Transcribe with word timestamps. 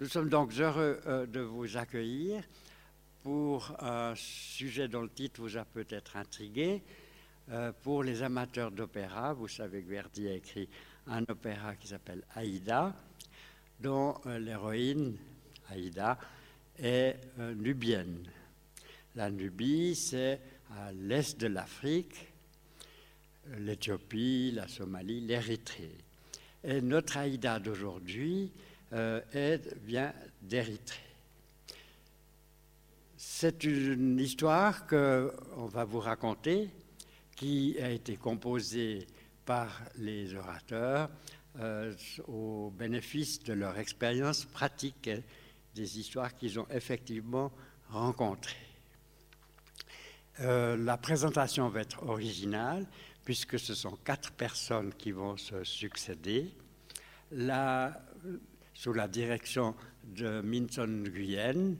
Nous 0.00 0.08
sommes 0.08 0.30
donc 0.30 0.58
heureux 0.58 0.98
euh, 1.04 1.26
de 1.26 1.40
vous 1.40 1.76
accueillir 1.76 2.42
pour 3.22 3.70
un 3.80 4.14
sujet 4.16 4.88
dont 4.88 5.02
le 5.02 5.10
titre 5.10 5.42
vous 5.42 5.58
a 5.58 5.66
peut-être 5.66 6.16
intrigué. 6.16 6.82
Euh, 7.50 7.70
pour 7.82 8.02
les 8.02 8.22
amateurs 8.22 8.70
d'opéra, 8.70 9.34
vous 9.34 9.46
savez 9.46 9.82
que 9.82 9.90
Verdi 9.90 10.26
a 10.26 10.32
écrit 10.32 10.70
un 11.06 11.22
opéra 11.24 11.76
qui 11.76 11.88
s'appelle 11.88 12.22
Aïda, 12.34 12.96
dont 13.78 14.14
euh, 14.24 14.38
l'héroïne, 14.38 15.18
Aïda, 15.68 16.18
est 16.78 17.20
nubienne. 17.36 18.26
La 19.16 19.30
Nubie, 19.30 19.94
c'est 19.94 20.40
à 20.78 20.92
l'est 20.92 21.38
de 21.38 21.48
l'Afrique, 21.48 22.26
l'Éthiopie, 23.58 24.52
la 24.54 24.66
Somalie, 24.66 25.20
l'Érythrée. 25.20 25.98
Et 26.64 26.80
notre 26.80 27.18
Aïda 27.18 27.58
d'aujourd'hui 27.58 28.50
euh, 28.92 29.20
vient 29.84 30.12
d'Érythrée. 30.42 30.98
C'est 33.16 33.64
une 33.64 34.18
histoire 34.18 34.86
qu'on 34.86 35.66
va 35.66 35.84
vous 35.84 36.00
raconter 36.00 36.70
qui 37.36 37.76
a 37.80 37.90
été 37.90 38.16
composée 38.16 39.06
par 39.44 39.80
les 39.96 40.34
orateurs 40.34 41.08
euh, 41.58 41.94
au 42.28 42.70
bénéfice 42.70 43.42
de 43.42 43.52
leur 43.52 43.78
expérience 43.78 44.44
pratique 44.44 45.10
des 45.74 45.98
histoires 45.98 46.36
qu'ils 46.36 46.58
ont 46.58 46.66
effectivement 46.70 47.50
rencontrées. 47.88 48.54
Euh, 50.40 50.76
la 50.76 50.96
présentation 50.96 51.68
va 51.68 51.80
être 51.80 52.02
originale 52.04 52.86
puisque 53.24 53.58
ce 53.58 53.74
sont 53.74 53.96
quatre 54.04 54.32
personnes 54.32 54.92
qui 54.94 55.12
vont 55.12 55.36
se 55.36 55.62
succéder, 55.64 56.50
sous 58.80 58.94
la 58.94 59.08
direction 59.08 59.74
de 60.04 60.40
Minson 60.40 60.86
Nguyen, 60.86 61.76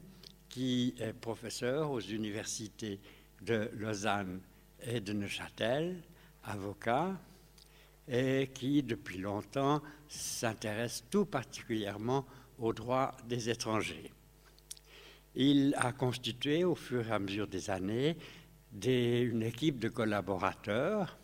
qui 0.47 0.93
est 0.99 1.13
professeur 1.13 1.89
aux 1.89 1.99
universités 1.99 2.99
de 3.41 3.71
Lausanne 3.73 4.39
et 4.83 4.99
de 4.99 5.11
Neuchâtel, 5.11 6.03
avocat, 6.43 7.19
et 8.07 8.51
qui, 8.53 8.83
depuis 8.83 9.17
longtemps, 9.17 9.81
s'intéresse 10.07 11.03
tout 11.09 11.25
particulièrement 11.25 12.23
aux 12.59 12.71
droits 12.71 13.17
des 13.27 13.49
étrangers. 13.49 14.11
Il 15.33 15.73
a 15.79 15.93
constitué, 15.93 16.63
au 16.63 16.75
fur 16.75 17.07
et 17.07 17.11
à 17.11 17.17
mesure 17.17 17.47
des 17.47 17.71
années, 17.71 18.15
une 18.85 19.41
équipe 19.41 19.79
de 19.79 19.89
collaborateurs 19.89 21.17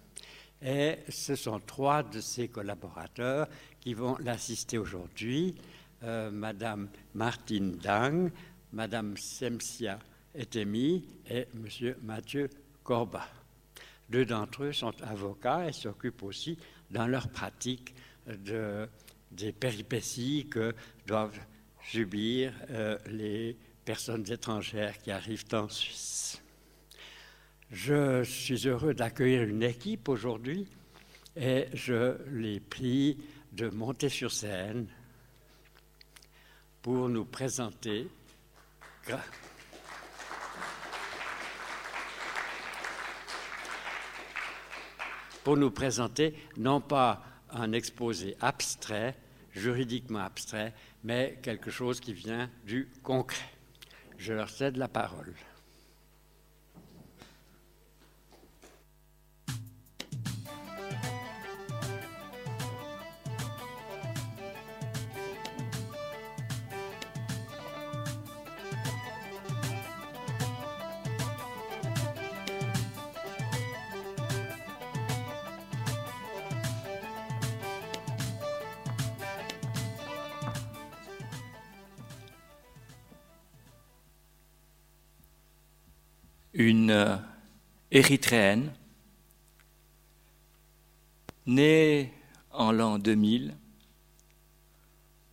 et 0.62 0.98
ce 1.10 1.36
sont 1.36 1.60
trois 1.60 2.04
de 2.04 2.20
ses 2.20 2.48
collaborateurs 2.48 3.48
qui 3.80 3.94
vont 3.94 4.18
l'assister 4.20 4.78
aujourd'hui, 4.78 5.56
euh, 6.04 6.32
Madame 6.32 6.90
Martine 7.14 7.78
Dang, 7.78 8.32
Madame 8.72 9.18
Semsia 9.18 10.00
Etemi 10.36 11.06
et 11.30 11.48
Monsieur 11.54 11.98
Mathieu 12.04 12.50
Corba. 12.84 13.28
Deux 14.10 14.26
d'entre 14.26 14.66
eux 14.66 14.74
sont 14.74 14.94
avocats 15.02 15.68
et 15.68 15.74
s'occupent 15.74 16.24
aussi 16.24 16.58
dans 16.92 17.08
leur 17.08 17.30
pratique 17.30 17.94
de, 18.28 18.88
des 19.32 19.52
péripéties 19.52 20.48
que 20.50 20.74
doivent 21.06 21.40
subir 21.82 22.54
euh, 22.70 22.98
les 23.08 23.58
personnes 23.84 24.30
étrangères 24.32 24.98
qui 25.00 25.12
arrivent 25.12 25.46
en 25.54 25.70
Suisse. 25.70 26.42
Je 27.72 28.24
suis 28.24 28.68
heureux 28.68 28.94
d'accueillir 28.94 29.44
une 29.44 29.64
équipe 29.64 30.08
aujourd'hui 30.08 30.68
et 31.36 31.66
je 31.74 32.18
les 32.32 32.60
prie 32.60 33.18
de 33.52 33.70
monter 33.70 34.10
sur 34.10 34.32
scène 34.32 34.88
pour 36.88 37.10
nous 37.10 37.26
présenter. 37.26 38.08
Pour 45.44 45.58
nous 45.58 45.70
présenter 45.70 46.34
non 46.56 46.80
pas 46.80 47.26
un 47.50 47.74
exposé 47.74 48.38
abstrait, 48.40 49.18
juridiquement 49.52 50.20
abstrait, 50.20 50.74
mais 51.04 51.38
quelque 51.44 51.72
chose 51.72 52.00
qui 52.00 52.14
vient 52.14 52.50
du 52.64 52.90
concret. 53.04 53.52
Je 54.18 54.32
leur 54.32 54.50
cède 54.50 54.78
la 54.78 54.88
parole. 54.88 55.34
Une 86.60 87.22
érythréenne 87.92 88.74
née 91.46 92.12
en 92.50 92.72
l'an 92.72 92.98
2000 92.98 93.56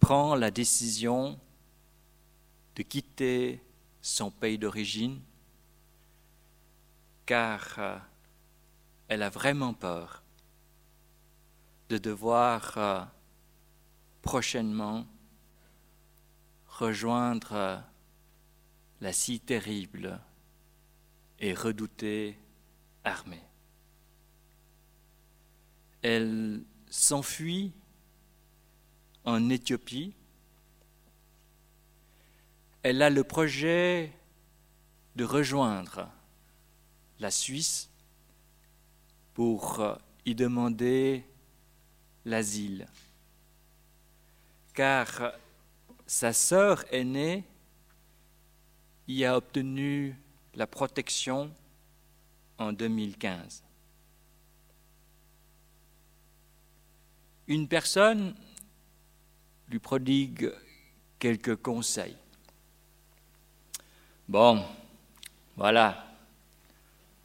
prend 0.01 0.35
la 0.35 0.51
décision 0.51 1.41
de 2.77 2.83
quitter 2.83 3.63
son 4.03 4.31
pays 4.31 4.59
d'origine 4.59 5.19
car 7.25 7.75
euh, 7.79 7.97
elle 9.09 9.23
a 9.23 9.31
vraiment 9.31 9.73
peur 9.73 10.23
de 11.89 11.97
devoir 11.97 12.77
euh, 12.77 13.03
prochainement 14.21 15.07
rejoindre 16.69 17.53
euh, 17.53 17.79
la 19.01 19.15
si 19.15 19.41
terrible 19.41 20.21
et 21.41 21.55
redoutée 21.55 22.39
armée. 23.05 23.43
Elle 26.03 26.63
s'enfuit 26.91 27.73
en 29.25 29.49
Éthiopie. 29.49 30.15
Elle 32.83 33.03
a 33.03 33.11
le 33.11 33.25
projet 33.25 34.13
de 35.17 35.25
rejoindre 35.25 36.09
la 37.21 37.31
Suisse 37.31 37.89
pour 39.33 39.99
y 40.27 40.35
demander 40.35 41.25
l'asile. 42.25 42.87
Car 44.75 45.33
sa 46.07 46.33
sœur 46.33 46.85
aînée 46.93 47.45
y 49.09 49.25
a 49.25 49.37
obtenu 49.37 50.17
la 50.55 50.67
protection 50.67 51.51
en 52.59 52.73
2015. 52.73 53.63
Une 57.49 57.69
personne 57.69 58.35
lui 59.69 59.79
prodigue 59.79 60.53
quelques 61.19 61.57
conseils. 61.57 62.17
Bon, 64.29 64.65
voilà, 65.57 66.17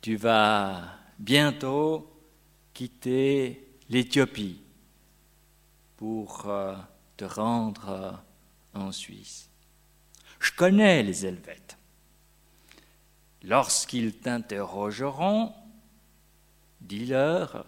tu 0.02 0.16
vas 0.16 0.98
bientôt 1.18 2.12
quitter 2.74 3.68
l'Éthiopie 3.90 4.62
pour 5.96 6.46
euh, 6.48 6.76
te 7.18 7.26
rendre 7.26 7.90
euh, 7.90 8.12
en 8.80 8.92
Suisse. 8.92 9.50
Je 10.40 10.52
connais 10.52 11.04
les 11.04 11.26
Helvètes. 11.26 11.79
Lorsqu'ils 13.44 14.18
t'interrogeront, 14.18 15.54
dis-leur 16.82 17.66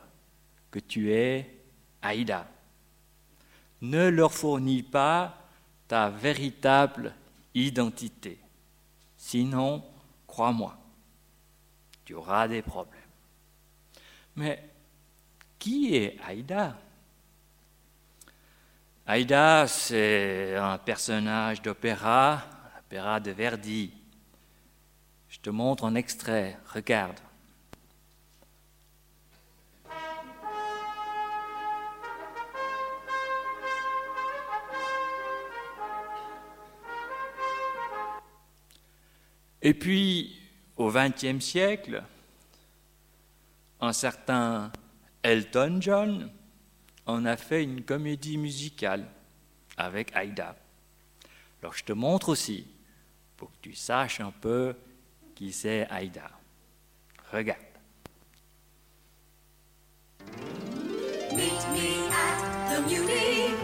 que 0.69 0.79
tu 0.79 1.11
es 1.13 1.63
Aïda. 2.01 2.47
Ne 3.81 4.09
leur 4.09 4.33
fournis 4.33 4.83
pas 4.83 5.37
ta 5.87 6.09
véritable 6.09 7.13
identité. 7.53 8.39
Sinon, 9.17 9.83
crois-moi, 10.27 10.77
tu 12.05 12.13
auras 12.13 12.47
des 12.47 12.61
problèmes. 12.61 12.99
Mais 14.35 14.69
qui 15.57 15.95
est 15.95 16.17
Aïda? 16.25 16.77
Aïda, 19.05 19.67
c'est 19.67 20.55
un 20.55 20.77
personnage 20.77 21.61
d'opéra, 21.61 22.43
l'opéra 22.77 23.19
de 23.19 23.31
Verdi. 23.31 24.00
Je 25.31 25.39
te 25.39 25.49
montre 25.49 25.85
un 25.85 25.95
extrait, 25.95 26.59
regarde. 26.73 27.17
Et 39.61 39.73
puis, 39.73 40.37
au 40.75 40.91
XXe 40.91 41.39
siècle, 41.39 42.03
un 43.79 43.93
certain 43.93 44.69
Elton 45.23 45.77
John 45.79 46.29
en 47.05 47.23
a 47.23 47.37
fait 47.37 47.63
une 47.63 47.83
comédie 47.83 48.37
musicale 48.37 49.07
avec 49.77 50.13
Aïda. 50.13 50.57
Alors 51.61 51.73
je 51.73 51.85
te 51.85 51.93
montre 51.93 52.27
aussi, 52.27 52.67
pour 53.37 53.49
que 53.49 53.57
tu 53.61 53.73
saches 53.73 54.19
un 54.19 54.31
peu 54.31 54.75
qui 55.41 55.51
c'est 55.51 55.87
Aïda. 55.89 56.29
Regarde. 57.33 57.57
Meet 61.33 61.63
me 61.73 62.07
at 62.11 62.69
the 62.69 62.81
Muni, 62.83 63.55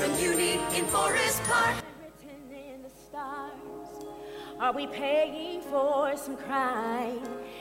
the 0.00 0.08
Muni 0.16 0.52
in 0.78 0.86
Forest 0.86 1.42
Park. 1.42 1.84
Written 2.00 2.50
in 2.50 2.82
the 2.82 2.88
stars, 2.88 4.06
are 4.58 4.72
we 4.72 4.86
paying 4.86 5.60
for 5.60 6.16
some 6.16 6.38
crime? 6.38 7.20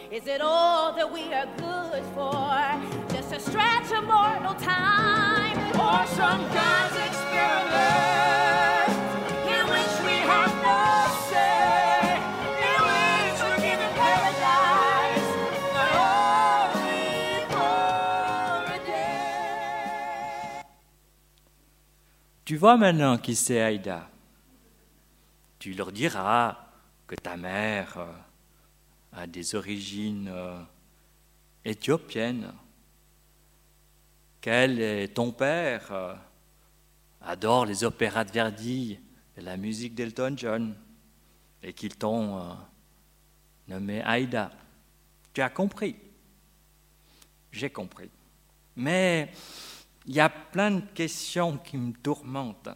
Is 0.09 0.25
it 0.25 0.39
all 0.39 0.93
that 0.93 1.11
we 1.11 1.33
are 1.33 1.47
good 1.57 2.03
for? 2.15 3.13
Just 3.13 3.33
a 3.33 3.39
stretch 3.41 3.91
of 3.91 4.05
mortal 4.05 4.53
time, 4.53 5.57
or 5.75 6.07
some 6.07 6.47
God's 6.53 6.95
experiment? 6.95 8.48
Tu 22.49 22.57
vois 22.57 22.77
maintenant 22.77 23.19
qui 23.19 23.35
c'est 23.35 23.61
Aïda. 23.61 24.09
Tu 25.59 25.75
leur 25.75 25.91
diras 25.91 26.57
que 27.05 27.13
ta 27.13 27.37
mère 27.37 27.95
euh, 27.99 28.11
a 29.13 29.27
des 29.27 29.53
origines 29.53 30.27
euh, 30.33 30.59
éthiopiennes, 31.63 32.51
qu'elle 34.41 34.81
et 34.81 35.09
ton 35.09 35.31
père 35.31 35.91
euh, 35.91 36.15
adorent 37.21 37.67
les 37.67 37.83
opéras 37.83 38.23
de 38.23 38.31
Verdi 38.31 38.97
et 39.37 39.41
la 39.41 39.55
musique 39.55 39.93
d'Elton 39.93 40.33
John, 40.35 40.75
et 41.61 41.73
qu'ils 41.73 41.97
t'ont 41.97 42.57
nommé 43.67 44.01
Aïda. 44.01 44.49
Tu 45.35 45.41
as 45.41 45.51
compris 45.51 45.95
J'ai 47.51 47.69
compris. 47.69 48.09
Mais 48.75 49.31
il 50.09 50.15
y 50.15 50.19
a 50.19 50.27
plein 50.27 50.71
de 50.71 50.85
questions 50.95 51.59
qui 51.59 51.77
me 51.77 51.93
tourmentent. 51.93 52.69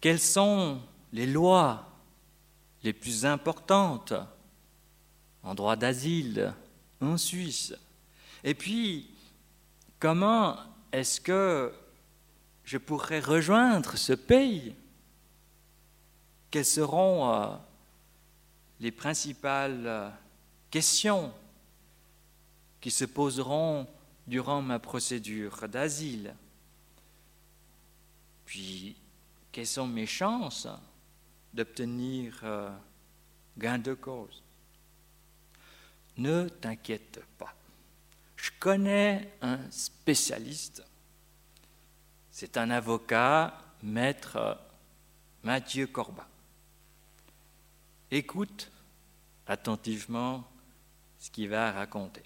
Quelles 0.00 0.20
sont 0.20 0.80
les 1.12 1.26
lois 1.26 1.90
les 2.84 2.92
plus 2.92 3.26
importantes 3.26 4.14
en 5.42 5.56
droit 5.56 5.74
d'asile 5.74 6.54
en 7.00 7.16
Suisse? 7.16 7.74
Et 8.44 8.54
puis, 8.54 9.10
comment 9.98 10.56
est-ce 10.92 11.20
que 11.20 11.74
je 12.62 12.78
pourrais 12.78 13.18
rejoindre 13.18 13.96
ce 13.96 14.12
pays? 14.12 14.76
Quelles 16.52 16.64
seront 16.64 17.28
euh, 17.34 17.56
les 18.78 18.92
principales 18.92 19.82
euh, 19.84 20.10
questions 20.70 21.32
qui 22.80 22.92
se 22.92 23.04
poseront 23.04 23.88
durant 24.26 24.62
ma 24.62 24.78
procédure 24.78 25.68
d'asile. 25.68 26.34
Puis, 28.46 28.96
quelles 29.52 29.66
sont 29.66 29.86
mes 29.86 30.06
chances 30.06 30.68
d'obtenir 31.52 32.40
euh, 32.42 32.70
gain 33.56 33.78
de 33.78 33.94
cause? 33.94 34.42
Ne 36.16 36.48
t'inquiète 36.48 37.20
pas. 37.38 37.54
Je 38.36 38.50
connais 38.58 39.32
un 39.42 39.58
spécialiste. 39.70 40.84
C'est 42.30 42.56
un 42.56 42.70
avocat, 42.70 43.58
maître 43.82 44.58
Mathieu 45.42 45.86
Corbat. 45.86 46.28
Écoute 48.10 48.70
attentivement 49.46 50.44
ce 51.18 51.30
qu'il 51.30 51.48
va 51.48 51.72
raconter. 51.72 52.22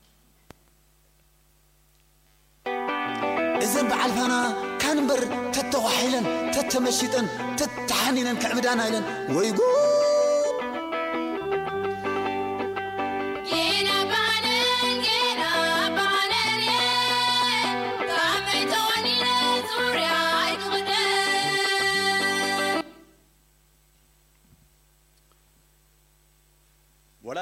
እዘን 3.66 3.88
በዓልፋና 3.92 4.34
ካን 4.82 4.98
እምበር 5.02 5.22
ተተዋሒለን 5.56 6.26
ተተመሽጠን 6.56 7.28
ተተሓኒነን 7.60 8.40
ክዕብዳና 8.44 8.82
ኢለን 8.90 9.06
ወይ 9.38 9.50
ጉ 9.58 9.62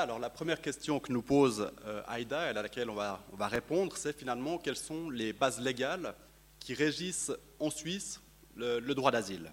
Alors 0.02 0.18
la 0.18 0.28
première 0.28 0.60
question 0.60 1.00
que 1.00 1.10
nous 1.10 1.22
pose 1.22 1.70
euh, 1.86 2.02
Aïda 2.06 2.46
et 2.46 2.48
à 2.50 2.62
laquelle 2.62 2.90
on 2.90 2.94
va, 2.94 3.24
on 3.32 3.36
va 3.36 3.48
répondre, 3.48 3.96
c'est 3.96 4.16
finalement 4.16 4.58
quelles 4.58 4.76
sont 4.76 5.08
les 5.08 5.32
bases 5.32 5.58
légales 5.58 6.14
qui 6.60 6.74
régissent 6.74 7.32
en 7.58 7.70
Suisse 7.70 8.20
le, 8.56 8.80
droit 8.92 9.10
d'asile? 9.10 9.50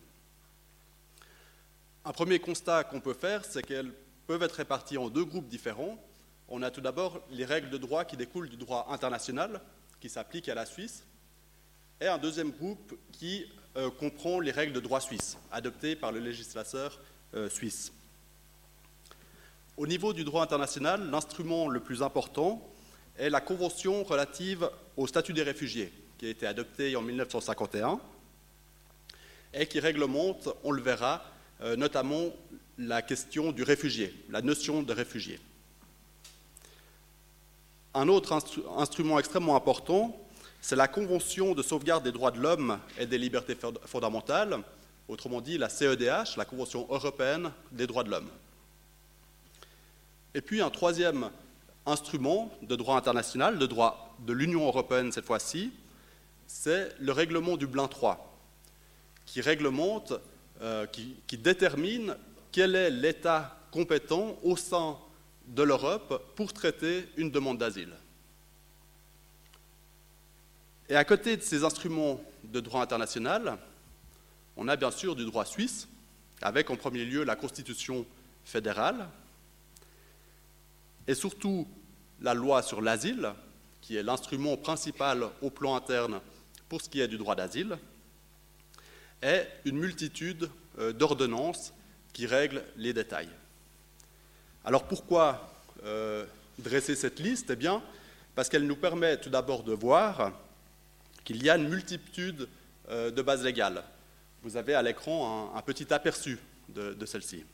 Un 2.04 2.12
premier 2.12 2.40
constat 2.40 2.84
qu'on 2.84 3.00
peut 3.00 3.13
faire, 3.13 3.45
c'est 3.45 3.63
qu'elles 3.63 3.94
peuvent 4.28 4.44
être 4.44 4.56
réparties 4.56 4.98
en 4.98 5.10
deux 5.10 5.24
groupes 5.24 5.48
différents. 5.48 5.98
On 6.50 6.62
a 6.62 6.72
tout 6.72 6.81
d'abord 6.81 7.22
les 7.31 7.45
règles 7.45 7.69
de 7.69 7.78
droit 7.78 8.04
qui 8.04 8.18
découlent 8.18 8.50
du 8.50 8.57
droit 8.57 8.88
international, 8.90 9.62
qui 10.01 10.10
s'appliquent 10.10 10.50
à 10.50 10.56
la 10.56 10.66
Suisse, 10.66 11.06
et 12.01 12.07
un 12.07 12.18
deuxième 12.18 12.51
groupe 12.51 13.00
qui 13.13 13.45
euh, 13.78 13.90
comprend 13.90 14.42
les 14.42 14.51
règles 14.51 14.74
de 14.74 14.81
droit 14.81 15.00
suisse, 15.00 15.38
adoptées 15.54 15.95
par 15.95 16.12
le 16.12 16.19
législateur 16.19 17.00
euh, 17.34 17.50
suisse. 17.50 17.94
Au 19.75 19.87
niveau 19.87 20.13
du 20.13 20.23
droit 20.23 20.43
international, 20.43 21.09
l'instrument 21.09 21.67
le 21.67 21.79
plus 21.79 22.03
important 22.03 22.61
est 23.17 23.31
la 23.31 23.41
Convention 23.41 24.03
relative 24.03 24.69
au 24.97 25.07
statut 25.07 25.33
des 25.33 25.41
réfugiés, 25.41 25.91
qui 26.17 26.27
a 26.27 26.29
été 26.29 26.45
adoptée 26.45 26.95
en 26.95 27.01
1951 27.01 27.99
et 29.55 29.65
qui 29.65 29.79
réglemente, 29.79 30.49
on 30.63 30.71
le 30.71 30.81
verra, 30.81 31.23
euh, 31.61 31.75
notamment 31.75 32.25
la 32.77 33.01
question 33.01 33.51
du 33.51 33.63
réfugié, 33.63 34.13
la 34.30 34.42
notion 34.42 34.83
de 34.83 34.94
réfugié. 34.94 35.39
Un 37.95 38.07
autre 38.07 38.39
instrument 38.77 39.19
extrêmement 39.19 39.56
important, 39.56 40.15
c'est 40.61 40.75
la 40.75 40.87
Convention 40.87 41.53
de 41.53 41.63
sauvegarde 41.63 42.03
des 42.03 42.11
droits 42.11 42.31
de 42.31 42.39
l'homme 42.39 42.80
et 42.99 43.06
des 43.06 43.18
libertés 43.18 43.57
fondamentales, 43.85 44.59
autrement 45.07 45.42
dit 45.42 45.57
la 45.57 45.69
CEDH, 45.69 46.37
la 46.37 46.45
Convention 46.45 46.87
européenne 46.89 47.51
des 47.71 47.87
droits 47.87 48.03
de 48.03 48.09
l'homme. 48.09 48.30
Et 50.35 50.42
puis 50.42 50.61
un 50.61 50.69
troisième 50.69 51.30
instrument 51.85 52.52
de 52.61 52.75
droit 52.75 52.97
international, 52.97 53.59
de 53.59 53.66
droit 53.66 54.16
de 54.25 54.33
l'Union 54.33 54.66
européenne 54.66 55.11
cette 55.11 55.25
fois-ci, 55.25 55.71
c'est 56.47 56.95
le 56.99 57.11
règlement 57.11 57.57
Dublin 57.57 57.90
III, 57.90 58.13
qui 59.25 59.42
réglemente, 59.42 60.13
euh, 60.61 60.85
qui, 60.87 61.16
qui 61.28 61.37
détermine 61.37 62.16
quel 62.52 62.75
est 62.75 62.90
l'État 62.90 63.57
compétent 63.71 64.37
au 64.44 64.56
sein 64.56 64.97
de 65.47 65.63
l'Europe 65.63 66.33
pour 66.35 66.54
traiter 66.54 67.07
une 67.18 67.31
demande 67.31 67.57
d'asile. 67.57 67.94
Et 70.90 70.95
à 70.95 71.04
côté 71.04 71.37
de 71.37 71.42
ces 71.42 71.63
instruments 71.63 72.21
de 72.44 72.59
droit 72.59 72.81
international, 72.81 73.57
on 74.56 74.68
a 74.68 74.75
bien 74.75 74.92
sûr 74.92 75.16
du 75.16 75.25
droit 75.25 75.45
suisse, 75.45 75.87
avec 76.42 76.69
en 76.69 76.75
premier 76.75 77.06
lieu 77.06 77.23
la 77.23 77.35
Constitution 77.35 78.06
fédérale, 78.45 79.07
et 81.07 81.16
surtout 81.16 81.68
la 82.22 82.33
loi 82.33 82.62
sur 82.62 82.81
l'asile, 82.81 83.31
qui 83.81 83.98
est 83.98 84.04
l'instrument 84.04 84.56
principal 84.57 85.28
au 85.42 85.50
plan 85.50 85.76
interne 85.76 86.22
pour 86.69 86.81
ce 86.81 86.90
qui 86.90 87.02
est 87.02 87.07
du 87.07 87.18
droit 87.18 87.36
d'asile, 87.36 87.78
et 89.22 89.42
une 89.66 89.78
multitude 89.78 90.50
euh, 90.80 90.94
d'ordonnances 90.94 91.74
qui 92.14 92.26
règlent 92.26 92.64
les 92.78 92.94
détails. 92.94 93.30
Alors 94.66 94.86
pourquoi 94.86 95.54
euh, 95.83 96.26
dresser 96.57 96.95
cette 96.95 97.19
liste? 97.19 97.50
Eh 97.50 97.56
bien, 97.56 97.81
parce 98.36 98.50
qu'elle 98.50 98.66
nous 98.66 98.76
permet 98.76 99.18
tout 99.18 99.30
d'abord 99.30 99.64
de 99.64 99.74
voir 99.74 100.31
qu'il 101.24 101.44
y 101.44 101.50
a 101.50 101.57
une 101.57 101.69
multitude 101.69 102.48
euh, 102.90 103.12
de 103.12 103.22
bases 103.22 103.44
légales. 103.44 103.83
Vous 104.44 104.57
avez 104.57 104.76
à 104.76 104.81
l'écran 104.81 105.54
un, 105.56 105.62
petit 105.62 105.94
aperçu 105.94 106.38
de 106.69 107.06
celle-ci 107.06 107.45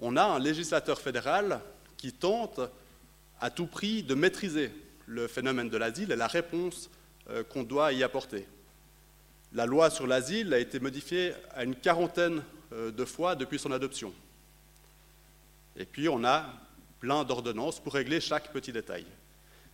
on 0.00 0.16
a 0.16 0.24
un 0.24 0.38
législateur 0.38 1.00
fédéral 1.00 1.60
qui 1.96 2.12
tente 2.12 2.60
à 3.40 3.50
tout 3.50 3.66
prix 3.66 4.02
de 4.02 4.14
maîtriser 4.14 4.72
le 5.06 5.26
phénomène 5.26 5.68
de 5.68 5.76
l'asile 5.76 6.12
et 6.12 6.16
la 6.16 6.26
réponse 6.26 6.90
euh, 7.30 7.42
qu'on 7.44 7.62
doit 7.62 7.92
y 7.92 8.02
apporter. 8.02 8.46
La 9.52 9.66
loi 9.66 9.90
sur 9.90 10.06
l'asile 10.06 10.52
a 10.52 10.58
été 10.58 10.80
modifiée 10.80 11.32
à 11.54 11.64
une 11.64 11.76
quarantaine 11.76 12.42
euh, 12.72 12.90
de 12.90 13.04
fois 13.04 13.34
depuis 13.34 13.58
son 13.58 13.72
adoption. 13.72 14.12
Et 15.76 15.84
puis 15.84 16.08
on 16.08 16.24
a 16.24 16.46
plein 17.00 17.24
d'ordonnances 17.24 17.80
pour 17.80 17.94
régler 17.94 18.20
chaque 18.20 18.52
petit 18.52 18.72
détail. 18.72 19.04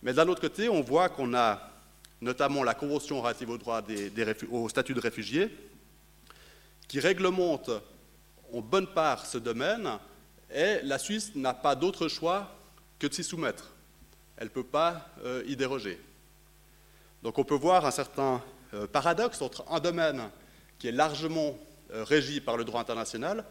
Mais 0.03 0.13
d'un 0.13 0.27
autre 0.27 0.41
côté, 0.41 0.67
on 0.69 0.81
voit 0.81 1.09
qu'on 1.09 1.33
a 1.33 1.71
notamment 2.21 2.63
la 2.63 2.73
Convention 2.73 3.21
relative 3.21 3.49
au, 3.49 3.57
droit 3.57 3.81
des, 3.81 4.11
au 4.51 4.69
statut 4.69 4.93
de 4.93 4.99
réfugié, 4.99 5.49
qui 6.87 6.99
réglemente 6.99 7.69
en 8.53 8.61
bonne 8.61 8.87
part 8.87 9.25
ce 9.25 9.37
domaine, 9.37 9.89
et 10.53 10.81
la 10.83 10.99
Suisse 10.99 11.35
n'a 11.35 11.53
pas 11.53 11.75
d'autre 11.75 12.07
choix 12.07 12.55
que 12.99 13.07
de 13.07 13.13
s'y 13.13 13.23
soumettre. 13.23 13.71
Elle 14.37 14.45
ne 14.45 14.49
peut 14.49 14.63
pas 14.63 15.09
euh, 15.23 15.43
y 15.47 15.55
déroger. 15.55 15.99
Donc 17.23 17.37
on 17.37 17.43
peut 17.43 17.55
voir 17.55 17.85
un 17.85 17.91
certain 17.91 18.43
euh, 18.73 18.87
paradoxe 18.87 19.41
entre 19.41 19.63
un 19.69 19.79
domaine 19.79 20.29
qui 20.79 20.87
est 20.87 20.91
largement 20.91 21.57
euh, 21.93 22.03
régi 22.03 22.41
par 22.41 22.57
le 22.57 22.63
droit 22.63 22.81
international, 22.81 23.45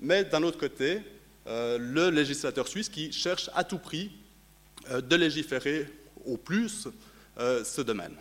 mais 0.00 0.24
d'un 0.24 0.42
autre 0.42 0.58
côté, 0.58 1.02
le 1.46 2.08
législateur 2.08 2.66
suisse 2.66 2.88
qui 2.88 3.12
cherche 3.12 3.50
à 3.54 3.64
tout 3.64 3.78
prix 3.78 4.10
de 4.90 5.14
légiférer 5.14 5.86
au 6.24 6.38
plus 6.38 6.88
ce 7.36 7.80
domaine. 7.82 8.16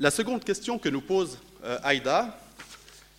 La 0.00 0.10
seconde 0.10 0.42
question 0.42 0.80
que 0.80 0.88
nous 0.88 1.00
pose 1.00 1.38
Aïda 1.62 2.36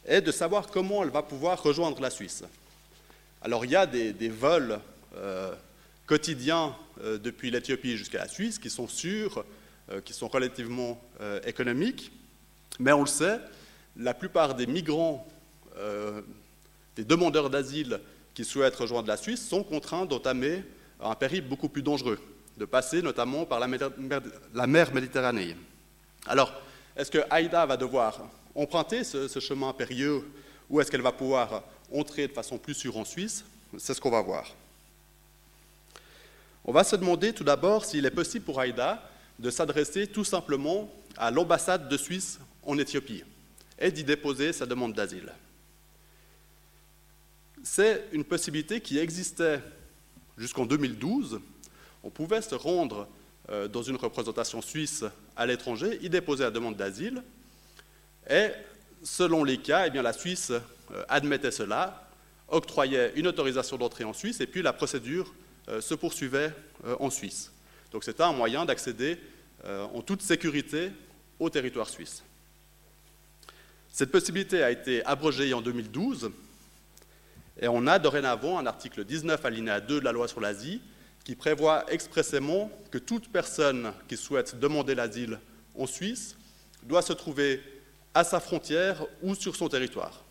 est 0.07 0.21
de 0.21 0.31
savoir 0.31 0.67
comment 0.67 1.03
elle 1.03 1.09
va 1.09 1.21
pouvoir 1.21 1.61
rejoindre 1.61 2.01
la 2.01 2.09
Suisse. 2.09 2.43
Alors 3.41 3.65
il 3.65 3.71
y 3.71 3.75
a 3.75 3.85
des, 3.85 4.29
vols 4.29 4.79
euh, 5.15 5.53
quotidiens 6.05 6.75
euh, 7.01 7.17
depuis 7.17 7.51
l'Éthiopie 7.51 7.97
jusqu'à 7.97 8.19
la 8.19 8.27
Suisse 8.27 8.57
qui 8.57 8.69
sont 8.69 8.87
sûrs, 8.87 9.43
euh, 9.91 10.01
qui 10.01 10.13
sont 10.13 10.27
relativement 10.27 10.99
économiques, 11.45 12.11
mais 12.79 12.91
on 12.91 13.01
le 13.01 13.07
sait, 13.07 13.39
la 13.95 14.13
plupart 14.13 14.53
des 14.53 14.67
migrants, 14.67 15.27
des 16.95 17.03
demandeurs 17.03 17.49
d'asile 17.49 17.99
qui 18.35 18.45
souhaitent 18.45 18.75
rejoindre 18.75 19.07
la 19.07 19.17
Suisse 19.17 19.47
sont 19.47 19.63
contraints 19.63 20.05
d'entamer 20.05 20.63
un 21.01 21.15
périple 21.15 21.47
beaucoup 21.47 21.69
plus 21.69 21.81
dangereux, 21.81 22.19
de 22.57 22.65
passer 22.65 23.01
notamment 23.01 23.45
par 23.45 23.59
la 23.59 23.67
mer, 23.67 23.89
la 24.53 24.67
mer 24.67 24.93
Méditerranée. 24.93 25.55
Alors, 26.27 26.53
est-ce 26.95 27.09
que 27.09 27.19
Aïda 27.31 27.65
va 27.65 27.77
devoir 27.77 28.29
emprunter 28.57 29.03
ce, 29.03 29.39
chemin 29.39 29.71
périlleux 29.71 30.27
ou 30.69 30.81
est-ce 30.81 30.91
qu'elle 30.91 31.01
va 31.01 31.13
pouvoir 31.13 31.63
entrer 31.93 32.27
de 32.27 32.33
façon 32.33 32.57
plus 32.57 32.73
sûre 32.73 32.97
en 32.97 33.05
Suisse 33.05 33.45
C'est 33.77 33.93
ce 33.93 34.01
qu'on 34.01 34.09
va 34.09 34.21
voir. 34.21 34.53
On 36.65 36.73
va 36.73 36.83
se 36.83 36.97
demander 36.97 37.31
tout 37.31 37.45
d'abord 37.45 37.85
s'il 37.85 38.05
est 38.05 38.11
possible 38.11 38.43
pour 38.43 38.59
Aïda 38.59 39.09
de 39.39 39.49
s'adresser 39.49 40.07
tout 40.07 40.25
simplement 40.25 40.91
à 41.15 41.31
l'ambassade 41.31 41.87
de 41.87 41.95
Suisse 41.95 42.39
en 42.63 42.77
Éthiopie 42.77 43.23
et 43.79 43.91
d'y 43.91 44.03
déposer 44.03 44.51
sa 44.51 44.65
demande 44.65 44.93
d'asile. 44.93 45.31
C'est 47.63 48.05
une 48.11 48.23
possibilité 48.23 48.81
qui 48.81 48.97
existait 48.97 49.61
jusqu'en 50.37 50.65
2012. 50.65 51.39
On 52.03 52.09
pouvait 52.09 52.41
se 52.41 52.55
rendre 52.55 53.07
euh, 53.49 53.67
dans 53.67 53.83
une 53.83 53.95
représentation 53.97 54.61
suisse 54.61 55.05
à 55.35 55.45
l'étranger, 55.45 55.99
y 56.01 56.09
déposer 56.09 56.43
la 56.43 56.51
demande 56.51 56.75
d'asile, 56.75 57.23
et 58.29 58.50
selon 59.03 59.43
les 59.43 59.57
cas, 59.57 59.88
eh 59.88 60.01
la 60.01 60.13
Suisse 60.13 60.51
euh, 60.51 61.03
admettait 61.10 61.51
cela, 61.51 62.10
octroyait 62.48 63.13
une 63.15 63.27
autorisation 63.27 63.77
d'entrée 63.77 64.03
en 64.03 64.13
Suisse, 64.13 64.39
et 64.41 64.48
puis 64.48 64.62
la 64.62 64.74
procédure 64.74 65.34
euh, 65.69 65.81
se 65.81 65.93
poursuivait 65.93 66.53
euh, 66.86 66.96
en 67.00 67.10
Suisse. 67.10 67.51
Donc 67.91 68.03
c'était 68.03 68.24
un 68.24 68.34
moyen 68.34 68.65
d'accéder 68.65 69.17
en 69.65 70.03
toute 70.03 70.22
sécurité 70.22 70.91
au 71.39 71.50
territoire 71.50 71.89
suisse. 71.89 72.22
Cette 73.91 74.12
possibilité 74.12 74.62
a 74.62 74.69
été 74.69 75.03
abrogée 75.03 75.51
en 75.51 75.62
2012, 75.62 76.29
et 77.60 77.67
on 77.67 77.88
a 77.88 77.98
dorénavant 77.98 78.60
un 78.60 78.67
article 78.67 79.03
19 79.03 79.43
alinéa 79.43 79.81
2 79.81 80.00
de 80.00 80.05
la 80.05 80.12
loi 80.12 80.27
sur 80.27 80.41
l'Asie 80.41 80.79
qui 81.24 81.36
prévoit 81.36 81.91
expressément 81.91 82.72
que 82.91 83.00
toute 83.00 83.29
personne 83.31 83.91
qui 84.07 84.15
souhaite 84.15 84.60
demander 84.60 84.93
l'asile 84.93 85.39
en 85.75 85.88
Suisse 85.88 86.38
doit 86.84 87.01
se 87.01 87.13
trouver 87.13 87.62
à 88.17 88.24
sa 88.24 88.39
frontière 88.39 89.05
ou 89.21 89.36
sur 89.36 89.55
son 89.55 89.69
territoire. 89.69 90.24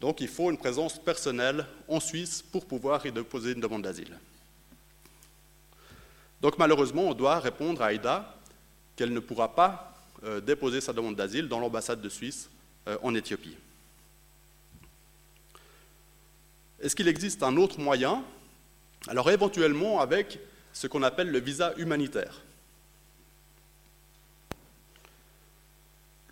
Donc 0.00 0.20
il 0.20 0.26
faut 0.26 0.50
une 0.50 0.58
présence 0.58 0.98
personnelle 0.98 1.64
en 1.86 2.00
Suisse 2.00 2.42
pour 2.42 2.66
pouvoir 2.66 3.06
y 3.06 3.12
déposer 3.12 3.52
une 3.52 3.60
demande 3.60 3.82
d'asile. 3.82 4.18
Donc 6.40 6.58
malheureusement, 6.58 7.02
on 7.04 7.14
doit 7.14 7.38
répondre 7.38 7.80
à 7.80 7.86
Aïda 7.86 8.34
qu'elle 8.96 9.12
ne 9.12 9.20
pourra 9.20 9.54
pas 9.54 9.94
euh, 10.24 10.40
déposer 10.40 10.80
sa 10.80 10.92
demande 10.92 11.14
d'asile 11.14 11.46
dans 11.46 11.60
l'ambassade 11.60 12.00
de 12.00 12.08
Suisse 12.08 12.50
euh, 12.88 12.98
en 13.04 13.14
Éthiopie. 13.14 13.56
Est-ce 16.80 16.96
qu'il 16.96 17.06
existe 17.06 17.44
un 17.44 17.56
autre 17.56 17.78
moyen? 17.78 18.24
Alors 19.06 19.30
éventuellement 19.30 20.00
avec 20.00 20.40
ce 20.72 20.88
qu'on 20.88 21.04
appelle 21.04 21.30
le 21.30 21.38
visa 21.38 21.72
humanitaire. 21.76 22.42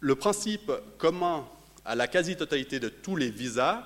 Le 0.00 0.14
principe 0.14 0.70
commun 0.98 1.46
à 1.84 1.94
la 1.94 2.06
quasi-totalité 2.06 2.80
de 2.80 2.88
tous 2.88 3.16
les 3.16 3.30
visas 3.30 3.82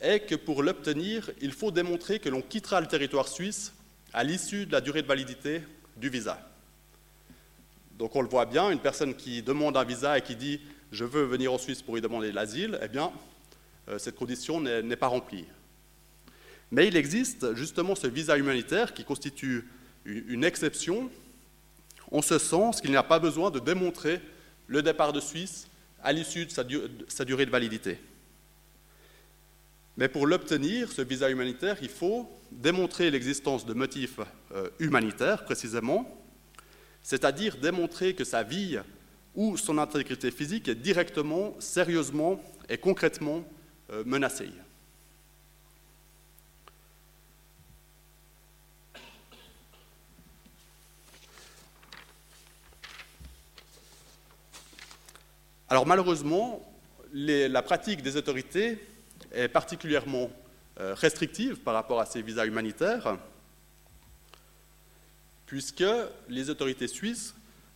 est 0.00 0.20
que 0.20 0.34
pour 0.34 0.62
l'obtenir, 0.62 1.30
il 1.40 1.52
faut 1.52 1.70
démontrer 1.70 2.18
que 2.18 2.28
l'on 2.28 2.42
quittera 2.42 2.80
le 2.80 2.86
territoire 2.86 3.28
suisse 3.28 3.72
à 4.12 4.24
l'issue 4.24 4.66
de 4.66 4.72
la 4.72 4.80
durée 4.80 5.02
de 5.02 5.06
validité 5.06 5.62
du 5.96 6.10
visa. 6.10 6.38
Donc 7.98 8.14
on 8.14 8.20
le 8.20 8.28
voit 8.28 8.44
bien, 8.44 8.70
une 8.70 8.80
personne 8.80 9.14
qui 9.14 9.42
demande 9.42 9.76
un 9.76 9.84
visa 9.84 10.18
et 10.18 10.22
qui 10.22 10.36
dit 10.36 10.60
je 10.92 11.04
veux 11.04 11.24
venir 11.24 11.52
en 11.52 11.58
Suisse 11.58 11.82
pour 11.82 11.96
y 11.98 12.00
demander 12.00 12.32
l'asile, 12.32 12.78
eh 12.82 12.88
bien, 12.88 13.10
euh, 13.88 13.98
cette 13.98 14.16
condition 14.16 14.60
n'est 14.60 14.96
pas 14.96 15.08
remplie. 15.08 15.46
Mais 16.70 16.88
il 16.88 16.96
existe 16.96 17.54
justement 17.54 17.94
ce 17.94 18.06
visa 18.06 18.36
humanitaire 18.36 18.92
qui 18.92 19.04
constitue 19.04 19.68
une 20.04 20.44
exception 20.44 21.10
en 22.10 22.22
ce 22.22 22.38
sens 22.38 22.80
qu'il 22.80 22.90
n'y 22.90 22.96
a 22.96 23.02
pas 23.02 23.18
besoin 23.18 23.50
de 23.50 23.58
démontrer 23.58 24.20
le 24.66 24.82
départ 24.82 25.12
de 25.12 25.20
Suisse 25.20 25.68
à 26.02 26.12
l'issue 26.12 26.46
de 26.46 26.50
sa, 26.50 27.24
durée 27.24 27.46
de 27.46 27.50
validité. 27.50 27.98
Mais 29.96 30.08
pour 30.08 30.26
l'obtenir, 30.26 30.92
ce 30.92 31.02
visa 31.02 31.30
humanitaire, 31.30 31.78
il 31.80 31.88
faut 31.88 32.30
démontrer 32.52 33.10
l'existence 33.10 33.64
de 33.64 33.74
motifs 33.74 34.20
euh, 34.52 34.68
humanitaires, 34.78 35.44
précisément, 35.44 36.22
c'est-à-dire 37.02 37.56
démontrer 37.56 38.14
que 38.14 38.24
sa 38.24 38.42
vie 38.42 38.78
ou 39.34 39.56
son 39.56 39.78
intégrité 39.78 40.30
physique 40.30 40.68
est 40.68 40.74
directement, 40.74 41.54
sérieusement 41.60 42.42
et 42.68 42.78
concrètement 42.78 43.44
euh, 43.90 44.02
menacée. 44.04 44.50
Alors 55.68 55.84
malheureusement, 55.84 56.62
la 57.12 57.62
pratique 57.62 58.02
des 58.02 58.16
autorités 58.16 58.78
est 59.32 59.48
particulièrement 59.48 60.30
euh, 60.78 60.94
restrictive 60.94 61.56
par 61.56 61.74
rapport 61.74 61.98
à 61.98 62.06
ces 62.06 62.22
visas 62.22 62.46
humanitaires, 62.46 63.18
puisque 65.46 65.84
les 66.28 66.50
autorités 66.50 66.86
suisses 66.86 67.34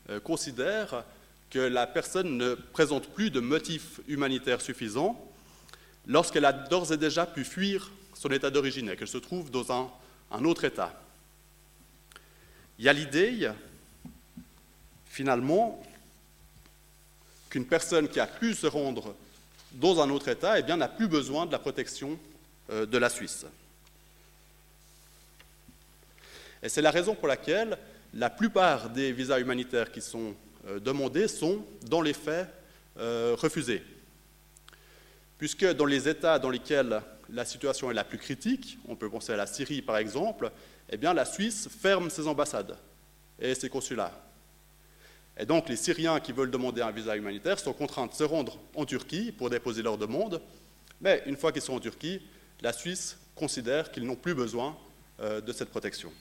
euh, 0.08 0.20
considèrent 0.20 1.04
que 1.50 1.58
la 1.58 1.88
personne 1.88 2.36
ne 2.36 2.54
présente 2.54 3.08
plus 3.08 3.30
de 3.30 3.40
motifs 3.40 4.00
humanitaires 4.06 4.60
suffisants 4.60 5.20
lorsqu'elle 6.06 6.44
a 6.44 6.52
d'ores 6.52 6.92
et 6.92 6.96
déjà 6.96 7.26
pu 7.26 7.42
fuir 7.42 7.90
son 8.14 8.28
état 8.30 8.50
d'origine 8.50 8.88
et 8.88 8.96
qu'elle 8.96 9.08
se 9.08 9.18
trouve 9.18 9.50
dans 9.50 9.72
un, 9.72 9.90
un 10.30 10.44
autre 10.44 10.64
état. 10.64 10.94
Il 12.78 12.84
y 12.84 12.88
a 12.88 12.92
l'idée, 12.92 13.50
finalement, 15.06 15.82
qu'une 17.50 17.66
personne 17.66 18.08
qui 18.08 18.20
a 18.20 18.26
pu 18.26 18.54
se 18.54 18.66
rendre 18.68 19.14
dans 19.72 20.00
un 20.00 20.08
autre 20.10 20.28
État 20.28 20.58
eh 20.58 20.62
n'a 20.62 20.88
plus 20.88 21.08
besoin 21.08 21.46
de 21.46 21.52
la 21.52 21.58
protection 21.58 22.18
euh, 22.70 22.86
de 22.86 22.98
la 22.98 23.10
Suisse. 23.10 23.44
Et 26.62 26.68
c'est 26.68 26.82
la 26.82 26.90
raison 26.90 27.14
pour 27.14 27.28
laquelle 27.28 27.76
la 28.14 28.30
plupart 28.30 28.90
des 28.90 29.12
visas 29.12 29.40
humanitaires 29.40 29.90
qui 29.90 30.00
sont 30.00 30.34
euh, 30.66 30.78
demandés 30.78 31.28
sont, 31.28 31.64
dans 31.82 32.02
les 32.02 32.12
faits, 32.12 32.48
euh, 32.98 33.36
refusés. 33.38 33.82
Puisque 35.38 35.64
dans 35.72 35.86
les 35.86 36.08
États 36.08 36.38
dans 36.38 36.50
lesquels 36.50 37.00
la 37.30 37.44
situation 37.44 37.90
est 37.90 37.94
la 37.94 38.04
plus 38.04 38.18
critique, 38.18 38.78
on 38.88 38.96
peut 38.96 39.08
penser 39.08 39.32
à 39.32 39.36
la 39.36 39.46
Syrie 39.46 39.82
par 39.82 39.96
exemple, 39.96 40.50
eh 40.90 40.96
la 40.96 41.24
Suisse 41.24 41.68
ferme 41.80 42.10
ses 42.10 42.26
ambassades 42.26 42.76
et 43.38 43.54
ses 43.54 43.68
consulats. 43.68 44.12
Et 45.38 45.46
donc 45.46 45.68
les 45.68 45.76
Syriens 45.76 46.20
qui 46.20 46.32
veulent 46.32 46.50
demander 46.50 46.82
un 46.82 46.90
visa 46.90 47.16
humanitaire 47.16 47.58
sont 47.58 47.72
contraints 47.72 48.06
de 48.06 48.12
se 48.12 48.24
rendre 48.24 48.58
en 48.74 48.84
Turquie 48.84 49.32
pour 49.32 49.50
déposer 49.50 49.82
leur 49.82 49.96
demande, 49.96 50.40
mais 51.00 51.22
une 51.26 51.36
fois 51.36 51.52
qu'ils 51.52 51.62
sont 51.62 51.74
en 51.74 51.80
Turquie, 51.80 52.20
la 52.60 52.72
Suisse 52.72 53.18
considère 53.34 53.90
qu'ils 53.90 54.04
n'ont 54.04 54.16
plus 54.16 54.34
besoin 54.34 54.76
euh, 55.20 55.40
de 55.40 55.52
cette 55.52 55.70
protection. 55.70 56.12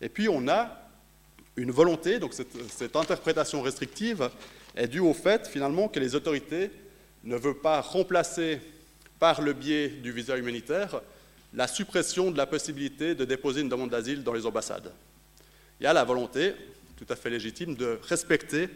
Et 0.00 0.08
puis 0.08 0.28
on 0.28 0.46
a 0.48 0.82
une 1.56 1.70
volonté, 1.70 2.18
donc 2.18 2.34
cette, 2.34 2.70
cette 2.70 2.94
interprétation 2.94 3.62
restrictive 3.62 4.30
est 4.76 4.86
due 4.86 5.00
au 5.00 5.14
fait 5.14 5.48
finalement 5.48 5.88
que 5.88 5.98
les 5.98 6.14
autorités 6.14 6.70
ne 7.24 7.36
veulent 7.36 7.60
pas 7.60 7.80
remplacer 7.80 8.60
par 9.18 9.40
le 9.40 9.52
biais 9.52 9.88
du 9.88 10.12
visa 10.12 10.36
humanitaire 10.36 11.00
la 11.54 11.66
suppression 11.66 12.30
de 12.30 12.36
la 12.36 12.46
possibilité 12.46 13.14
de 13.14 13.24
déposer 13.24 13.62
une 13.62 13.68
demande 13.68 13.90
d'asile 13.90 14.22
dans 14.22 14.32
les 14.32 14.46
ambassades. 14.46 14.92
Il 15.80 15.84
y 15.84 15.86
a 15.86 15.92
la 15.92 16.04
volonté, 16.04 16.54
tout 16.96 17.06
à 17.08 17.16
fait 17.16 17.30
légitime, 17.30 17.74
de 17.74 17.98
respecter 18.02 18.68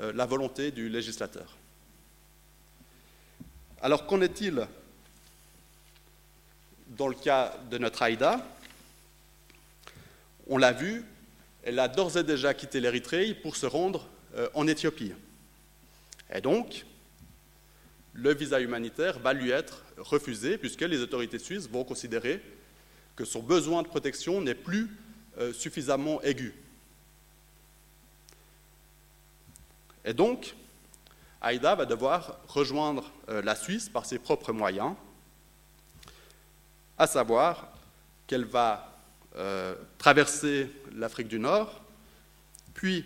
euh, 0.00 0.12
la 0.14 0.26
volonté 0.26 0.70
du 0.70 0.88
législateur. 0.88 1.56
Alors 3.80 4.06
qu'en 4.06 4.20
est-il 4.20 4.66
dans 6.88 7.08
le 7.08 7.14
cas 7.14 7.54
de 7.70 7.78
notre 7.78 8.02
Aïda? 8.02 8.44
On 10.48 10.58
l'a 10.58 10.72
vu, 10.72 11.04
elle 11.62 11.78
a 11.78 11.88
d'ores 11.88 12.16
et 12.16 12.24
déjà 12.24 12.54
quitté 12.54 12.80
l'Érythrée 12.80 13.34
pour 13.34 13.56
se 13.56 13.66
rendre 13.66 14.08
euh, 14.36 14.48
en 14.54 14.66
Éthiopie. 14.66 15.12
Et 16.34 16.40
donc, 16.40 16.84
le 18.16 18.34
visa 18.34 18.60
humanitaire 18.60 19.18
va 19.18 19.32
lui 19.32 19.50
être 19.50 19.84
refusé 19.98 20.58
puisque 20.58 20.80
les 20.80 21.00
autorités 21.00 21.38
suisses 21.38 21.68
vont 21.68 21.84
considérer 21.84 22.42
que 23.14 23.24
son 23.24 23.42
besoin 23.42 23.82
de 23.82 23.88
protection 23.88 24.40
n'est 24.40 24.54
plus 24.54 24.90
euh, 25.38 25.52
suffisamment 25.52 26.20
aigu. 26.22 26.54
Et 30.04 30.14
donc, 30.14 30.54
Aïda 31.40 31.74
va 31.74 31.84
devoir 31.84 32.40
rejoindre 32.48 33.10
euh, 33.28 33.42
la 33.42 33.54
Suisse 33.54 33.88
par 33.88 34.06
ses 34.06 34.18
propres 34.18 34.52
moyens, 34.52 34.94
à 36.96 37.06
savoir 37.06 37.72
qu'elle 38.26 38.44
va 38.44 38.98
euh, 39.36 39.74
traverser 39.98 40.70
l'Afrique 40.94 41.28
du 41.28 41.38
Nord, 41.38 41.82
puis 42.72 43.04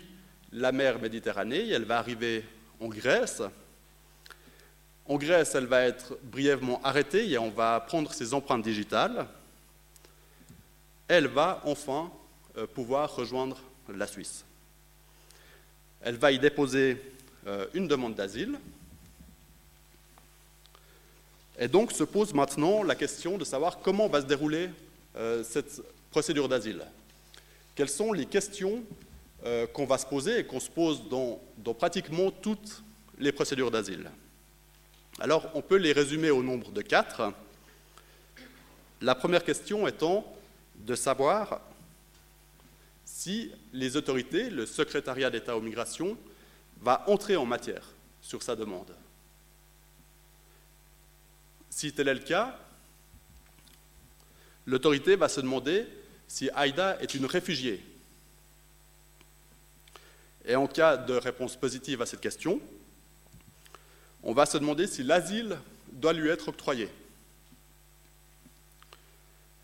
la 0.53 0.73
mer 0.73 1.01
Méditerranée, 1.01 1.69
elle 1.71 1.85
va 1.85 1.99
arriver 1.99 2.45
en 2.81 2.89
Grèce. 2.89 3.43
En 5.11 5.19
Grèce, 5.19 5.57
elle 5.57 5.67
va 5.67 5.83
être 5.87 6.17
brièvement 6.23 6.81
arrêtée 6.85 7.29
et 7.29 7.37
on 7.37 7.51
va 7.51 7.81
prendre 7.81 8.15
ses 8.15 8.33
empreintes 8.33 8.63
digitales. 8.63 9.27
Elle 11.09 11.27
va 11.27 11.61
enfin 11.65 12.13
euh, 12.57 12.65
pouvoir 12.69 13.13
rejoindre 13.17 13.59
la 13.93 14.07
Suisse. 14.07 14.45
Elle 16.01 16.15
va 16.15 16.31
y 16.31 16.39
déposer 16.39 17.03
euh, 17.49 17.67
une 17.75 17.89
demande 17.89 18.15
d'asile. 18.15 18.57
Et 21.59 21.67
donc 21.67 21.91
se 21.91 22.05
pose 22.05 22.33
maintenant 22.33 22.85
la 22.85 22.95
question 22.95 23.37
de 23.37 23.45
savoir 23.45 23.81
comment 23.81 24.07
va 24.07 24.21
se 24.21 24.27
dérouler 24.27 24.71
euh, 25.17 25.43
cette 25.43 25.83
procédure 26.13 26.49
d'asile. 26.49 26.85
Quelles 27.75 27.89
sont 27.89 28.13
les 28.13 28.27
questions 28.27 28.85
qu'on 29.73 29.87
va 29.87 29.99
se 29.99 30.07
poser 30.07 30.39
et 30.39 30.45
qu'on 30.45 30.61
se 30.61 30.71
pose 30.71 31.09
dans, 31.09 31.41
dans 31.59 31.75
pratiquement 31.75 32.31
toutes 32.31 32.85
les 33.19 33.33
procédures 33.33 33.73
d'asile? 33.73 34.09
Alors 35.19 35.51
on 35.55 35.63
peut 35.63 35.77
les 35.77 35.93
résumer 35.93 36.31
au 36.31 36.43
nombre 36.43 36.71
de 36.71 36.83
quatre. 36.83 37.33
La 39.01 39.15
première 39.15 39.45
question 39.45 39.87
étant 39.87 40.25
de 40.77 40.95
savoir 40.95 41.61
si 43.05 43.51
les 43.73 43.97
autorités, 43.97 44.49
le 44.49 44.67
secrétariat 44.67 45.31
d'État 45.31 45.57
aux 45.57 45.61
migrations, 45.61 46.17
va 46.81 47.05
entrer 47.09 47.37
en 47.37 47.45
matière 47.45 47.93
sur 48.23 48.43
sa 48.43 48.57
demande. 48.57 48.95
Si 51.69 51.93
tel 51.93 52.09
est 52.09 52.15
le 52.15 52.21
cas, 52.21 52.59
l'autorité 54.67 55.17
va 55.17 55.29
se 55.29 55.41
demander 55.41 55.87
si 56.29 56.49
Aïda 56.51 57.01
est 57.01 57.15
une 57.15 57.27
réfugiée. 57.27 57.85
Et 60.45 60.57
en 60.57 60.67
cas 60.67 60.97
de 60.97 61.15
réponse 61.15 61.57
positive 61.57 62.01
à 62.01 62.07
cette 62.07 62.21
question, 62.21 62.61
on 64.23 64.33
va 64.33 64.47
se 64.47 64.59
demander 64.59 64.87
si 64.87 65.03
l'asile 65.03 65.59
doit 65.93 66.13
lui 66.13 66.29
être 66.29 66.49
octroyé. 66.49 66.89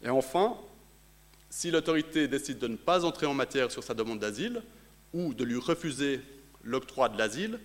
Et 0.03 0.09
enfin, 0.09 0.57
si 1.51 1.71
l'autorité 1.71 2.29
décide 2.29 2.59
de 2.59 2.69
ne 2.69 2.77
pas 2.77 3.05
entrer 3.05 3.27
en 3.27 3.35
matière 3.35 3.71
sur 3.71 3.83
sa 3.83 3.95
demande 3.95 4.19
d'asile 4.19 4.63
ou 5.13 5.35
de 5.35 5.45
lui 5.45 5.59
refuser 5.59 6.21
l'octroi 6.63 7.09
de 7.09 7.19
l'asile, 7.19 7.59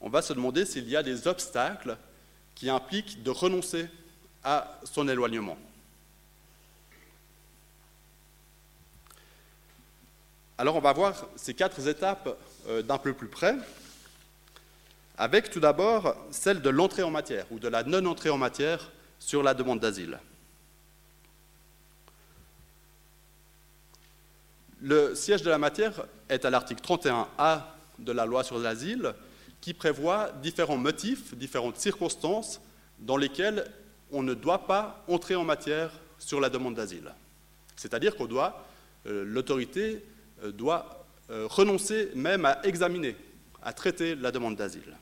on 0.00 0.08
va 0.08 0.22
se 0.22 0.32
demander 0.32 0.64
s'il 0.64 0.88
y 0.88 0.96
a 0.96 1.02
des 1.02 1.26
obstacles 1.26 1.96
qui 2.54 2.70
impliquent 2.70 3.22
de 3.22 3.30
renoncer 3.30 3.88
à 4.44 4.80
son 4.84 5.08
éloignement. 5.08 5.58
Alors 10.56 10.74
on 10.74 10.80
va 10.80 10.92
voir 10.92 11.14
ces 11.36 11.54
quatre 11.54 11.86
étapes 11.86 12.36
euh, 12.68 12.82
d'un 12.82 12.98
peu 12.98 13.12
plus 13.12 13.28
près, 13.28 13.56
avec 15.18 15.50
tout 15.50 15.60
d'abord 15.60 16.14
celle 16.30 16.62
de 16.62 16.70
l'entrée 16.70 17.02
en 17.02 17.10
matière 17.10 17.44
ou 17.50 17.58
de 17.58 17.68
la 17.68 17.82
non-entrée 17.82 18.30
en 18.30 18.38
matière 18.38 18.92
sur 19.18 19.42
la 19.42 19.52
demande 19.52 19.80
d'asile. 19.80 20.18
Le 24.80 25.16
siège 25.16 25.42
de 25.42 25.50
la 25.50 25.58
matière 25.58 26.06
est 26.28 26.44
à 26.44 26.50
l'article 26.50 26.82
31A 26.82 27.62
de 27.98 28.12
la 28.12 28.24
loi 28.26 28.44
sur 28.44 28.58
l'asile, 28.58 29.12
qui 29.60 29.74
prévoit 29.74 30.30
différents 30.40 30.76
motifs, 30.76 31.34
différentes 31.34 31.78
circonstances 31.78 32.60
dans 33.00 33.16
lesquelles 33.16 33.64
on 34.12 34.22
ne 34.22 34.34
doit 34.34 34.66
pas 34.66 35.04
entrer 35.08 35.34
en 35.34 35.42
matière 35.42 35.90
sur 36.20 36.40
la 36.40 36.48
demande 36.48 36.76
d'asile. 36.76 37.12
C'est-à-dire 37.74 38.14
qu'on 38.14 38.26
doit, 38.26 38.64
euh, 39.06 39.24
l'autorité 39.26 40.04
euh, 40.44 40.52
doit 40.52 41.04
euh, 41.30 41.46
renoncer 41.48 42.10
même 42.14 42.44
à 42.44 42.60
examiner, 42.64 43.16
à 43.62 43.72
traiter 43.72 44.14
la 44.14 44.30
demande 44.30 44.54
d'asile. 44.54 44.96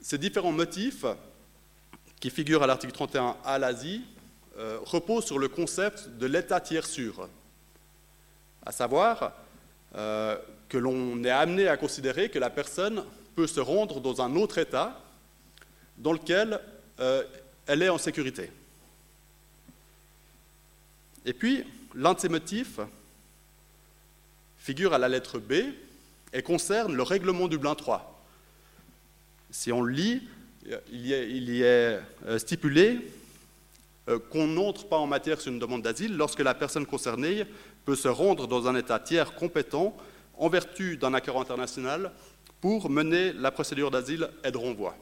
Ces 0.00 0.18
différents 0.18 0.52
motifs 0.52 1.04
qui 2.20 2.30
figurent 2.30 2.62
à 2.62 2.66
l'article 2.66 2.92
31 2.92 3.36
à 3.44 3.58
l'Asie 3.58 4.02
reposent 4.84 5.26
sur 5.26 5.38
le 5.38 5.48
concept 5.48 6.08
de 6.18 6.26
l'état 6.26 6.60
tiers 6.60 6.86
sûr, 6.86 7.28
à 8.66 8.72
savoir 8.72 9.32
euh, 9.94 10.36
que 10.68 10.76
l'on 10.76 11.24
est 11.24 11.30
amené 11.30 11.66
à 11.66 11.78
considérer 11.78 12.28
que 12.28 12.38
la 12.38 12.50
personne 12.50 13.02
peut 13.34 13.46
se 13.46 13.60
rendre 13.60 14.00
dans 14.00 14.20
un 14.20 14.36
autre 14.36 14.58
état 14.58 15.00
dans 15.96 16.12
lequel 16.12 16.60
euh, 17.00 17.24
elle 17.66 17.82
est 17.82 17.88
en 17.88 17.96
sécurité. 17.96 18.50
Et 21.24 21.32
puis, 21.32 21.64
l'un 21.94 22.12
de 22.12 22.20
ces 22.20 22.28
motifs 22.28 22.80
figure 24.58 24.92
à 24.92 24.98
la 24.98 25.08
lettre 25.08 25.38
B 25.38 25.54
et 26.34 26.42
concerne 26.42 26.94
le 26.94 27.02
règlement 27.02 27.48
Dublin 27.48 27.74
3. 27.74 28.17
Si 29.50 29.72
on 29.72 29.84
lit, 29.84 30.22
il 30.92 31.06
y 31.06 31.12
est, 31.12 31.30
il 31.30 31.50
y 31.50 31.62
est 31.62 32.00
euh, 32.26 32.38
stipulé 32.38 33.00
qu'on 34.30 34.46
n'entre 34.46 34.88
pas 34.88 34.96
en 34.96 35.06
matière 35.06 35.38
sur 35.38 35.52
une 35.52 35.58
demande 35.58 35.82
d'asile 35.82 36.16
lorsque 36.16 36.40
la 36.40 36.54
personne 36.54 36.86
concernée 36.86 37.44
peut 37.84 37.96
se 37.96 38.08
rendre 38.08 38.46
dans 38.46 38.66
un 38.66 38.74
État 38.74 38.98
tiers 38.98 39.34
compétent 39.34 39.94
en 40.38 40.48
vertu 40.48 40.96
d'un 40.96 41.12
accord 41.14 41.40
international 41.40 42.12
pour 42.60 42.90
mener 42.90 43.32
la 43.32 43.50
procédure 43.50 43.90
d'asile 43.90 44.28
et 44.44 44.50
de 44.50 44.56
renvoi. 44.56 44.96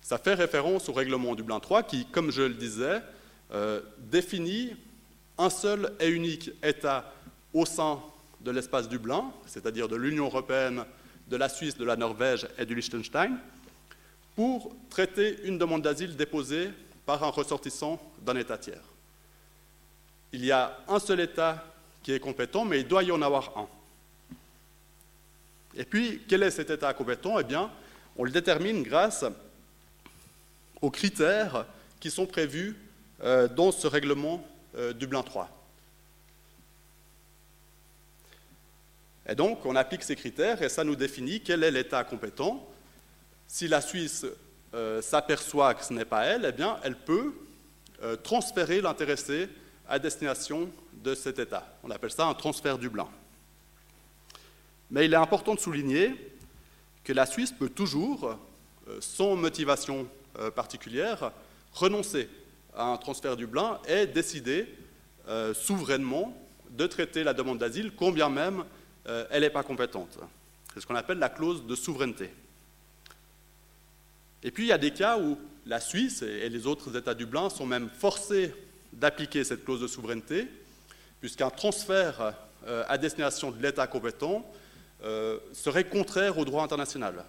Ça 0.00 0.18
fait 0.18 0.34
référence 0.34 0.88
au 0.88 0.92
règlement 0.92 1.34
Dublin 1.34 1.60
3 1.60 1.82
qui, 1.82 2.06
comme 2.06 2.30
je 2.30 2.42
le 2.42 2.54
disais, 2.54 3.00
euh, 3.52 3.80
définit 3.98 4.74
un 5.38 5.50
seul 5.50 5.92
et 6.00 6.08
unique 6.08 6.50
État 6.62 7.12
au 7.52 7.66
sein 7.66 8.00
de 8.40 8.50
l'espace 8.50 8.88
Dublin, 8.88 9.30
c'est-à-dire 9.46 9.88
de 9.88 9.96
l'Union 9.96 10.26
européenne, 10.26 10.84
de 11.30 11.36
la 11.36 11.48
Suisse, 11.48 11.76
de 11.76 11.84
la 11.84 11.96
Norvège 11.96 12.46
et 12.58 12.66
du 12.66 12.74
Liechtenstein, 12.74 13.38
pour 14.36 14.74
traiter 14.90 15.38
une 15.44 15.58
demande 15.58 15.82
d'asile 15.82 16.16
déposée 16.16 16.70
par 17.06 17.22
un 17.24 17.28
ressortissant 17.28 18.00
d'un 18.22 18.36
État 18.36 18.58
tiers 18.58 18.82
il 20.32 20.44
y 20.44 20.52
a 20.52 20.78
un 20.88 20.98
seul 20.98 21.20
État 21.20 21.64
qui 22.02 22.12
est 22.12 22.20
compétent, 22.20 22.64
mais 22.64 22.80
il 22.80 22.88
doit 22.88 23.02
y 23.02 23.10
en 23.10 23.22
avoir 23.22 23.56
un. 23.56 23.66
Et 25.76 25.84
puis, 25.84 26.22
quel 26.28 26.42
est 26.42 26.50
cet 26.50 26.70
État 26.70 26.92
compétent? 26.94 27.38
Eh 27.38 27.44
bien, 27.44 27.70
on 28.16 28.24
le 28.24 28.30
détermine 28.30 28.82
grâce 28.82 29.24
aux 30.80 30.90
critères 30.90 31.66
qui 32.00 32.10
sont 32.10 32.26
prévus 32.26 32.76
euh, 33.22 33.48
dans 33.48 33.70
ce 33.70 33.86
règlement 33.86 34.44
euh, 34.76 34.92
Dublin 34.92 35.22
3. 35.22 35.48
Et 39.30 39.34
donc, 39.34 39.64
on 39.64 39.76
applique 39.76 40.02
ces 40.02 40.16
critères 40.16 40.60
et 40.60 40.68
ça 40.68 40.84
nous 40.84 40.96
définit 40.96 41.40
quel 41.40 41.64
est 41.64 41.70
l'État 41.70 42.04
compétent. 42.04 42.68
Si 43.46 43.68
la 43.68 43.80
Suisse 43.80 44.26
euh, 44.74 45.00
s'aperçoit 45.00 45.74
que 45.74 45.84
ce 45.84 45.94
n'est 45.94 46.04
pas 46.04 46.24
elle, 46.24 46.44
eh 46.46 46.52
bien, 46.52 46.78
elle 46.82 46.96
peut 46.96 47.32
transférer 48.22 48.80
l'intéressé 48.80 49.50
à 49.86 49.98
destination 49.98 50.70
de 50.92 51.14
cet 51.14 51.38
État. 51.38 51.66
On 51.82 51.90
appelle 51.90 52.10
ça 52.10 52.26
un 52.26 52.32
transfert 52.34 52.78
Dublin. 52.78 53.08
Mais 54.90 55.04
il 55.04 55.12
est 55.12 55.16
important 55.16 55.54
de 55.54 55.60
souligner 55.60 56.14
que 57.04 57.12
la 57.12 57.26
Suisse 57.26 57.52
peut 57.52 57.68
toujours, 57.68 58.36
euh, 58.88 58.98
sans 59.00 59.36
motivation 59.36 60.06
euh, 60.38 60.50
particulière, 60.50 61.32
renoncer 61.72 62.28
à 62.74 62.84
un 62.84 62.96
transfert 62.96 63.36
Dublin 63.36 63.80
et 63.88 64.06
décider 64.06 64.68
euh, 65.28 65.54
souverainement 65.54 66.36
de 66.70 66.86
traiter 66.86 67.24
la 67.24 67.34
demande 67.34 67.58
d'asile, 67.58 67.92
combien 67.96 68.28
même 68.28 68.64
euh, 69.10 69.24
elle 69.30 69.42
n'est 69.42 69.50
pas 69.50 69.64
compétente. 69.64 70.18
C'est 70.72 70.80
ce 70.80 70.86
qu'on 70.86 70.94
appelle 70.94 71.18
la 71.18 71.28
clause 71.28 71.66
de 71.66 71.74
souveraineté. 71.74 72.30
Et 74.44 74.52
puis 74.52 74.64
il 74.64 74.68
y 74.68 74.72
a 74.72 74.78
des 74.78 74.92
cas 74.92 75.18
où 75.18 75.36
la 75.66 75.80
Suisse 75.80 76.22
et 76.22 76.48
les 76.48 76.66
autres 76.66 76.96
États 76.96 77.14
du 77.14 77.26
Blanc 77.26 77.50
sont 77.50 77.66
même 77.66 77.90
forcés 77.90 78.54
d'appliquer 78.92 79.42
cette 79.42 79.64
clause 79.64 79.80
de 79.80 79.88
souveraineté, 79.88 80.46
puisqu'un 81.20 81.50
transfert 81.50 82.34
euh, 82.66 82.84
à 82.88 82.98
destination 82.98 83.50
de 83.50 83.60
l'État 83.60 83.88
compétent 83.88 84.48
euh, 85.02 85.38
serait 85.52 85.84
contraire 85.84 86.38
au 86.38 86.44
droit 86.44 86.62
international. 86.62 87.24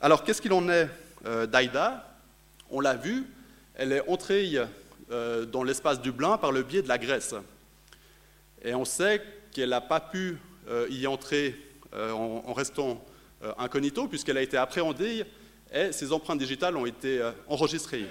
Alors, 0.00 0.24
qu'est-ce 0.24 0.42
qu'il 0.42 0.52
en 0.52 0.68
est 0.68 0.88
d'Aïda? 1.46 2.12
On 2.70 2.80
l'a 2.80 2.96
vu, 2.96 3.24
elle 3.76 3.92
est 3.92 4.08
entrée 4.08 4.52
dans 5.08 5.62
l'espace 5.62 6.00
Dublin 6.00 6.38
par 6.38 6.50
le 6.50 6.64
biais 6.64 6.82
de 6.82 6.88
la 6.88 6.98
Grèce. 6.98 7.36
Et 8.62 8.74
on 8.74 8.84
sait 8.84 9.22
qu'elle 9.50 9.70
n'a 9.70 9.80
pas 9.80 10.00
pu 10.00 10.38
y 10.90 11.06
entrer 11.06 11.56
en, 11.92 12.42
en, 12.46 12.52
restant 12.52 13.04
incognito, 13.58 14.06
puisqu'elle 14.06 14.38
a 14.38 14.42
été 14.42 14.56
appréhendée 14.56 15.24
et 15.72 15.92
ses 15.92 16.12
empreintes 16.12 16.38
digitales 16.38 16.76
ont 16.76 16.86
été 16.86 17.20
enregistrées. 17.48 18.06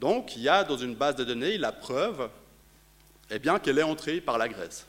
Donc, 0.00 0.36
il 0.36 0.42
y 0.42 0.48
a 0.48 0.64
dans 0.64 0.76
une 0.76 0.94
base 0.94 1.16
de 1.16 1.24
données 1.24 1.58
la 1.58 1.72
preuve 1.72 2.28
eh 3.30 3.38
qu'elle 3.62 3.78
est 3.78 3.82
entrée 3.82 4.20
par 4.20 4.38
la 4.38 4.48
Grèce. 4.48 4.86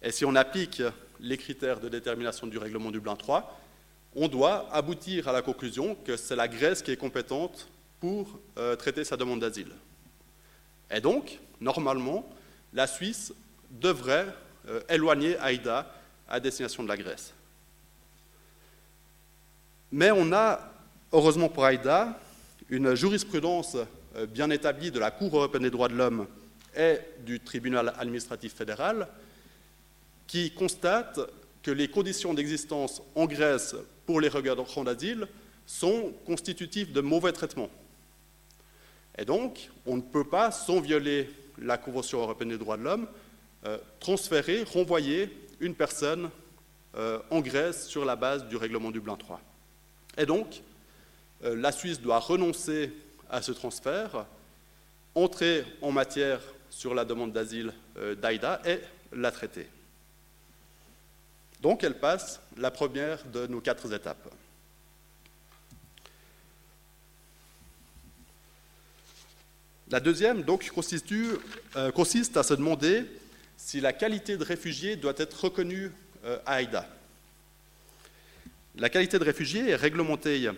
Et 0.00 0.10
si 0.12 0.24
on 0.24 0.34
applique 0.34 0.82
les 1.20 1.36
critères 1.36 1.80
de 1.80 1.88
détermination 1.88 2.46
du 2.46 2.58
règlement 2.58 2.90
Dublin 2.90 3.16
3, 3.16 3.60
on 4.14 4.28
doit 4.28 4.68
aboutir 4.72 5.28
à 5.28 5.32
la 5.32 5.42
conclusion 5.42 5.94
que 6.04 6.16
c'est 6.16 6.36
la 6.36 6.48
Grèce 6.48 6.82
qui 6.82 6.90
est 6.90 6.96
compétente 6.96 7.68
pour 8.00 8.38
euh, 8.58 8.76
traiter 8.76 9.04
sa 9.04 9.16
demande 9.16 9.40
d'asile. 9.40 9.72
Et 10.90 11.00
donc, 11.00 11.38
normalement, 11.60 12.28
la 12.72 12.86
Suisse 12.86 13.32
devrait 13.70 14.26
euh, 14.68 14.80
éloigner 14.88 15.36
Aïda 15.38 15.92
à 16.28 16.40
destination 16.40 16.82
de 16.82 16.88
la 16.88 16.96
Grèce. 16.96 17.32
Mais 19.92 20.10
on 20.10 20.32
a, 20.32 20.60
heureusement 21.12 21.48
pour 21.48 21.64
Aïda, 21.64 22.18
une 22.68 22.94
jurisprudence 22.94 23.76
euh, 24.16 24.26
bien 24.26 24.50
établie 24.50 24.90
de 24.90 24.98
la 24.98 25.10
Cour 25.10 25.36
européenne 25.36 25.62
des 25.62 25.70
droits 25.70 25.88
de 25.88 25.94
l'homme 25.94 26.26
et 26.76 26.98
du 27.24 27.40
tribunal 27.40 27.94
administratif 27.98 28.54
fédéral 28.54 29.08
qui 30.26 30.50
constate 30.50 31.20
que 31.62 31.70
les 31.70 31.88
conditions 31.88 32.34
d'existence 32.34 33.02
en 33.14 33.26
Grèce 33.26 33.74
pour 34.04 34.20
les 34.20 34.28
regardants 34.28 34.84
d'asile 34.84 35.26
sont 35.66 36.12
constitutives 36.24 36.92
de 36.92 37.00
mauvais 37.00 37.32
traitements. 37.32 37.70
Et 39.18 39.24
donc, 39.24 39.70
on 39.86 39.96
ne 39.96 40.02
peut 40.02 40.24
pas, 40.28 40.50
sans 40.50 40.80
violer 40.80 41.30
la 41.58 41.78
Convention 41.78 42.20
européenne 42.20 42.50
des 42.50 42.58
droits 42.58 42.76
de 42.76 42.82
l'homme, 42.82 43.06
euh, 43.64 43.78
transférer, 44.00 44.62
renvoyer 44.64 45.30
une 45.60 45.74
personne 45.74 46.30
euh, 46.96 47.18
en 47.30 47.40
Grèce 47.40 47.88
sur 47.88 48.04
la 48.04 48.16
base 48.16 48.46
du 48.48 48.56
règlement 48.56 48.90
Dublin 48.90 49.16
3. 49.16 49.40
Et 50.18 50.26
donc, 50.26 50.62
la 51.42 51.70
Suisse 51.70 52.00
doit 52.00 52.18
renoncer 52.18 52.90
à 53.28 53.42
ce 53.42 53.52
transfert, 53.52 54.24
entrer 55.14 55.64
en 55.82 55.92
matière 55.92 56.40
sur 56.70 56.94
la 56.94 57.04
demande 57.04 57.32
d'asile 57.32 57.72
euh, 57.96 58.14
d'Aïda 58.14 58.60
et 58.64 58.80
la 59.12 59.30
traiter. 59.30 59.66
Donc 61.60 61.82
elle 61.82 61.98
passe 61.98 62.40
la 62.56 62.70
première 62.70 63.24
de 63.24 63.46
nos 63.46 63.60
quatre 63.60 63.92
étapes. 63.92 64.30
La 69.88 70.00
deuxième 70.00 70.42
donc, 70.42 70.68
euh, 71.76 71.92
consiste 71.92 72.36
à 72.36 72.42
se 72.42 72.54
demander 72.54 73.04
si 73.56 73.80
la 73.80 73.92
qualité 73.92 74.36
de 74.36 74.42
réfugié 74.42 74.96
doit 74.96 75.14
être 75.16 75.44
reconnue 75.44 75.92
euh, 76.24 76.38
à 76.44 76.54
Aïda. 76.54 76.88
La 78.74 78.88
qualité 78.88 79.16
de 79.20 79.24
réfugié 79.24 79.70
est 79.70 79.76
réglementée 79.76 80.50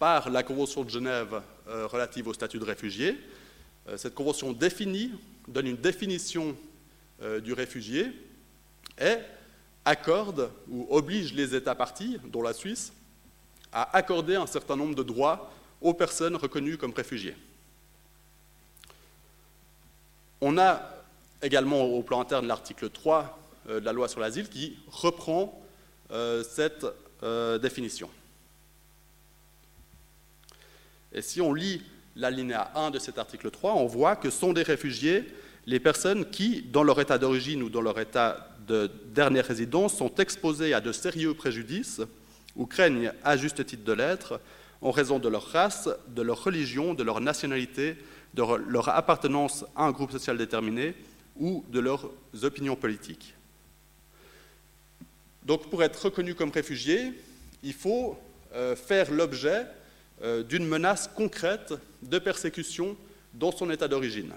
par 0.00 0.28
la 0.28 0.42
Convention 0.42 0.82
de 0.82 0.90
Genève 0.90 1.40
euh, 1.68 1.86
relative 1.86 2.26
au 2.26 2.34
statut 2.34 2.58
de 2.58 2.64
réfugié. 2.64 3.16
Cette 3.96 4.16
convention 4.16 4.52
définit, 4.52 5.12
donne 5.46 5.68
une 5.68 5.76
définition 5.76 6.56
du 7.44 7.52
réfugié 7.52 8.10
et 9.00 9.18
accorde 9.84 10.50
ou 10.68 10.88
oblige 10.90 11.32
les 11.32 11.54
États 11.54 11.76
partis, 11.76 12.18
dont 12.24 12.42
la 12.42 12.52
Suisse, 12.52 12.92
à 13.72 13.96
accorder 13.96 14.34
un 14.34 14.48
certain 14.48 14.74
nombre 14.74 14.96
de 14.96 15.04
droits 15.04 15.52
aux 15.80 15.94
personnes 15.94 16.34
reconnues 16.34 16.76
comme 16.76 16.92
réfugiés. 16.92 17.36
On 20.48 20.58
a 20.58 20.80
également 21.42 21.82
au 21.82 22.04
plan 22.04 22.20
interne 22.20 22.46
l'article 22.46 22.88
3 22.88 23.36
de 23.68 23.78
la 23.78 23.92
loi 23.92 24.06
sur 24.06 24.20
l'asile 24.20 24.48
qui 24.48 24.78
reprend 24.86 25.60
cette 26.48 26.86
définition. 27.60 28.08
Et 31.12 31.20
si 31.20 31.40
on 31.40 31.52
lit 31.52 31.82
l'alinéa 32.14 32.70
1 32.76 32.92
de 32.92 33.00
cet 33.00 33.18
article 33.18 33.50
3, 33.50 33.74
on 33.74 33.86
voit 33.86 34.14
que 34.14 34.30
sont 34.30 34.52
des 34.52 34.62
réfugiés 34.62 35.24
les 35.66 35.80
personnes 35.80 36.30
qui, 36.30 36.62
dans 36.62 36.84
leur 36.84 37.00
état 37.00 37.18
d'origine 37.18 37.64
ou 37.64 37.68
dans 37.68 37.80
leur 37.80 37.98
état 37.98 38.54
de 38.68 38.88
dernière 39.06 39.46
résidence, 39.46 39.96
sont 39.96 40.14
exposées 40.14 40.74
à 40.74 40.80
de 40.80 40.92
sérieux 40.92 41.34
préjudices 41.34 42.02
ou 42.54 42.66
craignent 42.66 43.10
à 43.24 43.36
juste 43.36 43.66
titre 43.66 43.82
de 43.82 43.92
l'être 43.92 44.40
en 44.80 44.92
raison 44.92 45.18
de 45.18 45.28
leur 45.28 45.48
race, 45.48 45.88
de 46.06 46.22
leur 46.22 46.44
religion, 46.44 46.94
de 46.94 47.02
leur 47.02 47.20
nationalité, 47.20 47.96
de 48.36 48.42
leur 48.68 48.88
appartenance 48.90 49.64
à 49.74 49.84
un 49.84 49.92
groupe 49.92 50.12
social 50.12 50.36
déterminé 50.36 50.94
ou 51.36 51.64
de 51.68 51.80
leurs 51.80 52.10
opinions 52.42 52.76
politiques. 52.76 53.34
Donc 55.44 55.70
pour 55.70 55.82
être 55.82 56.04
reconnu 56.04 56.34
comme 56.34 56.50
réfugié, 56.50 57.12
il 57.62 57.72
faut 57.72 58.18
euh, 58.54 58.76
faire 58.76 59.10
l'objet 59.10 59.66
euh, 60.22 60.42
d'une 60.42 60.66
menace 60.66 61.08
concrète 61.08 61.72
de 62.02 62.18
persécution 62.18 62.96
dans 63.32 63.52
son 63.52 63.70
état 63.70 63.88
d'origine. 63.88 64.32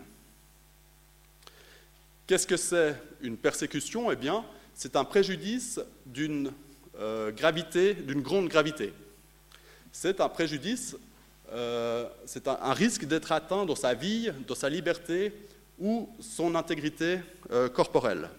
Qu'est-ce 2.25 2.47
que 2.47 2.57
c'est 2.57 2.95
une 3.21 3.37
persécution? 3.37 4.11
Eh 4.11 4.15
bien, 4.15 4.45
c'est 4.75 4.95
un 4.95 5.03
préjudice 5.03 5.79
d'une 6.05 6.51
euh, 6.99 7.31
gravité, 7.31 7.93
d'une 7.95 8.21
grande 8.21 8.47
gravité. 8.47 8.93
C'est 9.91 10.21
un 10.21 10.29
préjudice, 10.29 10.95
euh, 11.51 12.07
c'est 12.25 12.47
un, 12.47 12.73
risque 12.73 13.05
d'être 13.05 13.31
atteint 13.31 13.65
dans 13.65 13.75
sa 13.75 13.93
vie, 13.93 14.31
dans 14.47 14.55
sa 14.55 14.69
liberté 14.69 15.33
ou 15.79 16.09
son 16.19 16.55
intégrité 16.55 17.19
corporelle. 17.73 18.29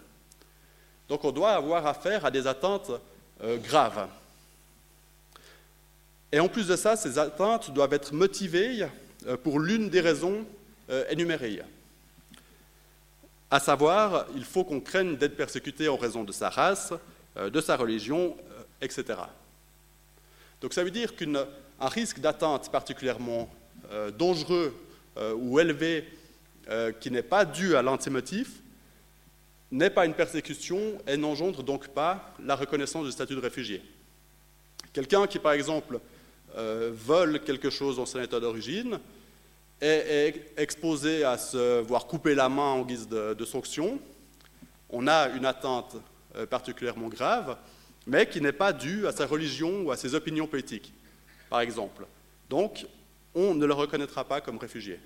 Donc 1.09 1.23
on 1.25 1.31
doit 1.31 1.51
avoir 1.51 1.87
affaire 1.87 2.23
à 2.23 2.31
des 2.31 2.45
atteintes 2.45 2.91
graves. 3.63 4.07
Et 6.31 6.39
en 6.39 6.47
plus 6.47 6.67
de 6.67 6.75
ça, 6.75 6.95
ces 6.95 7.19
atteintes 7.19 7.71
doivent 7.71 7.93
être 7.93 8.13
motivées 8.13 8.87
euh, 9.27 9.37
pour 9.37 9.59
l'une 9.59 9.89
des 9.89 10.01
raisons 10.01 10.45
euh, 10.89 11.03
énumérées. 11.09 11.61
À 13.49 13.59
savoir, 13.59 14.25
il 14.35 14.45
faut 14.45 14.63
qu'on 14.63 14.79
craigne 14.79 15.17
d'être 15.17 15.35
persécuté 15.35 15.89
en 15.89 15.97
raison 15.97 16.23
de 16.23 16.31
sa 16.31 16.49
race, 16.49 16.93
euh, 17.35 17.49
de 17.49 17.59
sa 17.59 17.75
religion, 17.75 18.35
etc. 18.81 19.19
Donc 20.61 20.73
ça 20.73 20.83
veut 20.83 20.91
dire 20.91 21.15
qu'un 21.15 21.45
risque 21.79 22.19
d'atteinte 22.19 22.71
particulièrement 22.71 23.49
dangereux 24.17 24.73
ou 25.35 25.59
élevé 25.59 26.07
qui 26.99 27.11
n'est 27.11 27.23
pas 27.23 27.43
dû 27.45 27.75
à 27.75 27.81
l'antimotif 27.81 28.61
n'est 29.71 29.89
pas 29.89 30.05
une 30.05 30.13
persécution 30.13 31.01
et 31.07 31.17
n'engendre 31.17 31.63
donc 31.63 31.87
pas 31.87 32.33
la 32.43 32.55
reconnaissance 32.55 33.05
du 33.05 33.11
statut 33.11 33.35
de 33.35 33.39
réfugié. 33.39 33.81
Quelqu'un 34.93 35.25
qui, 35.27 35.39
par 35.39 35.53
exemple, 35.53 35.99
euh, 36.57 36.91
vole 36.93 37.39
quelque 37.41 37.69
chose 37.69 37.95
dans 37.95 38.05
son 38.05 38.21
état 38.21 38.39
d'origine, 38.39 38.99
est, 39.79 40.53
exposé 40.57 41.23
à 41.23 41.37
se 41.37 41.79
voir 41.81 42.05
couper 42.05 42.35
la 42.35 42.49
main 42.49 42.73
en 42.73 42.81
guise 42.83 43.07
de, 43.07 43.45
sanction, 43.45 43.99
on 44.89 45.07
a 45.07 45.29
une 45.29 45.45
atteinte 45.45 45.95
euh, 46.35 46.45
particulièrement 46.45 47.07
grave, 47.07 47.57
mais 48.07 48.27
qui 48.27 48.41
n'est 48.41 48.51
pas 48.51 48.73
due 48.73 49.07
à 49.07 49.11
sa 49.11 49.25
religion 49.25 49.83
ou 49.83 49.91
à 49.91 49.97
ses 49.97 50.15
opinions 50.15 50.47
politiques, 50.47 50.93
par 51.49 51.61
exemple. 51.61 52.05
Donc, 52.49 52.85
on 53.33 53.53
ne 53.53 53.65
le 53.65 53.73
reconnaîtra 53.73 54.23
pas 54.25 54.41
comme 54.41 54.57
réfugié. 54.57 54.99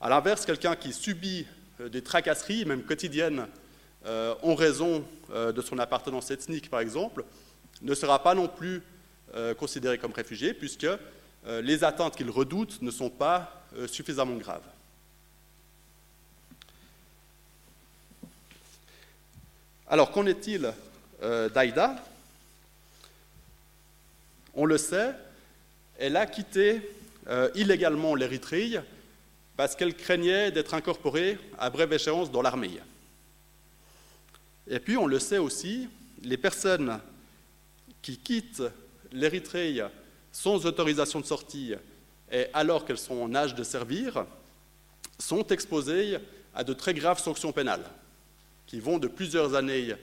À 0.00 0.08
l'inverse, 0.08 0.44
quelqu'un 0.44 0.76
qui 0.76 0.92
subit 0.92 1.46
euh, 1.80 1.88
des 1.88 2.02
tracasseries, 2.02 2.64
même 2.64 2.82
quotidiennes, 2.82 3.46
en 4.04 4.56
raison 4.56 5.04
de 5.32 5.62
son 5.62 5.78
appartenance 5.78 6.32
ethnique, 6.32 6.68
par 6.68 6.80
exemple, 6.80 7.24
ne 7.82 7.94
sera 7.94 8.20
pas 8.20 8.34
non 8.34 8.48
plus 8.48 8.82
euh, 9.34 9.54
considéré 9.54 9.96
comme 9.96 10.12
réfugié, 10.12 10.52
puisque 10.52 10.84
euh, 10.84 11.62
les 11.62 11.84
attentes 11.84 12.16
qu'il 12.16 12.28
redoute 12.28 12.82
ne 12.82 12.90
sont 12.90 13.08
pas 13.08 13.64
euh, 13.76 13.86
suffisamment 13.86 14.36
graves. 14.36 14.60
Alors, 19.88 20.10
qu'en 20.10 20.26
est-il 20.26 20.72
d'Aïda 21.22 21.96
On 24.54 24.64
le 24.64 24.76
sait, 24.78 25.12
elle 25.98 26.16
a 26.16 26.26
quitté 26.26 26.80
illégalement 27.54 28.14
l'Érythrée 28.14 28.80
parce 29.56 29.76
qu'elle 29.76 29.94
craignait 29.94 30.50
d'être 30.50 30.74
incorporée 30.74 31.38
à 31.58 31.70
brève 31.70 31.92
échéance 31.92 32.30
dans 32.30 32.42
l'armée. 32.42 32.80
Et 34.68 34.78
puis, 34.78 34.96
on 34.96 35.06
le 35.06 35.18
sait 35.18 35.38
aussi, 35.38 35.88
les 36.22 36.36
personnes 36.36 36.98
qui 38.00 38.16
quittent 38.16 38.62
l'Érythrée 39.12 39.80
sans 40.32 40.66
autorisation 40.66 41.20
de 41.20 41.26
sortie 41.26 41.74
et 42.30 42.46
alors 42.54 42.84
qu'elles 42.84 42.98
sont 42.98 43.20
en 43.20 43.34
âge 43.34 43.54
de 43.54 43.62
servir 43.62 44.24
sont 45.18 45.46
exposées 45.48 46.18
à 46.54 46.64
de 46.64 46.72
très 46.72 46.94
graves 46.94 47.20
sanctions 47.20 47.52
pénales 47.52 47.84
qui 48.66 48.80
vont 48.80 48.98
de 48.98 49.08
plusieurs 49.08 49.54
années 49.54 49.90
euh, 49.90 49.96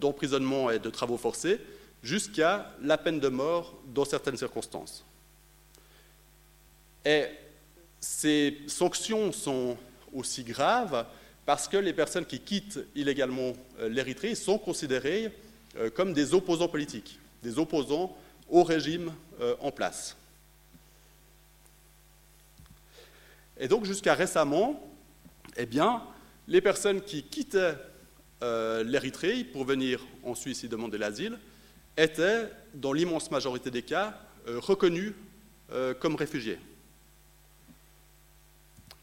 d'emprisonnement 0.00 0.70
et 0.70 0.78
de 0.78 0.88
travaux 0.88 1.18
forcés 1.18 1.60
jusqu'à 2.02 2.72
la 2.80 2.98
peine 2.98 3.20
de 3.20 3.28
mort 3.28 3.74
dans 3.86 4.04
certaines 4.04 4.36
circonstances. 4.36 5.04
Et 7.04 7.26
ces 8.00 8.58
sanctions 8.66 9.32
sont 9.32 9.76
aussi 10.12 10.44
graves 10.44 11.06
parce 11.46 11.68
que 11.68 11.76
les 11.76 11.92
personnes 11.92 12.26
qui 12.26 12.40
quittent 12.40 12.80
illégalement 12.94 13.52
euh, 13.80 13.88
l'Érythrée 13.88 14.34
sont 14.34 14.58
considérées 14.58 15.32
euh, 15.76 15.90
comme 15.90 16.12
des 16.12 16.34
opposants 16.34 16.68
politiques, 16.68 17.18
des 17.42 17.58
opposants 17.58 18.16
au 18.48 18.62
régime 18.62 19.12
euh, 19.40 19.56
en 19.60 19.70
place. 19.70 20.16
Et 23.58 23.68
donc 23.68 23.84
jusqu'à 23.84 24.14
récemment, 24.14 24.80
eh 25.56 25.66
bien, 25.66 26.02
les 26.48 26.60
personnes 26.60 27.00
qui 27.00 27.22
quittaient 27.22 27.74
l'Érythrée 28.84 29.44
pour 29.44 29.64
venir 29.64 30.00
en 30.24 30.34
Suisse 30.34 30.62
y 30.64 30.68
demander 30.68 30.98
l'asile 30.98 31.38
étaient, 31.96 32.48
dans 32.74 32.92
l'immense 32.92 33.30
majorité 33.30 33.70
des 33.70 33.82
cas, 33.82 34.18
reconnues 34.46 35.14
comme 36.00 36.16
réfugiés. 36.16 36.58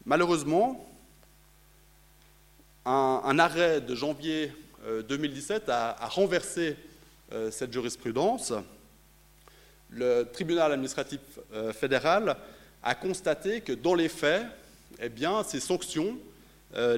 Malheureusement, 0.06 0.90
un, 2.84 3.38
arrêt 3.38 3.80
de 3.80 3.94
janvier 3.94 4.52
2017 5.08 5.68
euh, 5.68 5.72
a, 5.72 6.08
renversé 6.08 6.76
euh, 7.32 7.50
cette 7.50 7.72
jurisprudence. 7.72 8.52
Le 9.90 10.24
tribunal 10.24 10.72
administratif 10.72 11.20
euh, 11.52 11.72
fédéral 11.72 12.36
a 12.82 12.94
constaté 12.94 13.60
que 13.60 13.72
dans 13.72 13.94
les 13.94 14.08
faits, 14.08 14.46
eh 15.00 15.10
ces 15.46 15.60
sanctions 15.60 16.18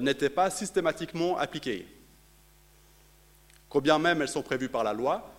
n'étaient 0.00 0.31
pas 0.31 0.50
systématiquement 0.50 1.38
appliquées. 1.38 1.87
Combien 3.72 3.98
même 3.98 4.20
elles 4.20 4.28
sont 4.28 4.42
prévues 4.42 4.68
par 4.68 4.85
la 4.85 4.92
loi, 4.92 5.35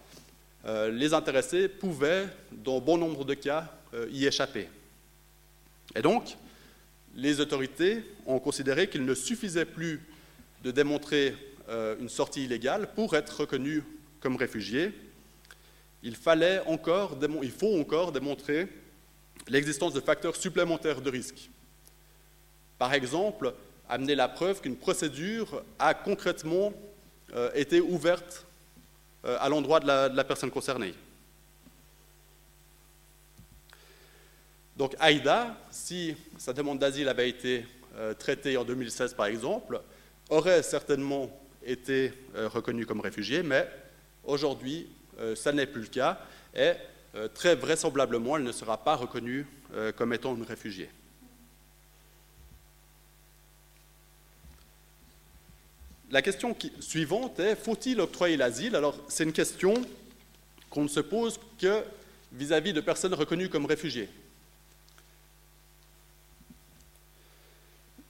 les 0.65 1.13
intéressés 1.13 1.67
pouvaient, 1.67 2.25
dans 2.51 2.79
bon 2.79 2.97
nombre 2.97 3.25
de 3.25 3.35
cas, 3.35 3.71
y 4.09 4.25
échapper. 4.25 4.67
Et 5.95 6.01
donc, 6.01 6.35
les 7.15 7.39
autorités 7.39 8.03
ont 8.25 8.39
considéré 8.39 8.89
qu'il 8.89 9.05
ne 9.05 9.13
suffisait 9.13 9.65
plus 9.65 10.01
de 10.63 10.71
démontrer 10.71 11.35
euh, 11.69 11.95
une 11.99 12.09
sortie 12.09 12.45
illégale 12.45 12.89
pour 12.95 13.15
être 13.15 13.41
reconnu 13.41 13.83
comme 14.19 14.35
réfugié. 14.35 14.91
Il, 16.01 16.15
fallait 16.15 16.61
il 17.43 17.51
faut 17.51 17.79
encore 17.79 18.11
démontrer 18.11 18.67
l'existence 19.47 19.93
de 19.93 19.99
facteurs 19.99 20.35
supplémentaires 20.35 21.01
de 21.01 21.09
risque. 21.09 21.49
Par 22.79 22.93
exemple, 22.93 23.53
amener 23.87 24.15
la 24.15 24.27
preuve 24.27 24.61
qu'une 24.61 24.75
procédure 24.75 25.63
a 25.77 25.93
concrètement 25.93 26.73
euh, 27.35 27.49
été 27.55 27.81
ouverte 27.81 28.45
euh, 29.25 29.37
à 29.39 29.49
l'endroit 29.49 29.79
de 29.79 29.87
la 29.87 30.23
personne 30.23 30.51
concernée. 30.51 30.93
Donc 34.77 34.95
Aïda, 34.99 35.55
si 35.71 36.15
sa 36.37 36.53
demande 36.53 36.77
d'asile 36.77 37.09
avait 37.09 37.29
été 37.29 37.65
euh, 37.95 38.13
traitée 38.13 38.55
en 38.55 38.63
2016 38.63 39.15
par 39.15 39.25
exemple, 39.25 39.81
aurait 40.29 40.61
certainement 40.61 41.29
été 41.65 42.13
reconnue 42.35 42.85
comme 42.85 42.99
réfugiée, 43.01 43.41
mais 43.43 43.69
aujourd'hui, 44.23 44.87
ça 45.35 45.51
n'est 45.51 45.65
plus 45.65 45.81
le 45.81 45.87
cas, 45.87 46.19
et 46.55 46.73
très 47.33 47.55
vraisemblablement, 47.55 48.37
elle 48.37 48.43
ne 48.43 48.51
sera 48.51 48.77
pas 48.83 48.95
reconnue 48.95 49.45
comme 49.95 50.13
étant 50.13 50.35
une 50.35 50.43
réfugiée. 50.43 50.89
La 56.13 56.21
question 56.21 56.55
suivante 56.79 57.39
est 57.39 57.55
faut-il 57.55 57.99
octroyer 57.99 58.37
l'asile? 58.37 58.75
Alors, 58.75 58.95
c'est 59.07 59.23
une 59.23 59.33
question 59.33 59.73
qu'on 60.69 60.83
ne 60.83 60.87
se 60.87 60.99
pose 60.99 61.39
que 61.59 61.83
vis 62.31 62.53
à 62.53 62.61
-vis 62.61 62.71
de 62.71 62.81
personnes 62.81 63.15
reconnues 63.15 63.49
comme 63.49 63.65
réfugiées. 63.65 64.09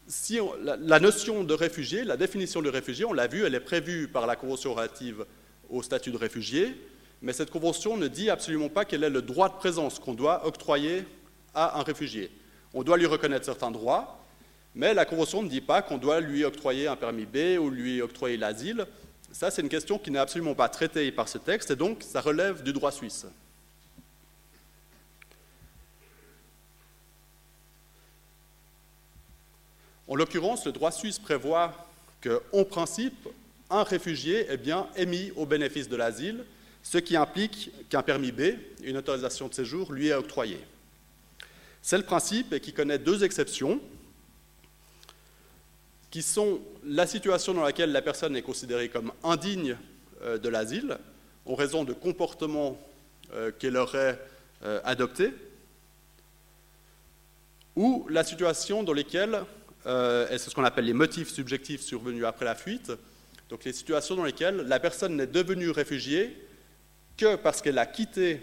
si 0.07 0.37
la, 0.61 0.99
notion 0.99 1.43
de 1.45 1.53
réfugié, 1.53 2.03
la 2.03 2.17
définition 2.17 2.61
de 2.61 2.69
réfugié, 2.69 3.05
on 3.05 3.13
l'a 3.13 3.27
vu, 3.27 3.45
elle 3.45 3.55
est 3.55 3.59
prévue 3.59 4.07
par 4.07 4.27
la 4.27 4.35
Convention 4.35 4.73
relative 4.73 5.25
au 5.69 5.81
statut 5.81 6.11
de 6.11 6.17
réfugié, 6.17 6.75
mais 7.21 7.33
cette 7.33 7.49
Convention 7.49 7.97
ne 7.97 8.07
dit 8.07 8.29
absolument 8.29 8.69
pas 8.69 8.85
quel 8.85 9.03
est 9.03 9.09
le 9.09 9.21
droit 9.21 9.47
de 9.49 9.55
présence 9.55 9.97
qu'on 9.97 10.13
doit 10.13 10.45
octroyer 10.45 11.05
à 11.55 11.79
un 11.79 11.83
réfugié. 11.83 12.31
On 12.73 12.83
doit 12.83 12.97
lui 12.97 13.05
reconnaître 13.05 13.45
certains 13.45 13.71
droits, 13.71 14.22
mais 14.75 14.93
la 14.93 15.05
Convention 15.05 15.43
ne 15.43 15.49
dit 15.49 15.61
pas 15.61 15.81
qu'on 15.81 15.97
doit 15.97 16.19
lui 16.19 16.43
octroyer 16.43 16.87
un 16.87 16.95
permis 16.95 17.25
B 17.25 17.59
ou 17.59 17.69
lui 17.69 18.01
octroyer 18.01 18.37
l'asile. 18.37 18.85
Ça, 19.31 19.51
c'est 19.51 19.61
une 19.61 19.69
question 19.69 19.99
qui 19.99 20.11
n'est 20.11 20.19
absolument 20.19 20.55
pas 20.55 20.69
traitée 20.69 21.11
par 21.11 21.27
ce 21.27 21.37
texte, 21.37 21.71
et 21.71 21.75
donc 21.75 22.03
ça 22.03 22.21
relève 22.21 22.63
du 22.63 22.73
droit 22.73 22.91
suisse. 22.91 23.25
En 30.07 30.15
l'occurrence, 30.15 30.65
le 30.65 30.71
droit 30.71 30.91
suisse 30.91 31.17
prévoit 31.17 31.87
qu'en 32.21 32.63
principe, 32.63 33.27
un 33.69 33.83
réfugié 33.83 34.51
est 34.51 34.57
bien 34.57 34.87
émis 34.95 35.31
au 35.35 35.45
bénéfice 35.45 35.89
de 35.89 35.95
l'asile, 35.95 36.43
ce 36.83 36.97
qui 36.97 37.15
implique 37.15 37.71
qu'un 37.89 38.03
permis 38.03 38.31
B, 38.31 38.41
une 38.83 38.97
autorisation 38.97 39.47
de 39.47 39.53
séjour, 39.53 39.93
lui 39.93 40.09
est 40.09 40.13
octroyé. 40.13 40.59
C'est 41.81 41.97
le 41.97 42.03
principe 42.03 42.59
qui 42.59 42.73
connaît 42.73 42.99
deux 42.99 43.23
exceptions, 43.23 43.79
qui 46.13 46.21
sont 46.21 46.61
la 46.85 47.07
situation 47.07 47.55
dans 47.55 47.63
laquelle 47.63 47.91
la 47.91 48.03
personne 48.03 48.35
est 48.35 48.43
considérée 48.43 48.87
comme 48.87 49.11
indigne 49.23 49.75
euh, 50.21 50.37
de 50.37 50.47
l'asile 50.47 50.99
en 51.47 51.55
raison 51.55 51.85
de 51.85 51.91
comportements 51.91 52.77
euh, 53.33 53.51
qu'elle 53.57 53.77
aurait 53.77 54.19
euh, 54.63 54.79
adoptés, 54.83 55.33
ou 57.75 58.05
la 58.11 58.23
situation 58.23 58.83
dans 58.83 58.93
laquelle 58.93 59.41
et 59.85 60.37
c'est 60.37 60.49
ce 60.49 60.55
qu'on 60.55 60.63
appelle 60.63 60.85
les 60.85 60.93
motifs 60.93 61.29
subjectifs 61.29 61.81
survenus 61.81 62.25
après 62.25 62.45
la 62.45 62.55
fuite, 62.55 62.91
donc 63.49 63.65
les 63.65 63.73
situations 63.73 64.15
dans 64.15 64.23
lesquelles 64.23 64.57
la 64.57 64.79
personne 64.79 65.17
n'est 65.17 65.27
devenue 65.27 65.71
réfugiée 65.71 66.37
que 67.17 67.35
parce 67.35 67.61
qu'elle 67.61 67.79
a 67.79 67.85
quitté 67.85 68.39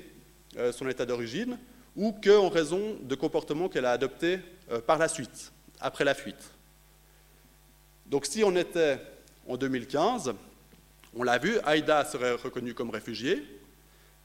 son 0.73 0.87
état 0.87 1.07
d'origine 1.07 1.57
ou 1.97 2.13
qu'en 2.13 2.51
raison 2.51 2.99
de 3.01 3.15
comportements 3.15 3.71
qu'elle 3.71 3.87
a 3.87 3.93
adoptés 3.93 4.41
par 4.87 4.99
la 4.99 5.09
suite, 5.09 5.51
après 5.81 6.05
la 6.05 6.13
fuite. 6.13 6.51
Donc 8.11 8.27
si 8.27 8.43
on 8.43 8.55
était 8.57 8.99
en 9.49 9.57
2015, 9.57 10.35
on 11.15 11.23
l'a 11.23 11.39
vu, 11.39 11.59
Aïda 11.65 12.05
serait 12.05 12.33
reconnue 12.33 12.75
comme 12.75 12.91
réfugiée, 12.91 13.43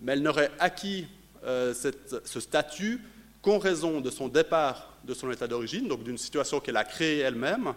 mais 0.02 0.13
elle 0.13 0.24
n'aurait 0.24 0.52
acquis 0.60 1.08
ce 1.43 2.39
statut 2.39 3.00
qu'en 3.43 3.60
raison 3.60 4.02
de 4.02 4.10
son 4.10 4.28
départ 4.28 4.91
de 5.04 5.13
son 5.13 5.30
état 5.32 5.48
d'origine, 5.48 5.88
donc 5.88 6.04
d'une 6.04 6.17
situation 6.17 6.60
qu'elle 6.60 6.78
a 6.78 6.84
créée 6.84 7.19
elle-même, 7.19 7.76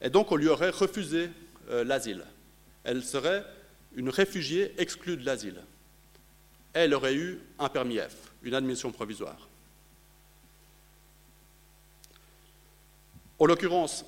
et 0.00 0.08
donc 0.08 0.32
on 0.32 0.36
lui 0.36 0.48
aurait 0.48 0.70
refusé 0.70 1.28
euh, 1.68 1.84
l'asile. 1.84 2.24
Elle 2.82 3.04
serait 3.04 3.44
une 3.94 4.08
réfugiée 4.08 4.72
exclue 4.78 5.18
de 5.18 5.26
l'asile. 5.26 5.60
Elle 6.72 6.94
aurait 6.94 7.14
eu 7.14 7.40
un 7.58 7.68
permis 7.68 7.98
F, 7.98 8.16
une 8.42 8.54
admission 8.54 8.90
provisoire. 8.90 9.48
En 13.38 13.44
l'occurrence, 13.44 14.06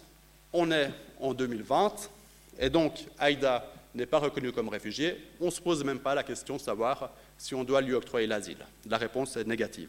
on 0.53 0.71
est 0.71 0.91
en 1.21 1.35
2020, 1.35 2.11
et 2.59 2.71
donc 2.71 3.07
Aïda 3.19 3.67
n'est 3.95 4.07
pas 4.07 4.19
reconnue 4.19 4.53
comme 4.53 4.69
réfugiée. 4.69 5.17
On 5.41 5.47
ne 5.47 5.51
se 5.51 5.61
pose 5.61 5.85
même 5.85 6.01
pas 6.01 6.15
la 6.15 6.23
question 6.23 6.57
de 6.57 6.61
savoir 6.61 7.11
si 7.39 7.55
on 7.55 7.65
doit 7.65 7.81
lui 7.81 7.95
octroyer 7.95 8.27
l'asile. 8.27 8.59
La 8.87 8.97
réponse 8.97 9.37
est 9.37 9.45
négative. 9.45 9.89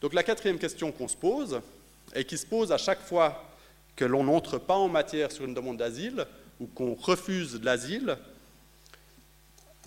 Donc 0.00 0.14
la 0.14 0.22
quatrième 0.22 0.58
question 0.58 0.92
qu'on 0.92 1.08
se 1.08 1.16
pose, 1.16 1.60
et 2.14 2.24
qui 2.24 2.38
se 2.38 2.46
pose 2.46 2.72
à 2.72 2.78
chaque 2.78 3.02
fois 3.02 3.44
que 3.94 4.04
l'on 4.04 4.24
n'entre 4.24 4.58
pas 4.58 4.76
en 4.76 4.88
matière 4.88 5.30
sur 5.30 5.44
une 5.44 5.54
demande 5.54 5.76
d'asile 5.76 6.26
ou 6.58 6.66
qu'on 6.66 6.94
refuse 6.94 7.60
l'asile, 7.62 8.16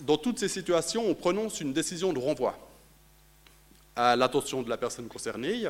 dans 0.00 0.16
toutes 0.16 0.38
ces 0.38 0.48
situations, 0.48 1.06
on 1.06 1.14
prononce 1.14 1.60
une 1.60 1.72
décision 1.72 2.12
de 2.12 2.18
renvoi 2.18 2.58
à 3.96 4.16
l'attention 4.16 4.62
de 4.62 4.68
la 4.68 4.76
personne 4.76 5.08
concernée, 5.08 5.68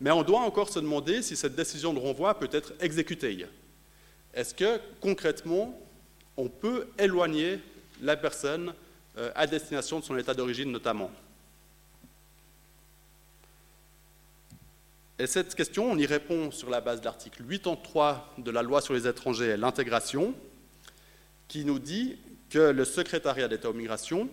mais 0.00 0.10
on 0.10 0.22
doit 0.22 0.40
encore 0.40 0.68
se 0.68 0.78
demander 0.78 1.22
si 1.22 1.36
cette 1.36 1.54
décision 1.54 1.94
de 1.94 1.98
renvoi 1.98 2.38
peut 2.38 2.50
être 2.52 2.74
exécutée. 2.80 3.46
Est-ce 4.34 4.54
que 4.54 4.80
concrètement, 5.00 5.80
on 6.36 6.48
peut 6.48 6.88
éloigner 6.98 7.60
la 8.02 8.16
personne 8.16 8.74
euh, 9.16 9.30
à 9.34 9.46
destination 9.46 10.00
de 10.00 10.04
son 10.04 10.18
État 10.18 10.34
d'origine 10.34 10.70
notamment? 10.70 11.10
Et 15.18 15.26
cette 15.26 15.54
question, 15.54 15.90
on 15.90 15.96
y 15.96 16.04
répond 16.04 16.50
sur 16.50 16.68
la 16.68 16.82
base 16.82 17.00
de 17.00 17.06
l'article 17.06 17.42
83 17.42 18.34
de 18.36 18.50
la 18.50 18.62
loi 18.62 18.82
sur 18.82 18.92
les 18.92 19.06
étrangers 19.08 19.46
et 19.46 19.56
l'intégration, 19.56 20.34
qui 21.48 21.64
nous 21.64 21.78
dit 21.78 22.18
que 22.50 22.58
le 22.58 22.84
secrétariat 22.84 23.48
d'État 23.48 23.70
aux 23.70 23.74
migrations 23.74 24.28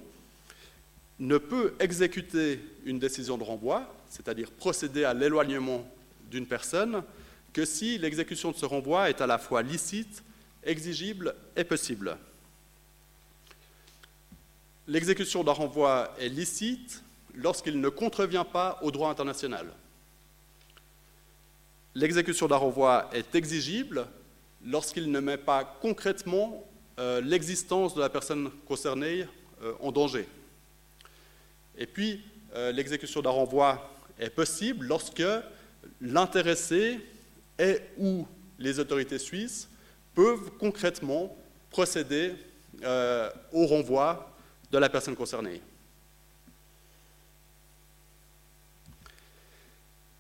ne 1.20 1.38
peut 1.38 1.74
exécuter 1.80 2.60
une 2.86 3.00
décision 3.00 3.38
de 3.38 3.44
renvoi, 3.44 3.94
c'est-à-dire 4.10 4.52
procéder 4.52 5.04
à 5.04 5.14
l'éloignement 5.14 5.88
d'une 6.30 6.48
personne, 6.48 7.04
que 7.54 7.66
si 7.66 7.98
l'exécution 7.98 8.52
de 8.52 8.58
ce 8.58 8.66
renvoi 8.66 9.10
est 9.10 9.22
à 9.22 9.28
la 9.28 9.38
fois 9.38 9.62
licite, 9.62 10.24
exigible 10.64 11.36
et 11.56 11.64
possible. 11.64 12.18
L'exécution 14.88 15.44
d'un 15.44 15.52
renvoi 15.52 16.14
est 16.20 16.30
licite 16.30 17.04
lorsqu'il 17.36 17.80
ne 17.80 17.90
contrevient 17.90 18.46
pas 18.52 18.80
au 18.82 18.92
droit 18.92 19.10
international. 19.10 19.68
L'exécution 21.96 22.48
d'un 22.48 22.58
renvoi 22.58 23.10
est 23.14 23.36
exigible 23.36 24.08
lorsqu'il 24.66 25.12
ne 25.12 25.20
met 25.20 25.38
pas 25.38 25.64
concrètement 25.64 26.68
euh, 27.00 27.22
l'existence 27.22 27.94
de 27.94 28.02
la 28.02 28.10
personne 28.10 28.50
concernée 28.68 29.26
euh, 29.62 29.74
en 29.80 29.92
danger. 29.92 30.28
Et 31.78 31.86
puis, 31.86 32.22
euh, 32.56 32.72
l'exécution 32.72 33.22
d'un 33.22 33.30
renvoi 33.32 33.90
est 34.20 34.30
possible 34.30 34.86
lorsque 34.86 35.24
l'intéressé 36.02 37.00
et 37.60 37.80
ou 37.98 38.28
les 38.60 38.80
autorités 38.80 39.20
suisses 39.20 39.68
peuvent 40.14 40.52
concrètement 40.60 41.36
procéder 41.70 42.34
au 43.54 43.66
renvoi 43.66 44.30
de 44.72 44.78
la 44.78 44.90
personne 44.90 45.16
concernée. 45.16 45.62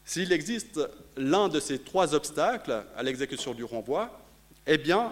S'il 0.05 0.31
existe 0.31 0.79
l'un 1.17 1.49
de 1.49 1.59
ces 1.59 1.79
trois 1.79 2.13
obstacles 2.13 2.83
à 2.95 3.01
l'exécution 3.01 3.53
du 3.53 3.63
renvoi, 3.63 4.19
eh 4.67 4.77
bien, 4.77 5.11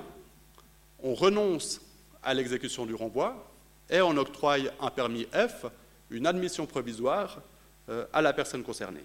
on 1.02 1.16
renonce 1.16 1.82
à 2.22 2.34
l'exécution 2.34 2.86
du 2.86 2.94
renvoi 2.94 3.52
et 3.90 4.02
on 4.02 4.16
octroie 4.18 4.58
un 4.80 4.92
permis 4.92 5.26
F, 5.34 5.66
une 6.12 6.28
admission 6.28 6.68
provisoire, 6.68 7.40
euh, 7.90 8.06
à 8.14 8.22
la 8.22 8.34
personne 8.34 8.64
concernée. 8.64 9.04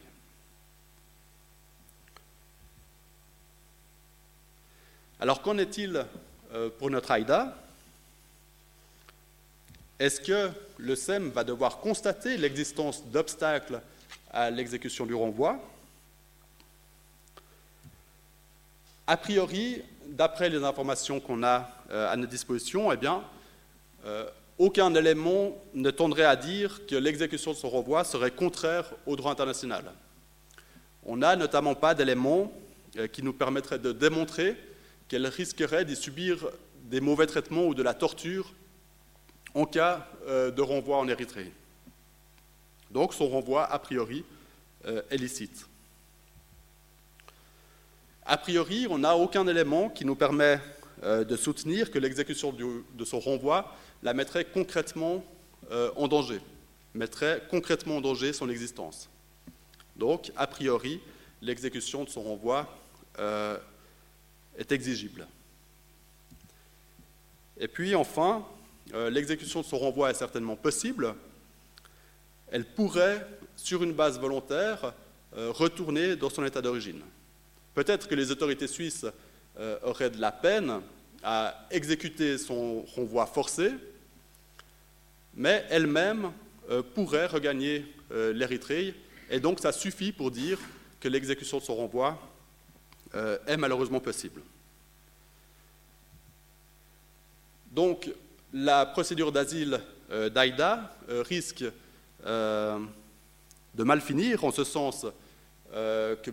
Alors 5.19 5.41
qu'en 5.41 5.57
est-il 5.57 6.05
euh, 6.53 6.69
pour 6.79 6.91
notre 6.91 7.11
AIDA 7.11 7.57
Est-ce 9.99 10.21
que 10.21 10.51
le 10.77 10.95
SEM 10.95 11.31
va 11.31 11.43
devoir 11.43 11.79
constater 11.79 12.37
l'existence 12.37 13.03
d'obstacles 13.07 13.81
à 14.31 14.51
l'exécution 14.51 15.07
du 15.07 15.15
renvoi? 15.15 15.59
A 19.07 19.17
priori, 19.17 19.83
d'après 20.07 20.51
les 20.51 20.63
informations 20.63 21.19
qu'on 21.21 21.45
a 21.45 21.71
euh, 21.91 22.13
à 22.13 22.17
notre 22.17 22.31
disposition, 22.33 22.93
eh 22.93 22.97
bien, 22.97 23.23
aucun 24.59 24.95
élément 24.95 25.57
ne 25.75 25.91
tendrait 25.91 26.25
à 26.25 26.37
dire 26.37 26.87
que 26.87 26.97
l'exécution 26.97 27.53
de 27.53 27.57
son 27.57 27.69
renvoi 27.69 28.05
serait 28.05 28.31
contraire 28.31 28.91
au 29.07 29.17
droit 29.17 29.33
international. 29.33 29.93
On 31.05 31.19
n'a 31.19 31.37
notamment 31.37 31.75
pas 31.75 31.95
d'éléments 31.95 32.53
euh, 32.97 33.07
qui 33.07 33.23
nous 33.23 33.33
permettraient 33.33 33.79
de 33.79 33.93
démontrer 33.93 34.57
qu'elle 35.09 35.27
risquerait 35.27 35.85
d'y 35.85 35.97
subir 35.97 36.49
des 36.85 37.01
mauvais 37.01 37.27
traitements 37.27 37.67
ou 37.67 37.75
de 37.75 37.83
la 37.83 37.95
torture 37.95 38.55
en 39.55 39.65
cas 39.65 40.07
de 40.27 40.61
renvoi 40.61 40.99
en 40.99 41.09
Érythrée. 41.09 41.51
Donc 42.91 43.15
son 43.15 43.29
renvoi, 43.29 43.65
a 43.65 43.79
priori, 43.79 44.25
est 44.85 45.17
licite. 45.17 45.67
A 48.29 48.37
priori, 48.37 48.89
on 48.91 48.99
n'a 48.99 49.17
aucun 49.17 49.47
élément 49.47 49.89
qui 49.89 50.05
nous 50.05 50.17
permet 50.17 50.61
euh, 51.05 51.23
de 51.23 51.37
soutenir 51.37 51.93
que 51.93 51.99
l'exécution 52.01 52.53
de 52.53 53.05
son 53.05 53.21
renvoi 53.21 53.73
la 54.07 54.15
mettrait 54.15 54.45
concrètement 54.45 55.25
euh, 55.73 55.91
en 55.97 56.07
danger, 56.07 56.41
mettrait 56.95 57.43
concrètement 57.51 57.97
en 57.97 58.01
danger 58.01 58.33
son 58.33 58.49
existence. 58.49 59.11
Donc, 59.97 60.31
a 60.37 60.47
priori, 60.47 61.01
l'exécution 61.43 62.05
de 62.05 62.09
son 62.09 62.23
renvoi 62.23 62.73
euh, 63.19 63.59
est 64.57 64.71
exigible. 64.71 65.27
Et 67.59 67.67
puis, 67.67 67.97
enfin, 67.97 68.47
l'exécution 69.11 69.63
de 69.63 69.67
son 69.67 69.79
renvoi 69.79 70.11
est 70.11 70.15
certainement 70.15 70.55
possible. 70.55 71.15
Elle 72.53 72.65
pourrait, 72.65 73.27
sur 73.57 73.83
une 73.83 73.93
base 73.93 74.21
volontaire, 74.21 74.93
retourner 75.33 76.15
dans 76.15 76.31
son 76.31 76.45
état 76.45 76.63
d'origine. 76.63 77.01
Peut-être 77.75 78.07
que 78.07 78.15
les 78.15 78.31
autorités 78.31 78.69
suisses 78.69 79.07
euh, 79.59 79.79
auraient 79.83 80.11
de 80.11 80.21
la 80.21 80.33
peine 80.33 80.81
à 81.23 81.67
exécuter 81.71 82.37
son 82.39 82.83
renvoi 82.95 83.27
forcé, 83.27 83.73
mais 85.37 85.65
elles-mêmes 85.71 86.33
euh, 86.71 86.83
pourraient 86.83 87.27
regagner 87.27 87.85
euh, 88.13 88.33
l'Érythrée, 88.33 88.95
et 89.31 89.41
donc 89.41 89.61
ça 89.61 89.73
suffit 89.73 90.13
pour 90.13 90.31
dire 90.31 90.59
que 91.01 91.09
l'exécution 91.09 91.59
de 91.59 91.63
son 91.63 91.77
renvoi 91.77 92.19
est 93.47 93.57
malheureusement 93.57 94.01
possible. 94.01 94.43
Donc 97.71 98.11
la 98.53 98.85
procédure 98.85 99.33
d'asile 99.33 99.81
d'Aïda 100.11 100.95
risque 101.09 101.65
de 102.23 102.83
mal 103.75 104.03
finir, 104.03 104.45
en 104.45 104.51
ce 104.51 104.65
sens 104.65 105.07
que 105.73 106.31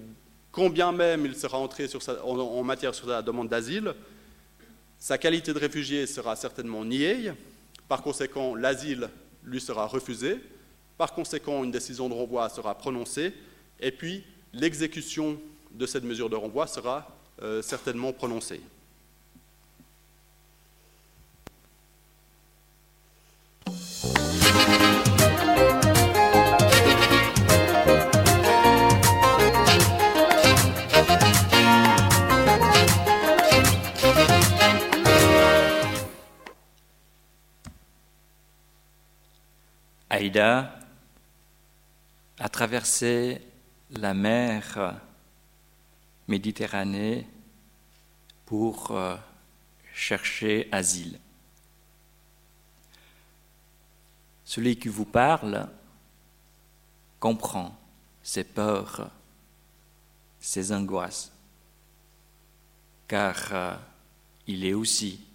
Combien 0.54 0.92
même 0.92 1.26
il 1.26 1.36
sera 1.36 1.58
entré 1.58 1.88
en, 2.24 2.64
matière 2.64 2.94
sur 2.94 3.08
sa 3.08 3.24
demande 3.24 3.50
d'asile, 3.50 3.96
sa 5.00 5.18
qualité 5.18 5.52
de 5.52 5.58
réfugié 5.58 6.06
sera 6.06 6.36
certainement 6.36 6.86
niée. 6.86 7.32
Par 7.94 8.02
conséquent, 8.02 8.56
l'asile 8.56 9.08
lui 9.44 9.62
sera 9.62 9.86
refusé. 9.86 10.40
Par 10.98 11.14
conséquent, 11.14 11.64
une 11.64 11.70
décision 11.70 12.10
de 12.10 12.16
renvoi 12.16 12.50
sera 12.50 12.76
prononcée. 12.76 13.36
Et 13.80 13.92
puis, 13.92 14.24
l'exécution 14.52 15.40
de 15.70 15.86
cette 15.86 16.04
mesure 16.04 16.28
de 16.28 16.36
renvoi 16.36 16.66
sera 16.66 17.08
euh, 17.44 17.62
certainement 17.62 18.12
prononcée. 18.12 18.62
Aïda 40.14 40.78
a 42.38 42.48
traversé 42.48 43.42
la 43.90 44.14
mer 44.14 45.02
Méditerranée 46.28 47.28
pour 48.46 48.92
euh, 48.92 49.18
chercher 49.92 50.70
asile. 50.72 51.20
Celui 54.46 54.78
qui 54.78 54.88
vous 54.88 55.06
parle 55.06 55.68
comprend 57.20 57.76
ses 58.22 58.44
peurs, 58.44 59.10
ses 60.40 60.72
angoisses, 60.72 61.32
car 63.08 63.48
euh, 63.52 63.76
il 64.46 64.64
est 64.64 64.76
aussi 64.76 65.26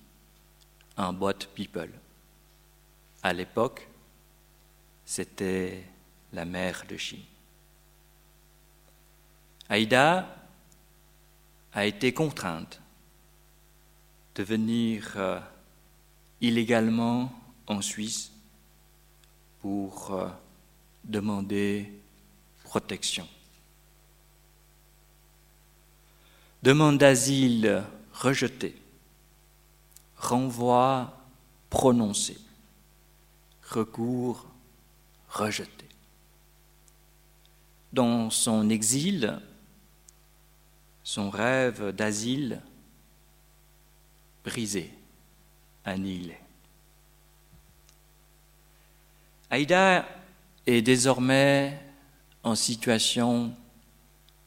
un 0.96 1.12
bot 1.12 1.32
people. 1.56 1.90
À 3.24 3.32
l'époque, 3.32 3.88
c'était 5.08 5.84
la 6.34 6.44
mère 6.44 6.84
de 6.86 6.98
Chine. 6.98 7.24
Aïda 9.70 10.36
a 11.72 11.86
été 11.86 12.12
contrainte 12.12 12.78
de 14.34 14.42
venir 14.42 15.14
euh, 15.16 15.40
illégalement 16.42 17.32
en 17.66 17.80
Suisse 17.80 18.30
pour 19.62 20.12
euh, 20.12 20.28
demander 21.04 21.90
protection. 22.64 23.26
Demande 26.62 26.98
d'asile 26.98 27.82
rejetée, 28.12 28.76
renvoi 30.18 31.16
prononcé, 31.70 32.36
recours 33.70 34.46
rejeté. 35.38 35.86
Dans 37.92 38.30
son 38.30 38.68
exil, 38.68 39.40
son 41.02 41.30
rêve 41.30 41.90
d'asile 41.92 42.60
brisé, 44.44 44.92
annihilé. 45.84 46.38
Aïda 49.50 50.06
est 50.66 50.82
désormais 50.82 51.80
en 52.42 52.54
situation 52.54 53.54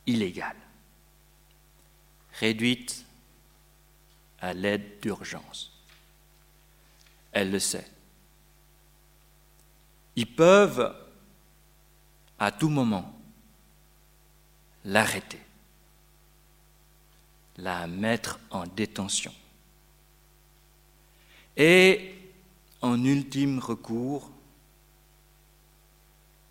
illégale, 0.06 0.56
réduite 2.34 3.06
à 4.40 4.54
l'aide 4.54 5.00
d'urgence. 5.02 5.72
Elle 7.32 7.52
le 7.52 7.60
sait. 7.60 7.90
Ils 10.16 10.36
peuvent 10.36 10.96
à 12.40 12.52
tout 12.52 12.70
moment 12.70 13.18
l'arrêter, 14.86 15.40
la 17.58 17.88
mettre 17.88 18.40
en 18.50 18.66
détention. 18.66 19.34
Et 21.56 22.16
en 22.82 23.04
ultime 23.04 23.60
recours, 23.60 24.32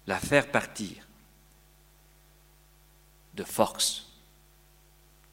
la 0.06 0.18
faire 0.18 0.50
partir 0.50 1.06
de 3.34 3.44
force 3.44 4.12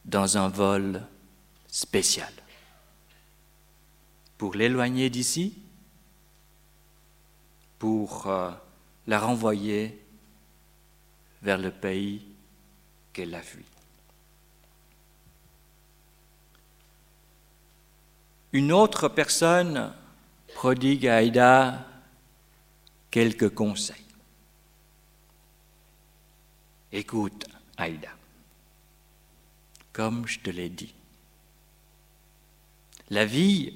dans 0.06 0.38
un 0.38 0.48
vol 0.48 1.06
spécial 1.68 2.34
pour 4.38 4.56
l'éloigner 4.56 5.10
d'ici, 5.10 5.58
pour 7.80 8.28
euh, 8.28 8.52
la 9.08 9.20
renvoyer 9.20 10.00
vers 11.42 11.58
le 11.58 11.72
pays 11.72 12.26
qu'elle 13.14 13.36
a 13.36 13.42
fui. 13.42 13.66
Une 18.54 18.72
autre 18.72 19.10
personne 19.10 19.94
prodigue 20.56 21.08
à 21.08 21.18
Aïda 21.18 21.86
quelques 23.12 23.54
conseils. 23.54 23.96
Écoute, 26.92 27.46
Aïda, 27.78 28.10
comme 29.92 30.26
je 30.26 30.40
te 30.40 30.50
l'ai 30.50 30.70
dit, 30.70 30.94
la 33.10 33.26
vie 33.26 33.74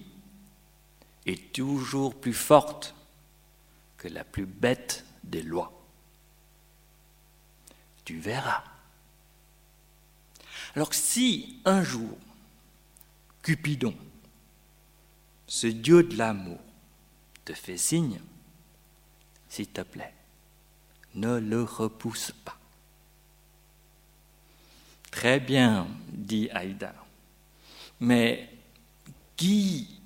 est 1.26 1.54
toujours 1.54 2.16
plus 2.16 2.34
forte 2.34 2.95
que 4.02 4.08
la 4.08 4.24
plus 4.24 4.47
bête 4.47 5.06
des 5.24 5.43
lois. 5.43 5.72
Tu 8.04 8.18
verras. 8.18 8.64
Alors 10.76 10.91
si 10.91 11.62
un 11.66 11.84
jour, 11.84 12.18
Cupidon, 13.43 13.95
ce 15.45 15.68
Dieu 15.68 16.02
de 16.02 16.18
l'amour, 16.18 16.58
te 17.45 17.54
fait 17.54 17.78
signe, 17.78 18.20
s'il 19.47 19.68
te 19.68 19.82
plaît, 19.82 20.16
ne 21.14 21.38
le 21.38 21.62
repousse 21.62 22.32
pas. 22.43 22.58
Très 25.12 25.39
bien, 25.39 25.88
dit 26.08 26.49
Aïda, 26.49 26.95
mais 27.99 28.49
qui 29.36 30.02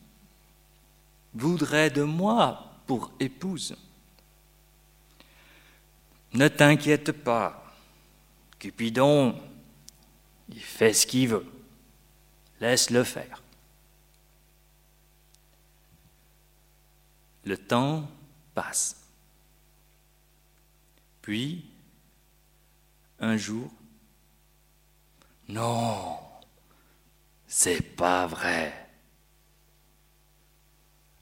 voudrait 1.34 1.92
de 1.92 2.04
moi 2.04 2.74
pour 2.88 3.14
épouse? 3.22 3.78
Ne 6.36 6.50
t'inquiète 6.50 7.14
pas, 7.14 7.64
Cupidon, 8.60 9.42
il 10.50 10.60
fait 10.60 10.92
ce 10.92 11.08
qu'il 11.08 11.30
veut. 11.30 11.46
Laisse-le 12.60 13.06
faire. 13.06 13.42
Le 17.46 17.58
temps 17.58 18.10
passe. 18.54 18.98
Puis, 21.22 21.70
un 23.20 23.38
jour, 23.38 23.72
non, 25.48 26.18
c'est 27.48 27.82
pas 27.82 28.28
vrai. 28.28 28.90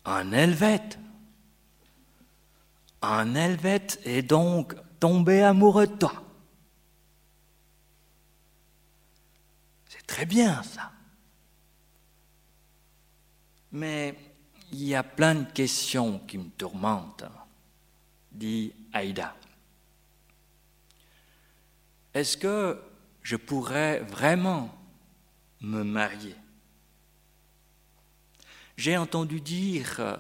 Un 0.06 0.32
helvète. 0.32 0.98
Un 3.04 3.36
helvète 3.36 4.00
est 4.06 4.24
donc 4.24 4.74
tombé 5.04 5.44
amoureux 5.44 5.86
de 5.86 5.98
toi. 5.98 6.14
C'est 9.90 10.08
très 10.08 10.26
bien 10.26 10.64
ça. 10.64 10.94
Mais 13.74 14.18
il 14.72 14.86
y 14.86 14.96
a 14.96 15.04
plein 15.04 15.36
de 15.36 15.52
questions 15.52 16.20
qui 16.20 16.38
me 16.38 16.50
tourmentent, 16.52 17.26
dit 18.32 18.74
Aïda. 18.94 19.36
Est-ce 22.14 22.38
que 22.38 22.82
je 23.24 23.36
pourrais 23.36 24.00
vraiment 24.00 24.74
me 25.60 25.84
marier? 25.84 26.38
J'ai 28.78 28.96
entendu 28.96 29.42
dire 29.42 30.18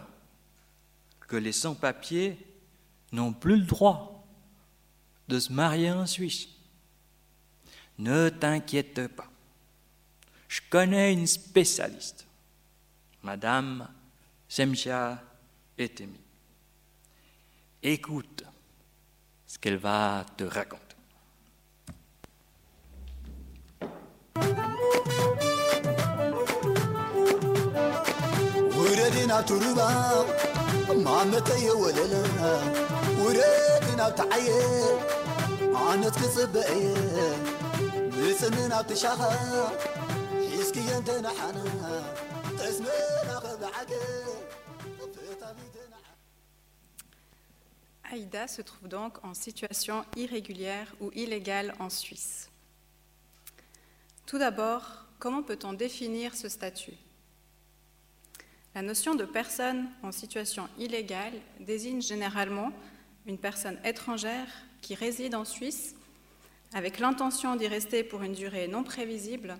que 1.21 1.37
les 1.37 1.53
sans-papiers 1.53 2.37
n'ont 3.13 3.31
plus 3.31 3.55
le 3.55 3.65
droit 3.65 4.12
de 5.27 5.39
se 5.39 5.51
marier 5.51 5.91
en 5.91 6.05
Suisse. 6.05 6.47
Ne 7.97 8.29
t'inquiète 8.29 9.07
pas. 9.07 9.29
Je 10.47 10.61
connais 10.69 11.13
une 11.13 11.27
spécialiste, 11.27 12.27
Madame 13.21 13.87
Semcha 14.47 15.21
Etemi. 15.77 16.19
Écoute 17.81 18.43
ce 19.47 19.59
qu'elle 19.59 19.77
va 19.77 20.25
te 20.37 20.43
raconter. 20.43 20.83
ውረድን 33.22 33.22
ኣብ 33.22 33.22
ትሩባ 33.22 33.24
ማመተየ 33.24 33.28
ወለለ 33.28 33.38
ውረድን 33.88 34.00
ኣብ 34.06 34.12
ተዓየ 34.18 34.48
ዓነት 35.84 36.16
ክጽበአ 36.20 36.68
እየ 36.76 36.86
ንጽንን 38.16 38.72
ኣብ 38.78 38.84
ትሻኻ 38.90 39.20
ሒዝክየ 40.52 40.90
እንተነሓና 41.00 41.58
ጠስመና 42.58 43.30
ኸብዓገ 43.44 43.90
ፍታቢትና 45.14 45.94
Aïda 48.10 48.44
se 48.48 48.62
trouve 48.68 48.88
donc 48.88 49.12
en 49.22 49.34
situation 49.34 49.96
irrégulière 50.22 50.88
ou 51.02 51.10
illégale 51.22 51.68
en 51.78 51.90
Suisse. 51.90 52.48
Tout 54.28 54.38
d'abord, 54.44 54.84
comment 55.18 55.42
peut-on 55.42 55.74
définir 55.74 56.34
ce 56.34 56.48
statut 56.48 56.96
La 58.74 58.80
notion 58.80 59.14
de 59.14 59.26
personne 59.38 59.80
en 60.02 60.12
situation 60.12 60.64
illégale 60.78 61.34
désigne 61.60 62.00
généralement 62.00 62.70
une 63.25 63.37
personne 63.37 63.79
étrangère 63.83 64.47
qui 64.81 64.95
réside 64.95 65.35
en 65.35 65.45
Suisse 65.45 65.95
avec 66.73 66.99
l'intention 66.99 67.55
d'y 67.55 67.67
rester 67.67 68.03
pour 68.03 68.23
une 68.23 68.33
durée 68.33 68.67
non 68.67 68.83
prévisible 68.83 69.57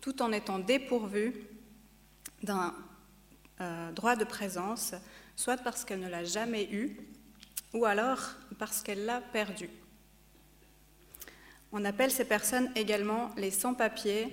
tout 0.00 0.22
en 0.22 0.32
étant 0.32 0.58
dépourvue 0.58 1.32
d'un 2.42 2.74
euh, 3.60 3.92
droit 3.92 4.16
de 4.16 4.24
présence, 4.24 4.94
soit 5.36 5.56
parce 5.56 5.84
qu'elle 5.84 6.00
ne 6.00 6.08
l'a 6.08 6.24
jamais 6.24 6.68
eu, 6.72 6.96
ou 7.72 7.84
alors 7.84 8.18
parce 8.58 8.82
qu'elle 8.82 9.04
l'a 9.04 9.20
perdu. 9.20 9.70
On 11.70 11.84
appelle 11.84 12.10
ces 12.10 12.24
personnes 12.24 12.70
également 12.74 13.30
les 13.36 13.50
sans-papiers, 13.50 14.28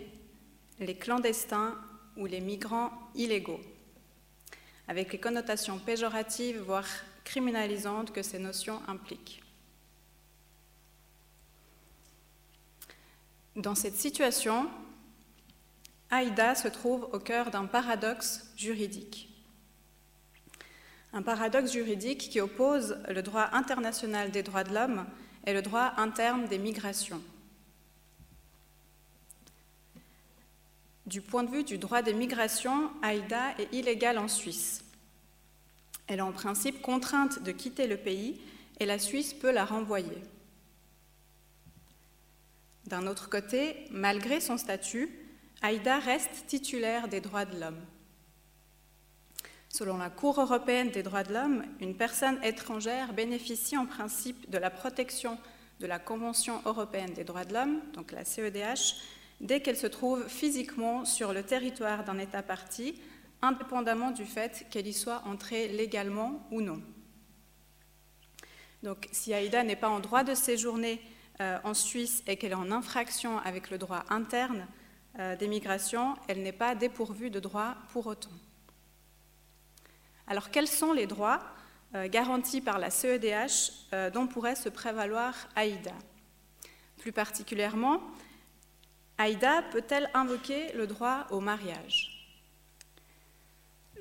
les 0.80 0.95
clandestins 0.95 1.77
ou 2.17 2.25
les 2.25 2.41
migrants 2.41 2.91
illégaux, 3.15 3.61
avec 4.88 5.13
les 5.13 5.19
connotations 5.19 5.77
péjoratives, 5.77 6.59
voire 6.59 6.88
criminalisantes 7.30 8.11
que 8.11 8.23
ces 8.23 8.39
notions 8.39 8.82
impliquent. 8.88 9.43
Dans 13.55 13.75
cette 13.75 13.97
situation, 13.97 14.67
Aïda 16.09 16.55
se 16.55 16.67
trouve 16.67 17.07
au 17.13 17.19
cœur 17.19 17.51
d'un 17.51 17.65
paradoxe 17.65 18.51
juridique. 18.57 19.30
Un 21.13 21.21
paradoxe 21.21 21.71
juridique 21.71 22.30
qui 22.32 22.41
oppose 22.41 22.97
le 23.07 23.21
droit 23.21 23.49
international 23.51 24.32
des 24.32 24.41
droits 24.41 24.63
de 24.63 24.73
l'homme 24.73 25.05
et 25.45 25.53
le 25.53 25.61
droit 25.61 25.93
interne 25.97 26.47
des 26.47 26.57
migrations. 26.57 27.21
Du 31.05 31.21
point 31.21 31.43
de 31.43 31.51
vue 31.51 31.63
du 31.63 31.77
droit 31.77 32.01
des 32.01 32.15
migrations, 32.15 32.89
Aïda 33.03 33.51
est 33.59 33.71
illégale 33.71 34.17
en 34.17 34.27
Suisse. 34.27 34.84
Elle 36.10 36.20
est 36.20 36.22
en 36.22 36.32
principe 36.32 36.82
contrainte 36.82 37.43
de 37.43 37.51
quitter 37.51 37.88
le 37.88 37.97
pays 37.97 38.41
et 38.80 38.86
la 38.86 38.97
Suisse 38.97 39.34
peut 39.34 39.51
la 39.51 39.64
renvoyer. 39.64 40.18
D'un 42.88 43.05
autre 43.05 43.30
côté, 43.30 43.76
malgré 43.91 44.41
son 44.41 44.57
statut, 44.57 45.10
Aïda 45.62 45.99
reste 45.99 46.47
titulaire 46.47 47.07
des 47.07 47.22
droits 47.22 47.45
de 47.45 47.60
l'homme. 47.60 47.80
Selon 49.70 49.97
la 49.97 50.10
Cour 50.10 50.41
européenne 50.41 50.89
des 50.89 51.03
droits 51.03 51.24
de 51.24 51.32
l'homme, 51.32 51.64
une 51.80 51.95
personne 51.95 52.43
étrangère 52.43 53.14
bénéficie 53.14 53.78
en 53.78 53.86
principe 53.86 54.49
de 54.49 54.57
la 54.57 54.72
protection 54.72 55.38
de 55.80 55.86
la 55.86 55.99
Convention 55.99 56.60
européenne 56.66 57.14
des 57.14 57.24
droits 57.24 57.45
de 57.45 57.53
l'homme, 57.53 57.82
donc 57.93 58.12
la 58.12 58.26
CEDH, 58.26 58.95
dès 59.41 59.62
qu'elle 59.62 59.78
se 59.78 59.88
trouve 59.88 60.28
physiquement 60.28 61.05
sur 61.05 61.34
le 61.34 61.43
territoire 61.43 62.03
d'un 62.03 62.18
État 62.18 62.41
parti, 62.41 62.99
indépendamment 63.41 64.11
du 64.11 64.25
fait 64.25 64.65
qu'elle 64.69 64.87
y 64.87 64.93
soit 64.93 65.23
entrée 65.25 65.67
légalement 65.67 66.47
ou 66.51 66.61
non. 66.61 66.81
Donc 68.83 69.07
si 69.11 69.33
Aïda 69.33 69.63
n'est 69.63 69.75
pas 69.75 69.89
en 69.89 69.99
droit 69.99 70.23
de 70.23 70.33
séjourner 70.33 71.01
euh, 71.41 71.57
en 71.63 71.73
Suisse 71.73 72.23
et 72.27 72.37
qu'elle 72.37 72.51
est 72.51 72.55
en 72.55 72.71
infraction 72.71 73.39
avec 73.39 73.69
le 73.69 73.77
droit 73.77 74.03
interne 74.09 74.67
euh, 75.19 75.35
des 75.35 75.47
migrations, 75.47 76.15
elle 76.27 76.43
n'est 76.43 76.51
pas 76.51 76.75
dépourvue 76.75 77.29
de 77.29 77.39
droits 77.39 77.75
pour 77.91 78.07
autant. 78.07 78.29
Alors 80.27 80.51
quels 80.51 80.67
sont 80.67 80.93
les 80.93 81.07
droits 81.07 81.41
euh, 81.95 82.07
garantis 82.07 82.61
par 82.61 82.77
la 82.77 82.89
CEDH 82.89 84.11
dont 84.13 84.27
pourrait 84.27 84.55
se 84.55 84.69
prévaloir 84.69 85.33
Aïda? 85.55 85.93
Plus 86.97 87.11
particulièrement, 87.11 88.01
Aïda 89.17 89.63
peut-elle 89.71 90.09
invoquer 90.13 90.71
le 90.73 90.87
droit 90.87 91.25
au 91.31 91.39
mariage? 91.39 92.18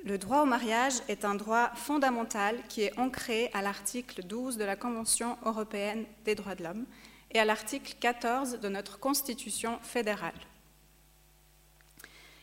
Le 0.05 0.17
droit 0.17 0.41
au 0.41 0.45
mariage 0.45 0.93
est 1.07 1.25
un 1.25 1.35
droit 1.35 1.71
fondamental 1.75 2.57
qui 2.69 2.83
est 2.83 2.97
ancré 2.97 3.49
à 3.53 3.61
l'article 3.61 4.23
12 4.23 4.57
de 4.57 4.63
la 4.63 4.75
Convention 4.75 5.37
européenne 5.45 6.05
des 6.25 6.35
droits 6.35 6.55
de 6.55 6.63
l'homme 6.63 6.85
et 7.31 7.39
à 7.39 7.45
l'article 7.45 7.95
14 7.99 8.59
de 8.59 8.69
notre 8.69 8.99
Constitution 8.99 9.79
fédérale. 9.81 10.33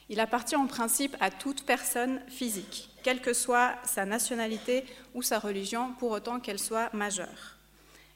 Il 0.09 0.21
appartient 0.21 0.55
en 0.55 0.67
principe 0.67 1.17
à 1.19 1.31
toute 1.31 1.65
personne 1.67 2.21
physique, 2.29 2.91
quelle 3.03 3.21
que 3.21 3.33
soit 3.33 3.75
sa 3.85 4.05
nationalité 4.05 4.85
ou 5.15 5.23
sa 5.23 5.39
religion, 5.39 5.95
pour 5.99 6.13
autant 6.13 6.39
qu'elle 6.39 6.61
soit 6.61 6.93
majeure. 6.95 7.57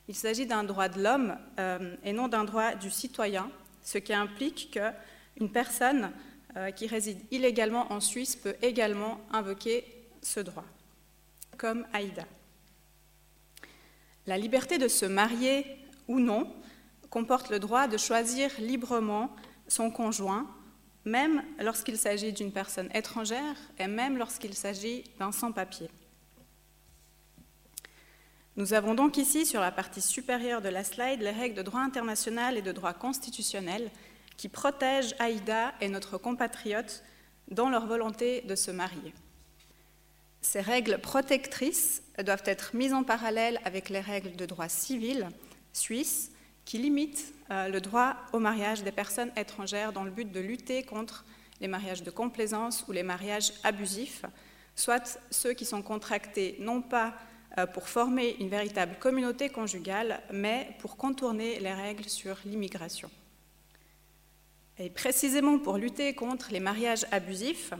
Il 0.06 0.14
s'agit 0.14 0.46
d'un 0.46 0.62
droit 0.62 0.88
de 0.88 1.02
l'homme 1.02 1.36
euh, 1.58 1.96
et 2.04 2.12
non 2.12 2.28
d'un 2.28 2.44
droit 2.44 2.74
du 2.74 2.90
citoyen, 2.90 3.50
ce 3.82 3.98
qui 3.98 4.12
implique 4.12 4.70
qu'une 4.70 5.50
personne 5.50 6.12
qui 6.76 6.86
réside 6.86 7.18
illégalement 7.30 7.92
en 7.92 8.00
Suisse 8.00 8.36
peut 8.36 8.56
également 8.62 9.20
invoquer 9.32 9.84
ce 10.22 10.40
droit, 10.40 10.64
comme 11.56 11.86
Aïda. 11.92 12.24
La 14.26 14.36
liberté 14.36 14.78
de 14.78 14.88
se 14.88 15.06
marier 15.06 15.64
ou 16.08 16.20
non 16.20 16.52
comporte 17.08 17.50
le 17.50 17.58
droit 17.58 17.88
de 17.88 17.96
choisir 17.96 18.50
librement 18.58 19.34
son 19.68 19.90
conjoint, 19.90 20.46
même 21.04 21.42
lorsqu'il 21.58 21.96
s'agit 21.96 22.32
d'une 22.32 22.52
personne 22.52 22.90
étrangère 22.94 23.56
et 23.78 23.86
même 23.86 24.18
lorsqu'il 24.18 24.54
s'agit 24.54 25.04
d'un 25.18 25.32
sans-papier. 25.32 25.88
Nous 28.56 28.74
avons 28.74 28.94
donc 28.94 29.16
ici, 29.16 29.46
sur 29.46 29.60
la 29.60 29.70
partie 29.70 30.02
supérieure 30.02 30.60
de 30.60 30.68
la 30.68 30.84
slide, 30.84 31.22
les 31.22 31.30
règles 31.30 31.56
de 31.56 31.62
droit 31.62 31.80
international 31.80 32.58
et 32.58 32.62
de 32.62 32.72
droit 32.72 32.92
constitutionnel 32.92 33.90
qui 34.40 34.48
protègent 34.48 35.14
Aïda 35.18 35.74
et 35.82 35.90
notre 35.90 36.16
compatriote 36.16 37.02
dans 37.50 37.68
leur 37.68 37.84
volonté 37.84 38.40
de 38.40 38.54
se 38.54 38.70
marier. 38.70 39.12
Ces 40.40 40.62
règles 40.62 40.96
protectrices 40.96 42.02
doivent 42.24 42.44
être 42.46 42.74
mises 42.74 42.94
en 42.94 43.04
parallèle 43.04 43.60
avec 43.66 43.90
les 43.90 44.00
règles 44.00 44.34
de 44.36 44.46
droit 44.46 44.70
civil 44.70 45.28
suisse 45.74 46.32
qui 46.64 46.78
limitent 46.78 47.34
euh, 47.50 47.68
le 47.68 47.82
droit 47.82 48.16
au 48.32 48.38
mariage 48.38 48.82
des 48.82 48.92
personnes 48.92 49.30
étrangères 49.36 49.92
dans 49.92 50.04
le 50.04 50.10
but 50.10 50.32
de 50.32 50.40
lutter 50.40 50.84
contre 50.84 51.26
les 51.60 51.68
mariages 51.68 52.02
de 52.02 52.10
complaisance 52.10 52.86
ou 52.88 52.92
les 52.92 53.02
mariages 53.02 53.52
abusifs, 53.62 54.24
soit 54.74 55.20
ceux 55.30 55.52
qui 55.52 55.66
sont 55.66 55.82
contractés 55.82 56.56
non 56.60 56.80
pas 56.80 57.12
euh, 57.58 57.66
pour 57.66 57.90
former 57.90 58.36
une 58.40 58.48
véritable 58.48 58.96
communauté 58.98 59.50
conjugale, 59.50 60.22
mais 60.32 60.74
pour 60.78 60.96
contourner 60.96 61.60
les 61.60 61.74
règles 61.74 62.08
sur 62.08 62.38
l'immigration. 62.46 63.10
Et 64.82 64.88
précisément 64.88 65.58
pour 65.58 65.76
lutter 65.76 66.14
contre 66.14 66.52
les 66.52 66.58
mariages 66.58 67.04
abusifs, 67.10 67.74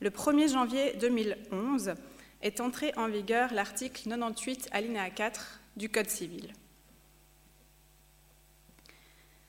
le 0.00 0.08
1er 0.08 0.50
janvier 0.50 0.94
2011 0.94 1.92
est 2.40 2.62
entré 2.62 2.94
en 2.96 3.08
vigueur 3.08 3.52
l'article 3.52 4.08
98 4.08 4.70
alinéa 4.72 5.10
4 5.10 5.60
du 5.76 5.90
Code 5.90 6.08
civil. 6.08 6.54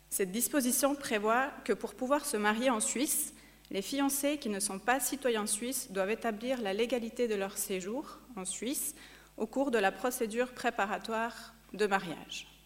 Cette 0.10 0.34
disposition 0.34 0.96
prévoit 0.96 1.50
que 1.64 1.72
pour 1.72 1.96
pouvoir 1.96 2.26
se 2.26 2.36
marier 2.36 2.70
en 2.70 2.82
Suisse, 2.82 3.34
les 3.72 3.82
fiancés 3.82 4.38
qui 4.38 4.50
ne 4.50 4.60
sont 4.60 4.80
pas 4.80 5.00
citoyens 5.00 5.48
suisses 5.48 5.90
doivent 5.92 6.12
établir 6.12 6.62
la 6.62 6.74
légalité 6.74 7.30
de 7.30 7.36
leur 7.36 7.58
séjour 7.58 8.20
en 8.36 8.44
Suisse 8.44 8.96
au 9.38 9.48
cours 9.48 9.72
de 9.72 9.78
la 9.78 9.94
procédure 9.94 10.52
préparatoire 10.52 11.54
de 11.72 11.88
mariage. 11.88 12.57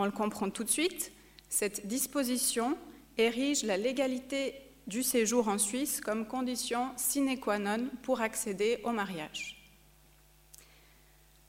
On 0.00 0.06
le 0.06 0.12
comprend 0.12 0.48
tout 0.48 0.64
de 0.64 0.70
suite, 0.70 1.12
cette 1.50 1.86
disposition 1.86 2.78
érige 3.18 3.64
la 3.64 3.76
légalité 3.76 4.54
du 4.86 5.02
séjour 5.02 5.46
en 5.48 5.58
Suisse 5.58 6.00
comme 6.00 6.26
condition 6.26 6.88
sine 6.96 7.38
qua 7.38 7.58
non 7.58 7.90
pour 8.00 8.22
accéder 8.22 8.80
au 8.84 8.92
mariage. 8.92 9.62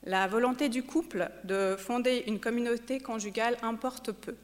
La 0.04 0.28
volonté 0.28 0.68
du 0.68 0.84
couple 0.84 1.32
de 1.46 1.78
fonder 1.80 2.26
une 2.28 2.42
communauté 2.42 3.00
conjugale 3.00 3.56
importe 3.62 4.12
peu. 4.12 4.36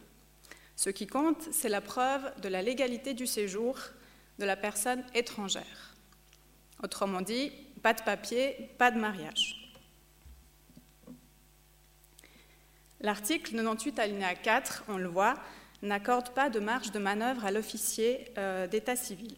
Ce 0.78 0.90
qui 0.90 1.06
compte, 1.06 1.46
c'est 1.52 1.68
la 1.68 1.82
preuve 1.82 2.32
de 2.42 2.48
la 2.48 2.62
légalité 2.62 3.14
du 3.14 3.28
séjour 3.28 3.78
de 4.40 4.46
la 4.46 4.56
personne 4.56 5.04
étrangère. 5.16 5.98
Autrement 6.82 7.20
dit, 7.20 7.52
pas 7.84 7.94
de 7.94 8.04
papier, 8.04 8.70
pas 8.78 8.90
de 8.90 9.02
mariage. 9.02 9.57
L'article 13.02 13.52
98 13.52 14.00
alinéa 14.00 14.36
4, 14.36 14.86
on 14.88 14.98
le 14.98 15.08
voit, 15.08 15.36
n'accorde 15.82 16.34
pas 16.34 16.50
de 16.50 16.60
marge 16.60 16.92
de 16.92 17.00
manœuvre 17.00 17.46
à 17.46 17.52
l'officier 17.52 18.32
euh, 18.38 18.68
d'état 18.68 18.96
civil. 18.96 19.36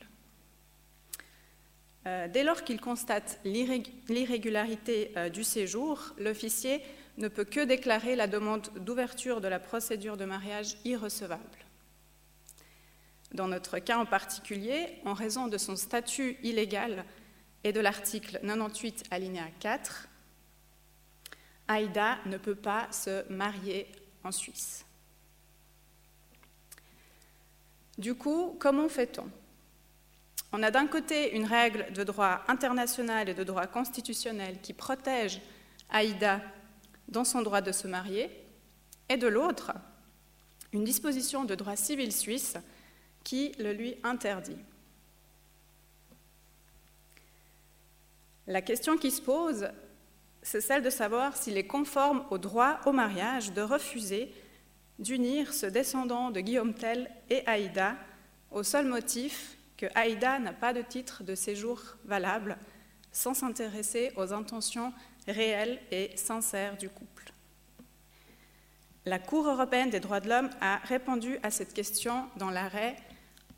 Euh, 2.07 2.27
dès 2.29 2.43
lors 2.43 2.63
qu'il 2.63 2.79
constate 2.79 3.39
l'irrégularité 3.43 5.11
euh, 5.17 5.29
du 5.29 5.43
séjour, 5.43 6.13
l'officier 6.17 6.81
ne 7.17 7.27
peut 7.27 7.43
que 7.43 7.59
déclarer 7.59 8.15
la 8.15 8.27
demande 8.27 8.69
d'ouverture 8.77 9.41
de 9.41 9.49
la 9.49 9.59
procédure 9.59 10.15
de 10.15 10.23
mariage 10.23 10.77
irrecevable. 10.85 11.43
Dans 13.33 13.47
notre 13.47 13.79
cas 13.79 13.97
en 13.97 14.05
particulier, 14.05 15.01
en 15.05 15.13
raison 15.13 15.47
de 15.47 15.57
son 15.57 15.75
statut 15.75 16.37
illégal 16.41 17.03
et 17.65 17.73
de 17.73 17.79
l'article 17.81 18.39
98 18.41 19.03
alinéa 19.11 19.43
4, 19.59 20.08
Aïda 21.69 22.17
ne 22.25 22.37
peut 22.37 22.55
pas 22.55 22.91
se 22.91 23.31
marier 23.31 23.87
en 24.23 24.31
Suisse. 24.31 24.83
Du 27.97 28.15
coup, 28.15 28.57
comment 28.59 28.89
fait-on? 28.89 29.29
On 30.51 30.63
a 30.63 30.71
d'un 30.71 30.87
côté 30.87 31.35
une 31.35 31.45
règle 31.45 31.93
de 31.93 32.03
droit 32.03 32.41
international 32.47 33.29
et 33.29 33.35
de 33.35 33.43
droit 33.43 33.67
constitutionnel 33.67 34.59
qui 34.61 34.73
protège 34.73 35.41
Aïda 35.91 36.41
dans 37.07 37.23
son 37.23 37.43
droit 37.43 37.61
de 37.61 37.71
se 37.71 37.87
marier, 37.87 38.29
et 39.07 39.17
de 39.17 39.27
l'autre, 39.27 39.71
une 40.73 40.83
disposition 40.83 41.43
de 41.43 41.55
droit 41.55 41.75
civil 41.75 42.11
suisse 42.11 42.57
qui 43.23 43.51
le 43.59 43.73
lui 43.73 43.95
interdit. 44.03 44.57
La 48.47 48.61
question 48.61 48.97
qui 48.97 49.11
se 49.11 49.21
pose, 49.21 49.69
c'est 50.41 50.61
celle 50.61 50.83
de 50.83 50.89
savoir 50.89 51.35
s'il 51.35 51.57
est 51.57 51.67
conforme 51.67 52.23
au 52.29 52.37
droit 52.37 52.79
au 52.85 52.91
mariage 52.91 53.53
de 53.53 53.61
refuser 53.61 54.33
d'unir 54.97 55.53
ce 55.53 55.65
descendant 55.65 56.31
de 56.31 56.39
Guillaume 56.39 56.73
Tell 56.73 57.09
et 57.29 57.45
Aïda 57.47 57.95
au 58.51 58.63
seul 58.63 58.85
motif 58.85 59.57
que 59.77 59.85
Aïda 59.95 60.39
n'a 60.39 60.53
pas 60.53 60.73
de 60.73 60.81
titre 60.81 61.23
de 61.23 61.35
séjour 61.35 61.81
valable, 62.03 62.57
sans 63.11 63.33
s'intéresser 63.33 64.11
aux 64.17 64.33
intentions 64.33 64.93
réelles 65.27 65.79
et 65.91 66.11
sincères 66.17 66.77
du 66.77 66.89
couple. 66.89 67.31
La 69.05 69.19
Cour 69.19 69.47
européenne 69.47 69.89
des 69.89 70.01
droits 70.01 70.19
de 70.19 70.29
l'homme 70.29 70.49
a 70.59 70.77
répondu 70.77 71.39
à 71.43 71.49
cette 71.49 71.73
question 71.73 72.27
dans 72.35 72.49
l'arrêt 72.49 72.97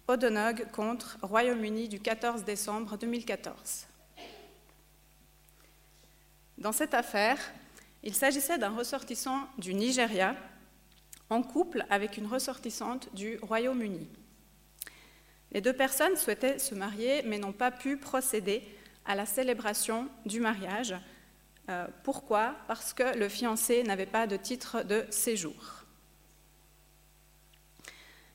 Odonog 0.08 0.68
contre 0.72 1.18
Royaume-Uni 1.24 1.90
du 1.90 2.00
14 2.00 2.44
décembre 2.44 2.98
2014. 2.98 3.88
Dans 6.62 6.72
cette 6.72 6.94
affaire, 6.94 7.40
il 8.04 8.14
s'agissait 8.14 8.60
d'un 8.60 8.70
ressortissant 8.70 9.48
du 9.58 9.74
Nigeria 9.74 10.36
en 11.32 11.42
couple 11.42 11.84
avec 11.90 12.18
une 12.18 12.28
ressortissante 12.28 13.10
du 13.16 13.40
Royaume-Uni. 13.42 14.08
Les 15.54 15.62
deux 15.62 15.74
personnes 15.74 16.16
souhaitaient 16.16 16.60
se 16.60 16.76
marier 16.76 17.24
mais 17.26 17.40
n'ont 17.40 17.52
pas 17.52 17.72
pu 17.72 17.98
procéder 17.98 18.62
à 19.06 19.16
la 19.16 19.26
célébration 19.26 20.08
du 20.28 20.40
mariage. 20.40 20.94
Euh, 21.70 21.88
pourquoi? 22.04 22.54
Parce 22.68 22.94
que 22.94 23.18
le 23.18 23.28
fiancé 23.28 23.82
n'avait 23.82 24.06
pas 24.06 24.28
de 24.28 24.38
titre 24.38 24.84
de 24.84 25.04
séjour. 25.10 25.84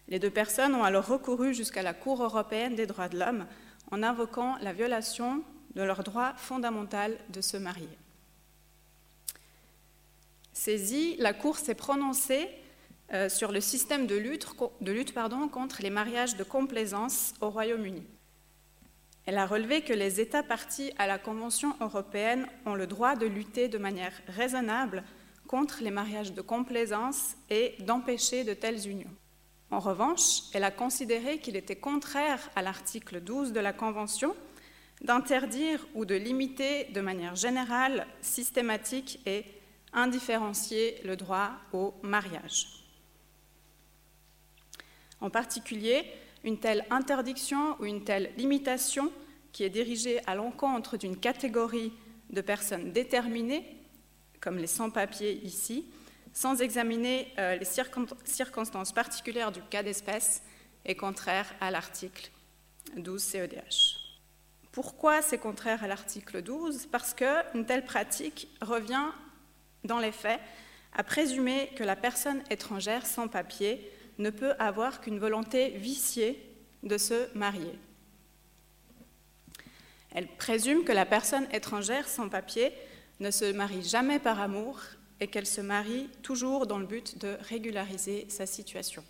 Les 0.09 0.19
deux 0.19 0.31
personnes 0.31 0.75
ont 0.75 0.83
alors 0.83 1.07
recouru 1.07 1.55
jusqu'à 1.55 1.85
la 1.85 1.95
Cour 1.95 2.25
européenne 2.25 2.75
des 2.75 2.87
droits 2.89 3.09
de 3.09 3.21
l'homme 3.21 3.47
en 3.93 4.03
invoquant 4.03 4.57
la 4.63 4.73
violation 4.73 5.45
de 5.77 5.83
leur 5.83 6.03
droit 6.03 6.35
fondamental 6.35 7.17
de 7.29 7.41
se 7.41 7.57
marier. 7.57 7.97
Saisie, 10.57 11.17
la 11.19 11.35
Cour 11.35 11.59
s'est 11.59 11.75
prononcée 11.75 12.49
euh, 13.13 13.29
sur 13.29 13.53
le 13.53 13.61
système 13.61 14.07
de 14.07 14.17
lutte, 14.17 14.47
contre 15.53 15.83
les 15.83 15.91
mariages 15.91 16.37
de 16.37 16.45
complaisance 16.45 17.35
au 17.43 17.51
Royaume-Uni. 17.51 18.03
Elle 19.27 19.37
a 19.37 19.45
relevé 19.45 19.83
que 19.83 19.93
les 19.93 20.19
États 20.19 20.43
partis 20.43 20.93
à 20.97 21.07
la 21.07 21.19
Convention 21.19 21.77
européenne 21.81 22.47
ont 22.65 22.75
le 22.75 22.87
droit 22.87 23.17
de 23.17 23.27
lutter 23.27 23.69
de 23.69 23.77
manière 23.77 24.15
raisonnable 24.29 25.05
contre 25.47 25.83
les 25.83 25.91
mariages 25.91 26.33
de 26.33 26.41
complaisance 26.41 27.37
et 27.51 27.75
d'empêcher 27.81 28.43
de 28.43 28.55
telles 28.55 28.89
unions. 28.89 29.15
En 29.71 29.79
revanche, 29.79 30.41
elle 30.55 30.65
a 30.65 30.71
considéré 30.71 31.39
qu'il 31.39 31.57
était 31.57 31.77
contraire 31.77 32.41
à 32.57 32.63
l'article 32.63 33.21
12 33.21 33.53
de 33.53 33.61
la 33.61 33.75
Convention 33.75 34.35
d'interdire 35.03 35.87
ou 35.95 36.07
de 36.07 36.15
limiter 36.15 36.85
de 36.95 37.03
manière 37.03 37.37
générale, 37.37 38.07
systématique 38.23 39.21
et 39.27 39.45
indifférenciée 39.97 41.01
le 41.05 41.17
droit 41.17 41.51
au 41.73 41.95
mariage. 42.03 42.69
En 45.21 45.31
particulier, 45.31 46.05
une 46.45 46.61
telle 46.61 46.85
interdiction 46.91 47.77
ou 47.81 47.87
une 47.87 48.05
telle 48.05 48.31
limitation 48.37 49.11
qui 49.53 49.65
est 49.65 49.71
dirigée 49.71 50.21
à 50.27 50.35
l'encontre 50.35 50.97
d'une 50.97 51.17
catégorie 51.17 51.93
de 52.31 52.41
personnes 52.41 52.93
déterminées, 52.93 53.65
comme 54.41 54.59
les 54.59 54.67
sans-papiers 54.67 55.41
ici, 55.43 55.91
sans 56.33 56.61
examiner 56.61 57.33
euh, 57.39 57.57
les 57.57 57.65
circonstances 58.25 58.93
particulières 58.93 59.51
du 59.51 59.63
cas 59.63 59.83
d'espèce, 59.83 60.43
est 60.85 60.95
contraire 60.95 61.53
à 61.61 61.71
l'article 61.71 62.31
12 62.97 63.21
CEDH. 63.21 64.07
Pourquoi 64.73 65.23
c'est 65.23 65.39
contraire 65.39 65.83
à 65.83 65.89
l'article 65.89 66.43
12 66.43 66.89
Parce 66.93 67.15
qu'une 67.15 67.65
telle 67.65 67.85
pratique 67.85 68.49
revient, 68.61 69.11
dans 69.87 69.99
les 69.99 70.13
faits, 70.13 70.41
à 70.93 71.05
présumer 71.05 71.71
que 71.77 71.85
la 71.85 71.97
personne 71.97 72.43
étrangère 72.51 73.07
sans 73.07 73.29
papier 73.29 73.91
ne 74.19 74.31
peut 74.31 74.55
avoir 74.59 75.01
qu'une 75.01 75.19
volonté 75.19 75.71
viciée 75.71 76.43
de 76.83 76.99
se 76.99 77.35
marier. 77.37 77.79
Elle 80.15 80.29
présume 80.29 80.85
que 80.85 80.93
la 80.93 81.05
personne 81.05 81.47
étrangère 81.53 82.09
sans 82.09 82.29
papier 82.29 82.73
ne 83.21 83.31
se 83.31 83.53
marie 83.53 83.83
jamais 83.83 84.19
par 84.19 84.41
amour 84.41 84.81
et 85.21 85.27
qu'elle 85.27 85.47
se 85.47 85.61
marie 85.61 86.09
toujours 86.23 86.67
dans 86.67 86.79
le 86.79 86.87
but 86.87 87.19
de 87.19 87.37
régulariser 87.43 88.27
sa 88.29 88.47
situation. 88.47 89.05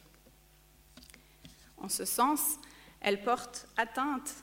En 1.76 1.88
ce 1.88 2.04
sens, 2.04 2.56
elle 3.00 3.22
porte 3.22 3.68
atteinte 3.76 4.34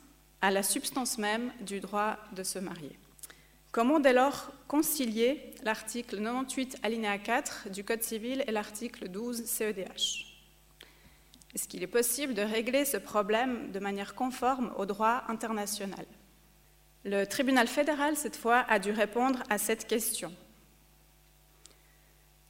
à 0.41 0.51
la 0.51 0.63
substance 0.63 1.17
même 1.17 1.51
du 1.61 1.79
droit 1.79 2.17
de 2.34 2.43
se 2.43 2.59
marier. 2.59 2.97
Comment 3.74 3.99
dès 3.99 4.13
lors 4.13 4.53
concilier 4.69 5.51
l'article 5.63 6.17
98 6.17 6.78
alinéa 6.84 7.17
4 7.17 7.71
du 7.71 7.84
Code 7.84 8.03
civil 8.03 8.43
et 8.47 8.51
l'article 8.51 9.09
12 9.09 9.43
CEDH 9.45 10.30
est-ce 11.55 11.67
qu'il 11.67 11.84
est 11.84 11.88
possible 11.88 12.34
de 12.34 12.41
régler 12.41 12.84
ce 12.84 12.97
problème 12.97 13.71
de 13.71 13.80
manière 13.80 14.15
conforme 14.15 14.74
au 14.78 14.88
droit 14.88 15.24
international? 15.28 16.05
Le 17.05 17.26
tribunal 17.26 17.67
fédéral, 17.67 18.15
cette 18.15 18.36
fois, 18.36 18.65
a 18.67 18.80
dû 18.80 18.89
répondre 18.91 19.43
à 19.51 19.59
cette 19.59 19.86
question. 19.86 20.34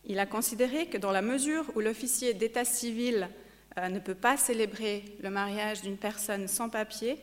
Il 0.05 0.19
a 0.19 0.25
considéré 0.25 0.87
que 0.87 0.97
dans 0.97 1.11
la 1.11 1.21
mesure 1.21 1.65
où 1.75 1.81
l'officier 1.81 2.33
d'état 2.33 2.63
civil 2.63 3.29
euh, 3.77 3.89
ne 3.89 3.99
peut 3.99 4.15
pas 4.15 4.37
célébrer 4.37 5.03
le 5.21 5.29
mariage 5.29 5.81
d'une 5.81 5.97
personne 5.97 6.47
sans 6.47 6.69
papier, 6.69 7.17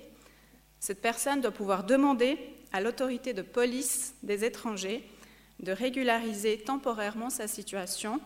cette 0.81 1.01
personne 1.01 1.41
doit 1.41 1.51
pouvoir 1.51 1.85
demander 1.85 2.39
à 2.73 2.81
l'autorité 2.81 3.33
de 3.33 3.43
police 3.43 4.15
des 4.23 4.45
étrangers 4.45 5.09
de 5.61 5.73
régulariser 5.73 6.59
temporairement 6.59 7.31
sa 7.31 7.47
situation 7.47 8.21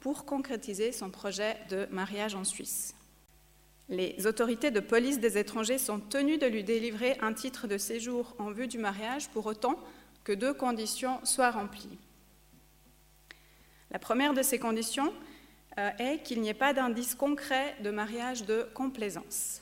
pour 0.00 0.24
concrétiser 0.24 0.92
son 0.92 1.10
projet 1.10 1.56
de 1.70 1.86
mariage 1.90 2.34
en 2.34 2.44
Suisse. 2.44 2.94
Les 3.88 4.26
autorités 4.26 4.70
de 4.70 4.80
police 4.80 5.20
des 5.20 5.38
étrangers 5.38 5.78
sont 5.78 6.00
tenues 6.00 6.38
de 6.38 6.46
lui 6.46 6.64
délivrer 6.64 7.16
un 7.20 7.34
titre 7.34 7.66
de 7.66 7.78
séjour 7.78 8.34
en 8.38 8.50
vue 8.50 8.68
du 8.68 8.78
mariage 8.78 9.28
pour 9.28 9.46
autant 9.46 9.78
que 10.24 10.32
deux 10.32 10.54
conditions 10.54 11.20
soient 11.24 11.50
remplies. 11.50 11.98
La 13.90 13.98
première 13.98 14.34
de 14.34 14.42
ces 14.42 14.58
conditions 14.58 15.12
euh, 15.78 15.90
est 15.98 16.22
qu'il 16.22 16.40
n'y 16.40 16.48
ait 16.48 16.54
pas 16.54 16.72
d'indice 16.72 17.14
concret 17.14 17.76
de 17.82 17.90
mariage 17.90 18.44
de 18.46 18.66
complaisance. 18.74 19.61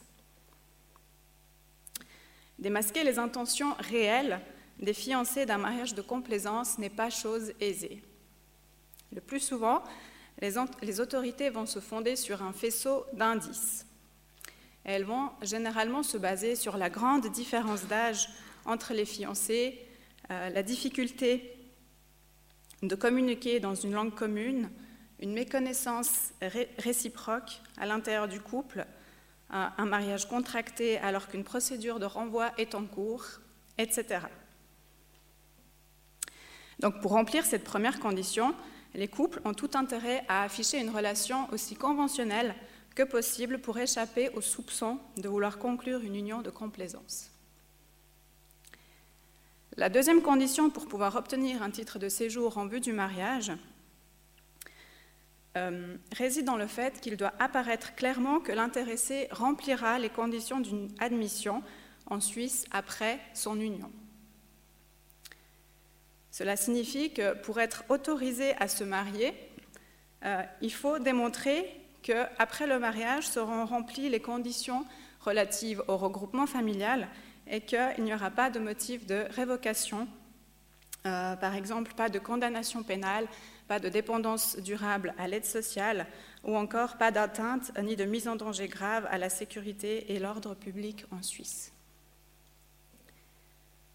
Démasquer 2.60 3.04
les 3.04 3.18
intentions 3.18 3.74
réelles 3.78 4.40
des 4.78 4.92
fiancés 4.92 5.46
d'un 5.46 5.58
mariage 5.58 5.94
de 5.94 6.02
complaisance 6.02 6.78
n'est 6.78 6.90
pas 6.90 7.10
chose 7.10 7.52
aisée. 7.60 8.02
Le 9.12 9.20
plus 9.20 9.40
souvent, 9.40 9.82
les, 10.40 11.00
autorités 11.00 11.50
vont 11.50 11.66
se 11.66 11.80
fonder 11.80 12.16
sur 12.16 12.42
un 12.42 12.52
faisceau 12.52 13.04
d'indices. 13.12 13.86
Elles 14.84 15.04
vont 15.04 15.30
généralement 15.42 16.02
se 16.02 16.16
baser 16.16 16.54
sur 16.54 16.76
la 16.76 16.88
grande 16.88 17.26
différence 17.26 17.86
d'âge 17.86 18.28
entre 18.64 18.94
les 18.94 19.04
fiancés, 19.04 19.78
euh, 20.30 20.48
la 20.50 20.62
difficulté 20.62 21.56
de 22.82 22.94
communiquer 22.94 23.60
dans 23.60 23.74
une 23.74 23.92
langue 23.92 24.14
commune, 24.14 24.70
une 25.18 25.32
méconnaissance 25.32 26.32
réciproque 26.78 27.60
à 27.76 27.84
l'intérieur 27.84 28.28
du 28.28 28.40
couple, 28.40 28.86
un 29.50 29.86
mariage 29.86 30.28
contracté 30.28 30.98
alors 30.98 31.28
qu'une 31.28 31.44
procédure 31.44 31.98
de 31.98 32.06
renvoi 32.06 32.52
est 32.58 32.74
en 32.74 32.84
cours, 32.84 33.24
etc. 33.78 34.20
Donc 36.80 37.00
pour 37.00 37.12
remplir 37.12 37.44
cette 37.44 37.64
première 37.64 38.00
condition, 38.00 38.54
les 38.94 39.08
couples 39.08 39.40
ont 39.44 39.54
tout 39.54 39.70
intérêt 39.74 40.24
à 40.28 40.42
afficher 40.42 40.80
une 40.80 40.90
relation 40.90 41.48
aussi 41.52 41.76
conventionnelle 41.76 42.54
que 42.94 43.02
possible 43.02 43.60
pour 43.60 43.78
échapper 43.78 44.30
au 44.30 44.40
soupçon 44.40 44.98
de 45.16 45.28
vouloir 45.28 45.58
conclure 45.58 46.00
une 46.00 46.16
union 46.16 46.42
de 46.42 46.50
complaisance. 46.50 47.30
La 49.76 49.88
deuxième 49.88 50.22
condition 50.22 50.70
pour 50.70 50.88
pouvoir 50.88 51.14
obtenir 51.16 51.62
un 51.62 51.70
titre 51.70 51.98
de 51.98 52.08
séjour 52.08 52.58
en 52.58 52.66
vue 52.66 52.80
du 52.80 52.92
mariage 52.92 53.52
euh, 55.56 55.96
réside 56.16 56.44
dans 56.44 56.56
le 56.56 56.66
fait 56.66 57.00
qu'il 57.00 57.16
doit 57.16 57.32
apparaître 57.38 57.94
clairement 57.94 58.38
que 58.38 58.52
l'intéressé 58.52 59.28
remplira 59.32 59.98
les 59.98 60.08
conditions 60.08 60.60
d'une 60.60 60.88
admission 61.00 61.62
en 62.06 62.20
Suisse 62.20 62.66
après 62.70 63.18
son 63.34 63.58
union. 63.58 63.90
Cela 66.30 66.56
signifie 66.56 67.12
que 67.12 67.34
pour 67.42 67.60
être 67.60 67.84
autorisé 67.88 68.54
à 68.60 68.68
se 68.68 68.84
marier, 68.84 69.34
euh, 70.24 70.42
il 70.60 70.72
faut 70.72 70.98
démontrer 70.98 71.80
qu'après 72.02 72.66
le 72.66 72.78
mariage 72.78 73.26
seront 73.26 73.64
remplies 73.66 74.08
les 74.08 74.20
conditions 74.20 74.86
relatives 75.20 75.82
au 75.88 75.96
regroupement 75.96 76.46
familial 76.46 77.08
et 77.46 77.60
qu'il 77.60 78.04
n'y 78.04 78.14
aura 78.14 78.30
pas 78.30 78.50
de 78.50 78.60
motif 78.60 79.06
de 79.06 79.26
révocation, 79.30 80.06
euh, 81.06 81.34
par 81.36 81.54
exemple 81.54 81.92
pas 81.94 82.08
de 82.08 82.18
condamnation 82.18 82.82
pénale, 82.82 83.26
pas 83.70 83.78
de 83.78 83.88
dépendance 83.88 84.56
durable 84.58 85.14
à 85.16 85.28
l'aide 85.28 85.44
sociale 85.44 86.08
ou 86.42 86.56
encore 86.56 86.96
pas 86.96 87.12
d'atteinte 87.12 87.70
ni 87.80 87.94
de 87.94 88.04
mise 88.04 88.26
en 88.26 88.34
danger 88.34 88.66
grave 88.66 89.06
à 89.12 89.16
la 89.16 89.30
sécurité 89.30 90.12
et 90.12 90.18
l'ordre 90.18 90.56
public 90.56 91.04
en 91.12 91.22
Suisse. 91.22 91.72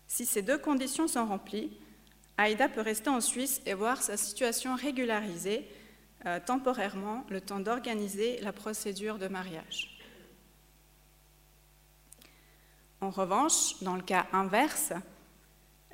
Si 0.08 0.26
ces 0.26 0.42
deux 0.42 0.58
conditions 0.58 1.10
sont 1.10 1.26
remplies, 1.26 1.76
Aïda 2.38 2.70
peut 2.70 2.80
rester 2.80 3.10
en 3.10 3.20
Suisse 3.20 3.62
et 3.66 3.74
voir 3.74 4.02
sa 4.02 4.16
situation 4.16 4.78
régularisée 4.78 5.70
euh, 6.26 6.40
temporairement 6.40 7.26
le 7.30 7.42
temps 7.42 7.60
d'organiser 7.60 8.40
la 8.40 8.54
procédure 8.54 9.18
de 9.18 9.28
mariage. 9.28 10.00
En 13.02 13.10
revanche, 13.10 13.84
dans 13.84 13.98
le 13.98 14.04
cas 14.04 14.26
inverse, 14.32 14.94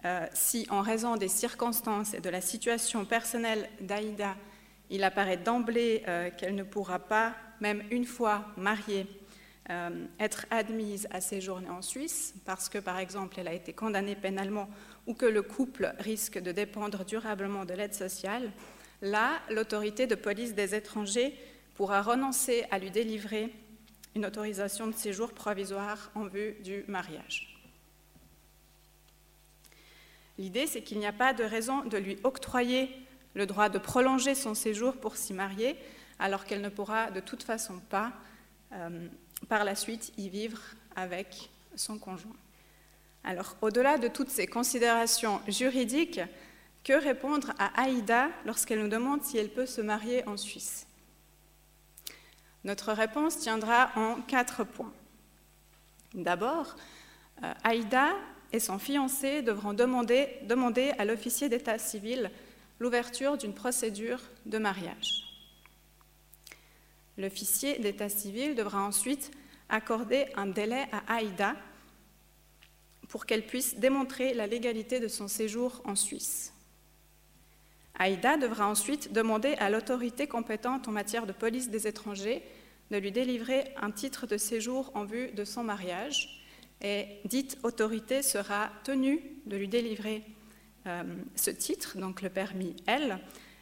euh, 0.05 0.25
si 0.33 0.67
en 0.69 0.81
raison 0.81 1.15
des 1.15 1.27
circonstances 1.27 2.13
et 2.13 2.21
de 2.21 2.29
la 2.29 2.41
situation 2.41 3.05
personnelle 3.05 3.69
d'Aïda, 3.81 4.35
il 4.89 5.03
apparaît 5.03 5.37
d'emblée 5.37 6.03
euh, 6.07 6.29
qu'elle 6.31 6.55
ne 6.55 6.63
pourra 6.63 6.99
pas, 6.99 7.35
même 7.59 7.83
une 7.91 8.05
fois 8.05 8.45
mariée, 8.57 9.07
être 10.19 10.47
admise 10.49 11.07
à 11.11 11.21
séjourner 11.21 11.69
en 11.69 11.81
Suisse, 11.81 12.33
parce 12.43 12.67
que, 12.67 12.77
par 12.77 12.99
exemple, 12.99 13.39
elle 13.39 13.47
a 13.47 13.53
été 13.53 13.71
condamnée 13.71 14.17
pénalement 14.17 14.67
ou 15.07 15.13
que 15.13 15.25
le 15.25 15.41
couple 15.41 15.93
risque 15.99 16.37
de 16.37 16.51
dépendre 16.51 17.05
durablement 17.05 17.63
de 17.63 17.73
l'aide 17.73 17.93
sociale, 17.93 18.51
là, 19.01 19.39
l'autorité 19.49 20.07
de 20.07 20.15
police 20.15 20.55
des 20.55 20.75
étrangers 20.75 21.33
pourra 21.75 22.01
renoncer 22.01 22.65
à 22.69 22.79
lui 22.79 22.91
délivrer 22.91 23.53
une 24.15 24.25
autorisation 24.25 24.87
de 24.87 24.93
séjour 24.93 25.31
provisoire 25.31 26.11
en 26.15 26.25
vue 26.25 26.55
du 26.63 26.83
mariage. 26.87 27.50
L'idée, 30.41 30.65
c'est 30.65 30.81
qu'il 30.81 30.97
n'y 30.97 31.05
a 31.05 31.13
pas 31.13 31.35
de 31.35 31.43
raison 31.43 31.83
de 31.83 31.99
lui 31.99 32.17
octroyer 32.23 32.89
le 33.35 33.45
droit 33.45 33.69
de 33.69 33.77
prolonger 33.77 34.33
son 34.33 34.55
séjour 34.55 34.97
pour 34.97 35.15
s'y 35.15 35.33
marier, 35.33 35.77
alors 36.17 36.45
qu'elle 36.45 36.61
ne 36.61 36.69
pourra 36.69 37.11
de 37.11 37.19
toute 37.19 37.43
façon 37.43 37.79
pas, 37.91 38.11
euh, 38.73 39.07
par 39.49 39.63
la 39.65 39.75
suite, 39.75 40.11
y 40.17 40.29
vivre 40.29 40.59
avec 40.95 41.51
son 41.75 41.99
conjoint. 41.99 42.35
Alors, 43.23 43.55
au-delà 43.61 43.99
de 43.99 44.07
toutes 44.07 44.31
ces 44.31 44.47
considérations 44.47 45.41
juridiques, 45.47 46.21
que 46.83 46.93
répondre 46.93 47.53
à 47.59 47.79
Aïda 47.79 48.29
lorsqu'elle 48.43 48.81
nous 48.81 48.89
demande 48.89 49.21
si 49.21 49.37
elle 49.37 49.49
peut 49.49 49.67
se 49.67 49.81
marier 49.81 50.27
en 50.27 50.37
Suisse? 50.37 50.87
Notre 52.63 52.93
réponse 52.93 53.37
tiendra 53.37 53.91
en 53.95 54.15
quatre 54.23 54.63
points. 54.63 54.93
D'abord, 56.15 56.75
euh, 57.43 57.53
Aïda 57.63 58.15
et 58.53 58.59
son 58.59 58.79
fiancé 58.79 59.41
devront 59.41 59.73
demander, 59.73 60.91
à 60.97 61.05
l'officier 61.05 61.49
d'état 61.49 61.77
civil 61.77 62.31
l'ouverture 62.79 63.37
d'une 63.37 63.53
procédure 63.53 64.19
de 64.45 64.57
mariage. 64.57 65.23
L'officier 67.17 67.79
d'état 67.79 68.09
civil 68.09 68.55
devra 68.55 68.81
ensuite 68.81 69.31
accorder 69.69 70.25
un 70.35 70.47
délai 70.47 70.85
à 70.91 71.15
Aïda 71.15 71.55
pour 73.07 73.25
qu'elle 73.25 73.45
puisse 73.45 73.75
démontrer 73.77 74.33
la 74.33 74.47
légalité 74.47 74.99
de 74.99 75.07
son 75.07 75.27
séjour 75.27 75.81
en 75.85 75.95
Suisse. 75.95 76.53
Aïda 77.99 78.37
devra 78.37 78.67
ensuite 78.67 79.13
demander 79.13 79.53
à 79.55 79.69
l'autorité 79.69 80.27
compétente 80.27 80.87
en 80.87 80.91
matière 80.91 81.27
de 81.27 81.33
police 81.33 81.69
des 81.69 81.87
étrangers 81.87 82.41
de 82.89 82.97
lui 82.97 83.11
délivrer 83.11 83.73
un 83.81 83.91
titre 83.91 84.27
de 84.27 84.37
séjour 84.37 84.91
en 84.95 85.05
vue 85.05 85.31
de 85.31 85.45
son 85.45 85.63
mariage 85.63 86.40
et 86.81 87.05
dite 87.25 87.57
autorité 87.63 88.21
sera 88.21 88.69
tenue 88.83 89.21
de 89.45 89.57
lui 89.57 89.67
délivrer 89.67 90.23
euh, 90.87 91.03
ce 91.35 91.51
titre, 91.51 91.97
donc 91.97 92.21
le 92.21 92.29
permis 92.29 92.75
L, 92.87 93.19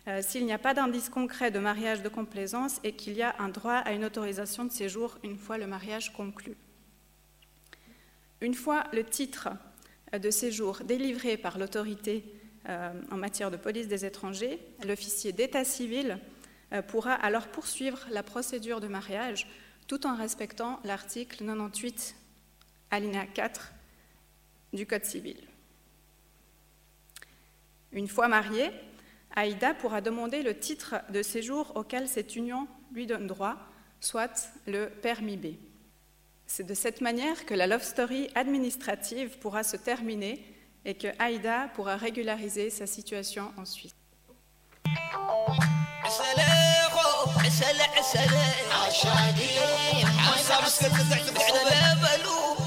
euh, 0.08 0.22
s'il 0.22 0.46
n'y 0.46 0.54
a 0.54 0.58
pas 0.58 0.74
d'indice 0.74 1.10
concret 1.10 1.52
de 1.52 1.60
mariage 1.60 2.02
de 2.02 2.10
complaisance 2.10 2.80
et 2.84 2.94
qu'il 2.94 3.14
y 3.14 3.22
a 3.22 3.36
un 3.40 3.50
droit 3.50 3.76
à 3.76 3.92
une 3.92 4.06
autorisation 4.06 4.66
de 4.66 4.72
séjour 4.72 5.18
une 5.24 5.38
fois 5.38 5.58
le 5.58 5.68
mariage 5.68 6.14
conclu. 6.14 6.56
Une 8.42 8.54
fois 8.54 8.86
le 8.94 9.04
titre 9.04 9.50
de 10.18 10.32
séjour 10.32 10.80
délivré 10.86 11.38
par 11.38 11.58
l'autorité 11.58 12.24
euh, 12.68 12.92
en 13.12 13.18
matière 13.18 13.52
de 13.52 13.58
police 13.58 13.88
des 13.88 14.06
étrangers, 14.06 14.60
l'officier 14.86 15.32
d'état 15.32 15.64
civil 15.64 16.20
euh, 16.74 16.82
pourra 16.82 17.14
alors 17.14 17.48
poursuivre 17.48 18.00
la 18.12 18.24
procédure 18.24 18.80
de 18.80 18.88
mariage 18.88 19.48
tout 19.88 20.06
en 20.06 20.16
respectant 20.16 20.80
l'article 20.84 21.44
98 21.46 22.16
alinéa 22.92 23.26
4 23.26 23.74
du 24.74 24.86
Code 24.86 25.06
civil. 25.06 25.38
Une 27.92 28.08
fois 28.08 28.28
mariée, 28.28 28.70
Aïda 29.36 29.74
pourra 29.74 30.02
demander 30.02 30.44
le 30.44 30.58
titre 30.58 30.96
de 31.10 31.22
séjour 31.22 31.72
auquel 31.76 32.08
cette 32.08 32.36
union 32.36 32.68
lui 32.94 33.08
donne 33.08 33.28
droit, 33.28 33.58
soit 34.00 34.50
le 34.68 34.90
permis 34.90 35.38
B. 35.38 35.56
C'est 36.46 36.66
de 36.66 36.74
cette 36.74 37.02
manière 37.02 37.46
que 37.46 37.54
la 37.54 37.68
love 37.68 37.84
story 37.84 38.30
administrative 38.36 39.38
pourra 39.40 39.64
se 39.64 39.78
terminer 39.78 40.44
et 40.86 40.96
que 40.96 41.08
Aïda 41.20 41.70
pourra 41.76 41.96
régulariser 41.96 42.70
sa 42.70 42.88
situation 42.88 43.52
en 43.58 43.66
Suisse. 43.66 43.94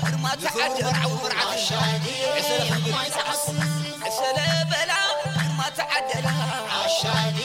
خرمات 0.02 0.38
عاد 0.46 0.84
مرعى 0.84 1.06
ومرعى 1.12 1.44
عسل 1.52 1.74
خرمات 2.68 3.16
عسل 3.28 4.36
بلا 4.70 5.02
خرمات 5.34 5.80
عدلها 5.80 6.62
عشاني. 6.84 7.41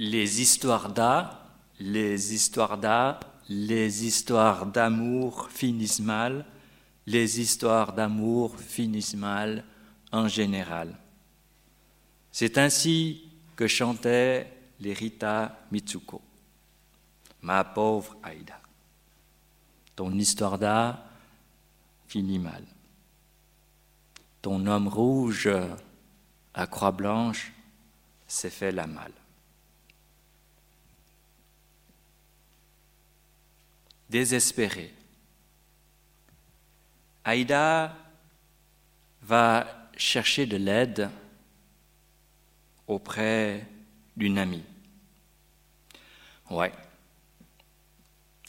Les 0.00 0.40
histoires 0.40 0.90
d'A, 0.90 1.44
les 1.78 2.32
histoires 2.32 2.78
d'A, 2.78 3.20
les 3.50 4.06
histoires 4.06 4.64
d'amour 4.64 5.50
finissent 5.50 6.00
mal, 6.00 6.46
les 7.06 7.38
histoires 7.38 7.92
d'amour 7.92 8.58
finissent 8.58 9.14
mal 9.14 9.62
en 10.10 10.26
général. 10.26 10.96
C'est 12.32 12.56
ainsi 12.56 13.28
que 13.54 13.66
chantait 13.66 14.50
les 14.80 14.94
Rita 14.94 15.66
Mitsuko. 15.70 16.22
Ma 17.42 17.62
pauvre 17.62 18.16
Aïda, 18.22 18.58
ton 19.94 20.12
histoire 20.12 20.58
d'A 20.58 21.04
finit 22.08 22.38
mal. 22.38 22.64
Ton 24.40 24.66
homme 24.66 24.88
rouge 24.88 25.50
à 26.54 26.66
croix 26.66 26.92
blanche 26.92 27.52
s'est 28.26 28.48
fait 28.48 28.72
la 28.72 28.86
malle. 28.86 29.19
Désespérée. 34.10 34.92
Aïda 37.24 37.96
va 39.22 39.66
chercher 39.96 40.46
de 40.46 40.56
l'aide 40.56 41.08
auprès 42.86 43.66
d'une 44.16 44.38
amie. 44.38 44.64
Ouais, 46.50 46.72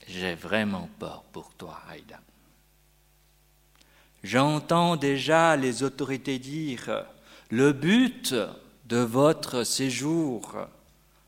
j'ai 0.07 0.33
vraiment 0.33 0.89
peur 0.97 1.23
pour 1.31 1.53
toi, 1.53 1.79
Aïda. 1.87 2.19
J'entends 4.23 4.95
déjà 4.95 5.55
les 5.55 5.83
autorités 5.83 6.39
dire 6.39 7.05
le 7.49 7.71
but 7.73 8.33
de 8.85 8.97
votre 8.97 9.63
séjour 9.63 10.55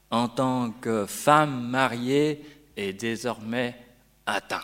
en 0.10 0.28
tant 0.28 0.72
que 0.72 1.06
femme 1.06 1.70
mariée 1.70 2.44
est 2.78 2.94
désormais 2.94 3.76
atteint 4.26 4.64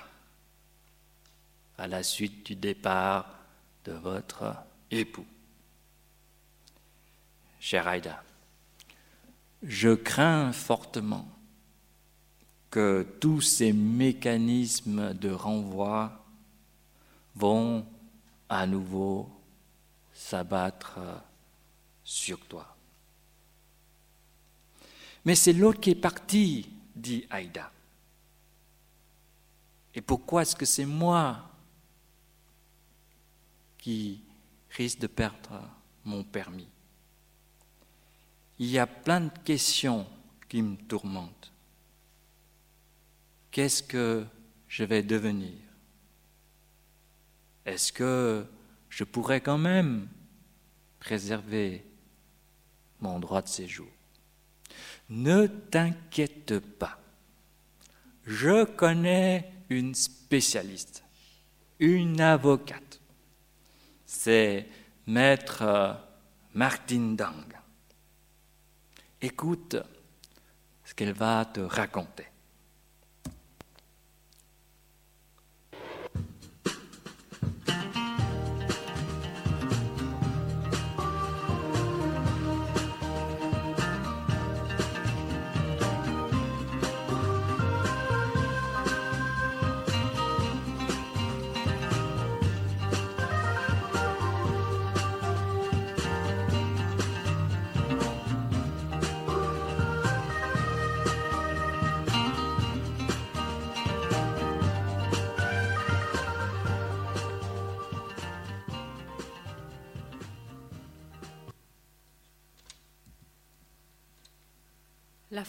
à 1.77 1.87
la 1.87 2.03
suite 2.03 2.45
du 2.45 2.55
départ 2.55 3.39
de 3.85 3.93
votre 3.93 4.55
époux. 4.91 5.25
Cher 7.59 7.87
Aïda, 7.87 8.23
je 9.63 9.89
crains 9.89 10.51
fortement 10.51 11.27
que 12.69 13.05
tous 13.19 13.41
ces 13.41 13.73
mécanismes 13.73 15.13
de 15.13 15.29
renvoi 15.29 16.23
vont 17.35 17.85
à 18.47 18.67
nouveau 18.67 19.29
s'abattre 20.13 20.99
sur 22.03 22.39
toi. 22.41 22.75
Mais 25.25 25.35
c'est 25.35 25.53
l'autre 25.53 25.79
qui 25.79 25.91
est 25.91 25.95
parti, 25.95 26.69
dit 26.95 27.25
Aïda. 27.29 27.71
Et 29.99 30.01
pourquoi 30.01 30.43
est-ce 30.43 30.55
que 30.55 30.65
c'est 30.65 30.85
moi 30.85 31.43
qui 33.77 34.23
risque 34.69 34.99
de 34.99 35.07
perdre 35.07 35.61
mon 36.05 36.23
permis? 36.23 36.69
Il 38.59 38.67
y 38.67 38.79
a 38.79 38.87
plein 38.87 39.19
de 39.19 39.37
questions 39.43 40.07
qui 40.47 40.61
me 40.61 40.77
tourmentent. 40.77 41.51
Qu'est-ce 43.51 43.83
que 43.83 44.25
je 44.69 44.85
vais 44.85 45.03
devenir? 45.03 45.57
Est-ce 47.65 47.91
que 47.91 48.45
je 48.87 49.03
pourrais 49.03 49.41
quand 49.41 49.57
même 49.57 50.07
préserver 51.01 51.85
mon 53.01 53.19
droit 53.19 53.41
de 53.41 53.49
séjour? 53.49 53.91
Ne 55.09 55.47
t'inquiète 55.47 56.57
pas. 56.59 56.97
Je 58.23 58.63
connais 58.63 59.58
une 59.69 59.95
spécialiste, 59.95 61.03
une 61.79 62.19
avocate. 62.21 62.99
C'est 64.05 64.67
maître 65.07 65.97
Martine 66.53 67.15
Dang. 67.15 67.53
Écoute 69.21 69.75
ce 70.83 70.93
qu'elle 70.93 71.13
va 71.13 71.45
te 71.45 71.59
raconter. 71.59 72.25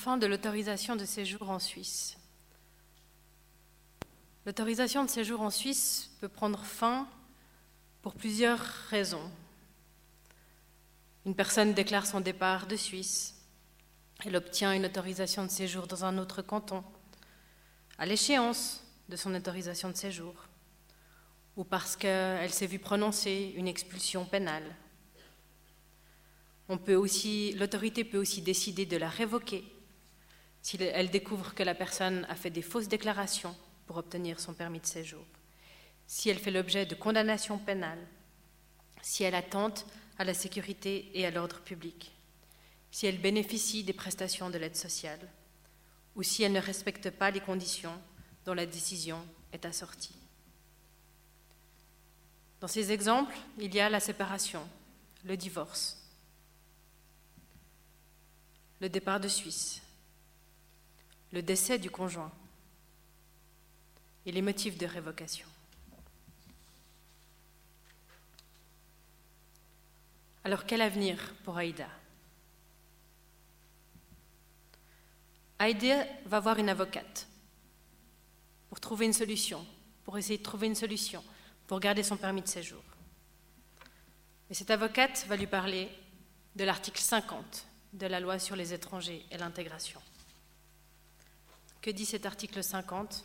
Fin 0.01 0.17
de 0.17 0.27
l'autorisation 0.27 0.97
de 0.97 1.05
séjour 1.05 1.51
en 1.51 1.59
Suisse. 1.59 2.17
L'autorisation 4.47 5.05
de 5.05 5.11
séjour 5.11 5.43
en 5.43 5.51
Suisse 5.51 6.11
peut 6.23 6.29
prendre 6.29 6.65
fin 6.65 7.07
pour 8.01 8.15
plusieurs 8.15 8.61
raisons. 8.89 9.31
Une 11.27 11.35
personne 11.35 11.75
déclare 11.75 12.07
son 12.07 12.23
départ 12.23 12.67
de 12.67 12.77
Suisse. 12.77 13.35
Elle 14.25 14.37
obtient 14.37 14.73
une 14.73 14.87
autorisation 14.87 15.45
de 15.45 15.51
séjour 15.51 15.87
dans 15.87 16.03
un 16.07 16.17
autre 16.17 16.41
canton 16.41 16.83
à 17.99 18.07
l'échéance 18.07 18.83
de 19.11 19.17
son 19.17 19.35
autorisation 19.35 19.91
de 19.91 19.97
séjour 19.97 20.35
ou 21.59 21.65
parce 21.65 21.95
qu'elle 21.95 22.51
s'est 22.51 22.67
vue 22.67 22.79
prononcer 22.79 23.53
une 23.55 23.69
expulsion 23.69 24.25
pénale. 24.25 24.75
L'autorité 26.71 28.05
peut 28.05 28.17
aussi 28.17 28.41
décider 28.41 28.87
de 28.87 28.97
la 28.97 29.11
révoquer 29.11 29.63
si 30.63 30.77
elle 30.81 31.11
découvre 31.11 31.55
que 31.55 31.63
la 31.63 31.75
personne 31.75 32.27
a 32.29 32.35
fait 32.35 32.51
des 32.51 32.63
fausses 32.63 32.89
déclarations 32.89 33.57
pour 33.87 33.97
obtenir 33.97 34.41
son 34.41 34.55
permis 34.55 34.81
de 34.81 34.87
séjour, 34.87 35.25
si 36.07 36.29
elle 36.29 36.39
fait 36.39 36.51
l'objet 36.51 36.87
de 36.87 36.95
condamnations 36.95 37.59
pénales, 37.59 38.07
si 39.03 39.25
elle 39.25 39.35
attente 39.35 39.87
à 40.19 40.25
la 40.25 40.35
sécurité 40.35 41.11
et 41.15 41.25
à 41.25 41.31
l'ordre 41.31 41.61
public, 41.61 42.13
si 42.91 43.07
elle 43.07 43.21
bénéficie 43.21 43.85
des 43.85 43.93
prestations 43.93 44.51
de 44.51 44.59
l'aide 44.59 44.77
sociale, 44.77 45.21
ou 46.17 46.23
si 46.23 46.43
elle 46.43 46.53
ne 46.53 46.61
respecte 46.61 47.11
pas 47.11 47.31
les 47.31 47.41
conditions 47.41 47.99
dont 48.45 48.55
la 48.55 48.67
décision 48.67 49.25
est 49.53 49.65
assortie. 49.65 50.17
Dans 52.61 52.69
ces 52.69 52.93
exemples, 52.93 53.37
il 53.59 53.75
y 53.75 53.81
a 53.81 53.89
la 53.89 54.01
séparation, 54.01 54.63
le 55.25 55.37
divorce, 55.37 55.97
le 58.81 58.89
départ 58.89 59.21
de 59.21 59.29
Suisse, 59.29 59.81
le 61.33 61.43
décès 61.43 61.79
du 61.79 61.91
conjoint 61.91 62.33
et 64.27 64.33
les 64.33 64.43
motifs 64.43 64.77
de 64.77 64.87
révocation. 64.87 65.47
Alors 70.45 70.65
quel 70.65 70.81
avenir 70.81 71.35
pour 71.45 71.59
Aïda? 71.59 71.89
Aïda 75.59 76.07
va 76.25 76.41
voir 76.41 76.59
une 76.59 76.71
avocate 76.71 77.29
pour 78.71 78.81
trouver 78.81 79.07
une 79.07 79.13
solution, 79.13 79.67
pour 80.05 80.17
essayer 80.17 80.39
de 80.39 80.43
trouver 80.43 80.67
une 80.67 80.75
solution, 80.75 81.23
pour 81.67 81.81
garder 81.81 82.03
son 82.03 82.17
permis 82.17 82.41
de 82.41 82.49
séjour. 82.49 82.83
Et 84.49 84.55
cette 84.55 84.71
avocate 84.71 85.27
va 85.29 85.37
lui 85.37 85.47
parler 85.47 85.89
de 86.57 86.65
l'article 86.65 87.01
50 87.01 87.67
de 87.93 88.07
la 88.07 88.21
loi 88.21 88.39
sur 88.39 88.57
les 88.57 88.73
étrangers 88.73 89.25
et 89.31 89.39
l'intégration. 89.39 90.01
Que 91.81 91.91
dit 91.91 92.05
cet 92.05 92.27
article 92.27 92.63
50 92.63 93.25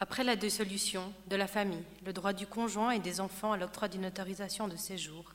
Après 0.00 0.24
la 0.24 0.36
dissolution 0.36 1.12
de 1.28 1.36
la 1.36 1.46
famille, 1.46 1.84
le 2.04 2.12
droit 2.12 2.32
du 2.32 2.46
conjoint 2.46 2.90
et 2.90 2.98
des 2.98 3.20
enfants 3.20 3.52
à 3.52 3.58
l'octroi 3.58 3.88
d'une 3.88 4.06
autorisation 4.06 4.66
de 4.66 4.76
séjour 4.76 5.34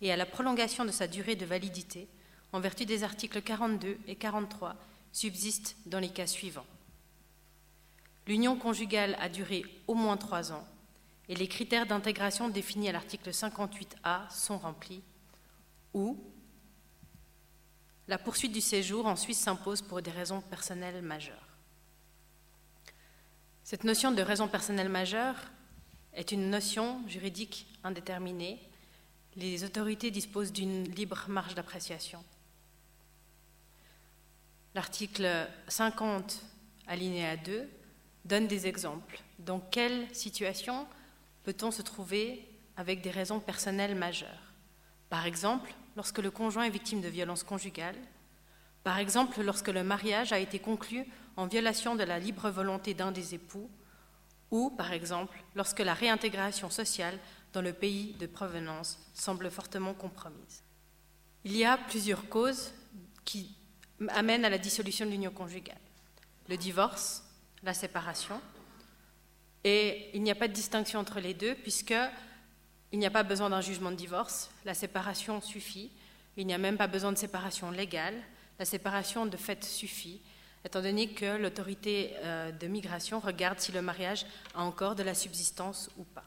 et 0.00 0.12
à 0.12 0.16
la 0.16 0.26
prolongation 0.26 0.84
de 0.84 0.90
sa 0.90 1.06
durée 1.06 1.34
de 1.34 1.46
validité, 1.46 2.08
en 2.52 2.60
vertu 2.60 2.84
des 2.86 3.04
articles 3.04 3.40
42 3.40 3.98
et 4.06 4.16
43, 4.16 4.76
subsiste 5.12 5.76
dans 5.86 5.98
les 5.98 6.10
cas 6.10 6.26
suivants. 6.26 6.66
L'union 8.26 8.56
conjugale 8.56 9.16
a 9.20 9.30
duré 9.30 9.64
au 9.86 9.94
moins 9.94 10.18
trois 10.18 10.52
ans 10.52 10.66
et 11.28 11.34
les 11.34 11.48
critères 11.48 11.86
d'intégration 11.86 12.48
définis 12.48 12.88
à 12.88 12.92
l'article 12.92 13.30
58A 13.30 14.30
sont 14.30 14.58
remplis, 14.58 15.02
ou 15.94 16.18
la 18.08 18.16
poursuite 18.18 18.52
du 18.52 18.62
séjour 18.62 19.06
en 19.06 19.16
Suisse 19.16 19.38
s'impose 19.38 19.82
pour 19.82 20.00
des 20.00 20.10
raisons 20.10 20.40
personnelles 20.40 21.02
majeures. 21.02 21.46
Cette 23.64 23.84
notion 23.84 24.12
de 24.12 24.22
raison 24.22 24.48
personnelle 24.48 24.88
majeure 24.88 25.36
est 26.14 26.32
une 26.32 26.48
notion 26.48 27.06
juridique 27.06 27.66
indéterminée. 27.84 28.58
Les 29.36 29.62
autorités 29.62 30.10
disposent 30.10 30.52
d'une 30.52 30.84
libre 30.84 31.26
marge 31.28 31.54
d'appréciation. 31.54 32.24
L'article 34.74 35.46
50, 35.68 36.40
alinéa 36.86 37.36
2, 37.36 37.68
donne 38.24 38.46
des 38.46 38.66
exemples. 38.66 39.20
Dans 39.38 39.60
quelle 39.60 40.12
situation 40.14 40.86
peut-on 41.44 41.70
se 41.70 41.82
trouver 41.82 42.48
avec 42.76 43.02
des 43.02 43.10
raisons 43.10 43.38
personnelles 43.38 43.94
majeures? 43.94 44.54
Par 45.10 45.26
exemple, 45.26 45.74
lorsque 45.96 46.18
le 46.18 46.30
conjoint 46.30 46.64
est 46.64 46.70
victime 46.70 47.00
de 47.00 47.08
violences 47.08 47.44
conjugales, 47.44 47.98
par 48.84 48.98
exemple 48.98 49.42
lorsque 49.42 49.68
le 49.68 49.82
mariage 49.82 50.32
a 50.32 50.38
été 50.38 50.58
conclu 50.58 51.06
en 51.36 51.46
violation 51.46 51.94
de 51.94 52.04
la 52.04 52.18
libre 52.18 52.50
volonté 52.50 52.94
d'un 52.94 53.12
des 53.12 53.34
époux, 53.34 53.70
ou, 54.50 54.70
par 54.70 54.92
exemple, 54.92 55.38
lorsque 55.54 55.80
la 55.80 55.94
réintégration 55.94 56.70
sociale 56.70 57.18
dans 57.52 57.60
le 57.60 57.72
pays 57.72 58.14
de 58.14 58.26
provenance 58.26 58.98
semble 59.12 59.50
fortement 59.50 59.94
compromise. 59.94 60.62
Il 61.44 61.56
y 61.56 61.64
a 61.64 61.76
plusieurs 61.76 62.28
causes 62.28 62.72
qui 63.24 63.54
amènent 64.08 64.44
à 64.44 64.50
la 64.50 64.58
dissolution 64.58 65.06
de 65.06 65.10
l'union 65.10 65.30
conjugale. 65.30 65.80
Le 66.48 66.56
divorce, 66.56 67.24
la 67.62 67.74
séparation, 67.74 68.40
et 69.64 70.10
il 70.14 70.22
n'y 70.22 70.30
a 70.30 70.34
pas 70.34 70.48
de 70.48 70.52
distinction 70.52 71.00
entre 71.00 71.20
les 71.20 71.34
deux 71.34 71.54
puisqu'il 72.88 73.00
n'y 73.00 73.06
a 73.06 73.10
pas 73.10 73.22
besoin 73.22 73.50
d'un 73.50 73.60
jugement 73.60 73.90
de 73.90 73.96
divorce, 73.96 74.50
la 74.64 74.74
séparation 74.74 75.40
suffit, 75.40 75.90
il 76.36 76.46
n'y 76.46 76.54
a 76.54 76.58
même 76.58 76.76
pas 76.76 76.86
besoin 76.86 77.12
de 77.12 77.18
séparation 77.18 77.70
légale, 77.70 78.14
la 78.58 78.64
séparation 78.64 79.26
de 79.26 79.36
fait 79.36 79.64
suffit, 79.64 80.20
étant 80.64 80.82
donné 80.82 81.08
que 81.08 81.36
l'autorité 81.36 82.12
euh, 82.18 82.50
de 82.50 82.66
migration 82.66 83.20
regarde 83.20 83.60
si 83.60 83.72
le 83.72 83.82
mariage 83.82 84.24
a 84.54 84.62
encore 84.62 84.94
de 84.94 85.02
la 85.02 85.14
subsistance 85.14 85.90
ou 85.98 86.04
pas. 86.04 86.24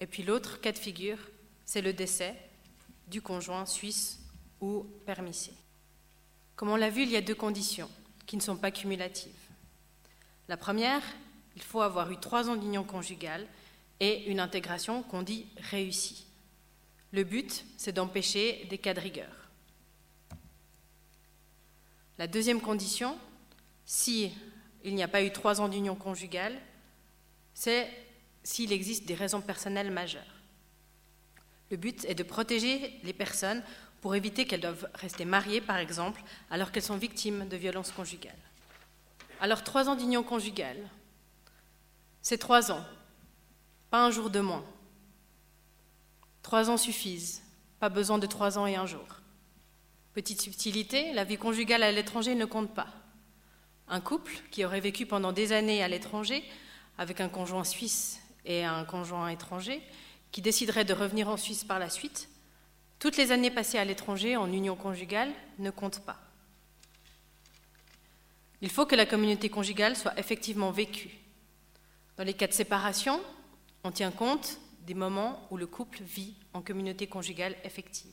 Et 0.00 0.06
puis 0.06 0.22
l'autre 0.22 0.60
cas 0.60 0.72
de 0.72 0.78
figure, 0.78 1.18
c'est 1.66 1.82
le 1.82 1.92
décès 1.92 2.34
du 3.08 3.20
conjoint 3.20 3.66
suisse 3.66 4.20
ou 4.60 4.86
permissé. 5.04 5.52
Comme 6.56 6.70
on 6.70 6.76
l'a 6.76 6.90
vu, 6.90 7.02
il 7.02 7.10
y 7.10 7.16
a 7.16 7.20
deux 7.20 7.34
conditions 7.34 7.90
qui 8.26 8.36
ne 8.36 8.42
sont 8.42 8.56
pas 8.56 8.70
cumulatives. 8.70 9.32
La 10.48 10.56
première, 10.56 11.02
il 11.56 11.62
faut 11.62 11.82
avoir 11.82 12.10
eu 12.10 12.16
trois 12.18 12.48
ans 12.48 12.56
d'union 12.56 12.84
conjugale 12.84 13.46
et 14.00 14.24
une 14.30 14.40
intégration 14.40 15.02
qu'on 15.02 15.22
dit 15.22 15.46
réussie. 15.70 16.26
Le 17.12 17.24
but, 17.24 17.64
c'est 17.76 17.92
d'empêcher 17.92 18.66
des 18.70 18.78
cas 18.78 18.94
de 18.94 19.00
rigueur. 19.00 19.50
La 22.18 22.26
deuxième 22.26 22.60
condition, 22.60 23.18
si 23.84 24.32
il 24.84 24.94
n'y 24.94 25.02
a 25.02 25.08
pas 25.08 25.22
eu 25.22 25.30
trois 25.30 25.60
ans 25.60 25.68
d'union 25.68 25.94
conjugale, 25.94 26.58
c'est 27.54 27.88
s'il 28.42 28.72
existe 28.72 29.06
des 29.06 29.14
raisons 29.14 29.40
personnelles 29.40 29.90
majeures. 29.90 30.22
Le 31.70 31.76
but 31.76 32.04
est 32.06 32.14
de 32.14 32.22
protéger 32.22 32.98
les 33.02 33.12
personnes 33.12 33.62
pour 34.00 34.14
éviter 34.14 34.46
qu'elles 34.46 34.60
doivent 34.60 34.88
rester 34.94 35.24
mariées, 35.24 35.60
par 35.60 35.76
exemple, 35.76 36.22
alors 36.50 36.72
qu'elles 36.72 36.82
sont 36.82 36.96
victimes 36.96 37.48
de 37.48 37.56
violences 37.56 37.92
conjugales. 37.92 38.32
Alors, 39.40 39.62
trois 39.62 39.88
ans 39.88 39.96
d'union 39.96 40.22
conjugale, 40.22 40.88
c'est 42.22 42.38
trois 42.38 42.72
ans, 42.72 42.84
pas 43.90 44.04
un 44.04 44.10
jour 44.10 44.30
de 44.30 44.40
moins. 44.40 44.64
Trois 46.42 46.70
ans 46.70 46.76
suffisent, 46.76 47.42
pas 47.80 47.88
besoin 47.88 48.18
de 48.18 48.26
trois 48.26 48.58
ans 48.58 48.66
et 48.66 48.76
un 48.76 48.86
jour. 48.86 49.06
Petite 50.14 50.40
subtilité, 50.40 51.12
la 51.12 51.24
vie 51.24 51.36
conjugale 51.36 51.82
à 51.82 51.92
l'étranger 51.92 52.34
ne 52.34 52.44
compte 52.44 52.74
pas. 52.74 52.88
Un 53.88 54.00
couple 54.00 54.32
qui 54.50 54.64
aurait 54.64 54.80
vécu 54.80 55.06
pendant 55.06 55.32
des 55.32 55.52
années 55.52 55.82
à 55.82 55.88
l'étranger, 55.88 56.44
avec 56.98 57.20
un 57.20 57.28
conjoint 57.28 57.64
suisse 57.64 58.20
et 58.44 58.64
un 58.64 58.84
conjoint 58.84 59.28
étranger, 59.28 59.82
qui 60.32 60.42
déciderait 60.42 60.84
de 60.84 60.92
revenir 60.92 61.28
en 61.28 61.36
Suisse 61.36 61.64
par 61.64 61.78
la 61.78 61.90
suite, 61.90 62.28
toutes 62.98 63.16
les 63.16 63.32
années 63.32 63.50
passées 63.50 63.78
à 63.78 63.84
l'étranger 63.84 64.36
en 64.36 64.52
union 64.52 64.76
conjugale 64.76 65.32
ne 65.58 65.70
comptent 65.70 66.04
pas. 66.04 66.18
Il 68.62 68.70
faut 68.70 68.86
que 68.86 68.94
la 68.94 69.06
communauté 69.06 69.48
conjugale 69.48 69.96
soit 69.96 70.18
effectivement 70.18 70.70
vécue. 70.70 71.10
Dans 72.16 72.24
les 72.24 72.34
cas 72.34 72.46
de 72.46 72.52
séparation, 72.52 73.20
on 73.84 73.90
tient 73.90 74.10
compte 74.10 74.58
des 74.86 74.94
moments 74.94 75.46
où 75.50 75.56
le 75.56 75.66
couple 75.66 76.02
vit 76.02 76.34
en 76.54 76.62
communauté 76.62 77.06
conjugale 77.06 77.56
effective. 77.64 78.12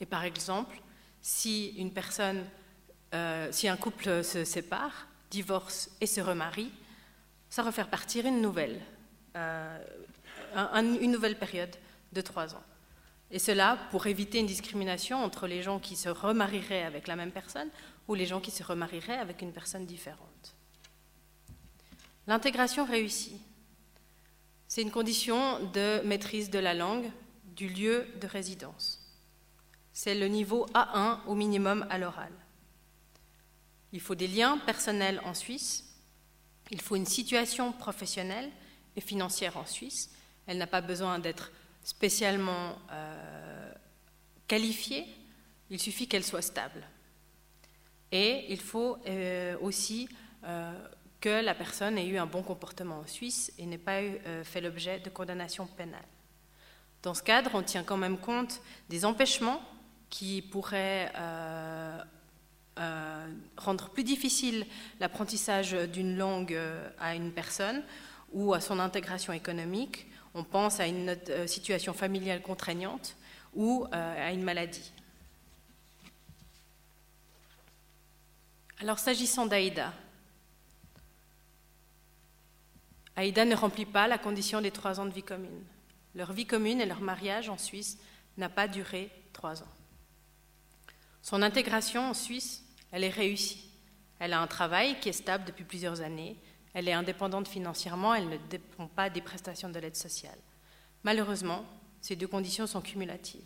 Et 0.00 0.06
par 0.06 0.24
exemple, 0.24 0.80
si 1.20 1.68
une 1.76 1.92
personne, 1.92 2.44
euh, 3.14 3.48
si 3.50 3.68
un 3.68 3.76
couple 3.76 4.22
se 4.22 4.44
sépare, 4.44 5.08
divorce 5.30 5.90
et 6.00 6.06
se 6.06 6.20
remarie, 6.20 6.70
ça 7.50 7.62
va 7.62 7.72
faire 7.72 7.88
partir 7.88 8.26
une 8.26 8.40
nouvelle, 8.40 8.80
euh, 9.36 9.78
une 10.74 11.10
nouvelle 11.10 11.38
période 11.38 11.74
de 12.12 12.20
trois 12.20 12.54
ans. 12.54 12.62
Et 13.30 13.38
cela 13.38 13.78
pour 13.90 14.06
éviter 14.06 14.38
une 14.38 14.46
discrimination 14.46 15.22
entre 15.22 15.46
les 15.46 15.62
gens 15.62 15.80
qui 15.80 15.96
se 15.96 16.08
remarieraient 16.08 16.84
avec 16.84 17.08
la 17.08 17.16
même 17.16 17.32
personne 17.32 17.68
ou 18.06 18.14
les 18.14 18.26
gens 18.26 18.40
qui 18.40 18.50
se 18.50 18.62
remarieraient 18.62 19.18
avec 19.18 19.42
une 19.42 19.52
personne 19.52 19.84
différente. 19.84 20.54
L'intégration 22.26 22.84
réussie, 22.84 23.40
c'est 24.68 24.82
une 24.82 24.90
condition 24.90 25.60
de 25.72 26.00
maîtrise 26.04 26.50
de 26.50 26.58
la 26.58 26.74
langue, 26.74 27.10
du 27.44 27.68
lieu 27.68 28.06
de 28.20 28.26
résidence. 28.26 29.00
C'est 29.92 30.14
le 30.14 30.28
niveau 30.28 30.66
A1 30.74 31.20
au 31.26 31.34
minimum 31.34 31.86
à 31.88 31.98
l'oral. 31.98 32.32
Il 33.92 34.00
faut 34.00 34.14
des 34.14 34.28
liens 34.28 34.58
personnels 34.58 35.20
en 35.24 35.32
Suisse, 35.32 35.84
il 36.70 36.80
faut 36.80 36.96
une 36.96 37.06
situation 37.06 37.72
professionnelle 37.72 38.50
et 38.96 39.00
financière 39.00 39.56
en 39.56 39.66
Suisse. 39.66 40.10
Elle 40.46 40.58
n'a 40.58 40.66
pas 40.66 40.80
besoin 40.80 41.18
d'être 41.18 41.52
spécialement 41.82 42.76
euh, 42.90 43.72
qualifiée, 44.48 45.06
il 45.70 45.80
suffit 45.80 46.08
qu'elle 46.08 46.24
soit 46.24 46.42
stable. 46.42 46.86
Et 48.12 48.46
il 48.52 48.60
faut 48.60 48.98
euh, 49.06 49.56
aussi 49.60 50.08
euh, 50.44 50.72
que 51.26 51.44
la 51.44 51.56
personne 51.56 51.98
ait 51.98 52.06
eu 52.06 52.18
un 52.18 52.26
bon 52.26 52.44
comportement 52.44 53.00
en 53.00 53.06
Suisse 53.08 53.52
et 53.58 53.66
n'ait 53.66 53.78
pas 53.78 54.00
eu, 54.00 54.16
euh, 54.28 54.44
fait 54.44 54.60
l'objet 54.60 55.00
de 55.00 55.10
condamnation 55.10 55.66
pénale. 55.66 56.06
Dans 57.02 57.14
ce 57.14 57.22
cadre, 57.24 57.50
on 57.54 57.64
tient 57.64 57.82
quand 57.82 57.96
même 57.96 58.16
compte 58.16 58.60
des 58.88 59.04
empêchements 59.04 59.60
qui 60.08 60.40
pourraient 60.40 61.10
euh, 61.16 61.98
euh, 62.78 63.26
rendre 63.56 63.88
plus 63.88 64.04
difficile 64.04 64.66
l'apprentissage 65.00 65.72
d'une 65.72 66.16
langue 66.16 66.56
à 67.00 67.16
une 67.16 67.32
personne 67.32 67.82
ou 68.32 68.54
à 68.54 68.60
son 68.60 68.78
intégration 68.78 69.32
économique. 69.32 70.06
On 70.32 70.44
pense 70.44 70.78
à 70.78 70.86
une 70.86 71.16
situation 71.48 71.92
familiale 71.92 72.40
contraignante 72.40 73.16
ou 73.52 73.84
à 73.90 74.30
une 74.30 74.44
maladie. 74.44 74.92
Alors 78.78 79.00
s'agissant 79.00 79.46
d'Aïda, 79.46 79.92
Aïda 83.16 83.44
ne 83.44 83.54
remplit 83.54 83.86
pas 83.86 84.06
la 84.06 84.18
condition 84.18 84.60
des 84.60 84.70
trois 84.70 85.00
ans 85.00 85.06
de 85.06 85.14
vie 85.14 85.22
commune. 85.22 85.64
Leur 86.14 86.32
vie 86.32 86.46
commune 86.46 86.80
et 86.80 86.86
leur 86.86 87.00
mariage 87.00 87.48
en 87.48 87.58
Suisse 87.58 87.98
n'a 88.36 88.48
pas 88.48 88.68
duré 88.68 89.10
trois 89.32 89.62
ans. 89.62 89.72
Son 91.22 91.42
intégration 91.42 92.10
en 92.10 92.14
Suisse, 92.14 92.62
elle 92.92 93.04
est 93.04 93.10
réussie. 93.10 93.68
Elle 94.18 94.32
a 94.32 94.40
un 94.40 94.46
travail 94.46 94.98
qui 95.00 95.08
est 95.08 95.12
stable 95.12 95.44
depuis 95.44 95.64
plusieurs 95.64 96.00
années. 96.00 96.36
Elle 96.72 96.88
est 96.88 96.92
indépendante 96.92 97.48
financièrement. 97.48 98.14
Elle 98.14 98.28
ne 98.28 98.36
dépend 98.48 98.86
pas 98.86 99.10
des 99.10 99.20
prestations 99.20 99.68
de 99.68 99.78
l'aide 99.78 99.96
sociale. 99.96 100.38
Malheureusement, 101.02 101.64
ces 102.00 102.16
deux 102.16 102.28
conditions 102.28 102.66
sont 102.66 102.80
cumulatives. 102.80 103.42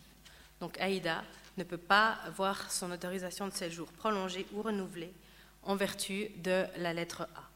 Donc 0.59 0.79
Aïda 0.79 1.23
ne 1.57 1.63
peut 1.63 1.77
pas 1.77 2.19
avoir 2.25 2.71
son 2.71 2.91
autorisation 2.91 3.47
de 3.47 3.53
séjour 3.53 3.87
prolongée 3.93 4.45
ou 4.53 4.61
renouvelée 4.61 5.13
en 5.63 5.75
vertu 5.75 6.29
de 6.37 6.65
la 6.77 6.93
lettre 6.93 7.23
A. 7.35 7.50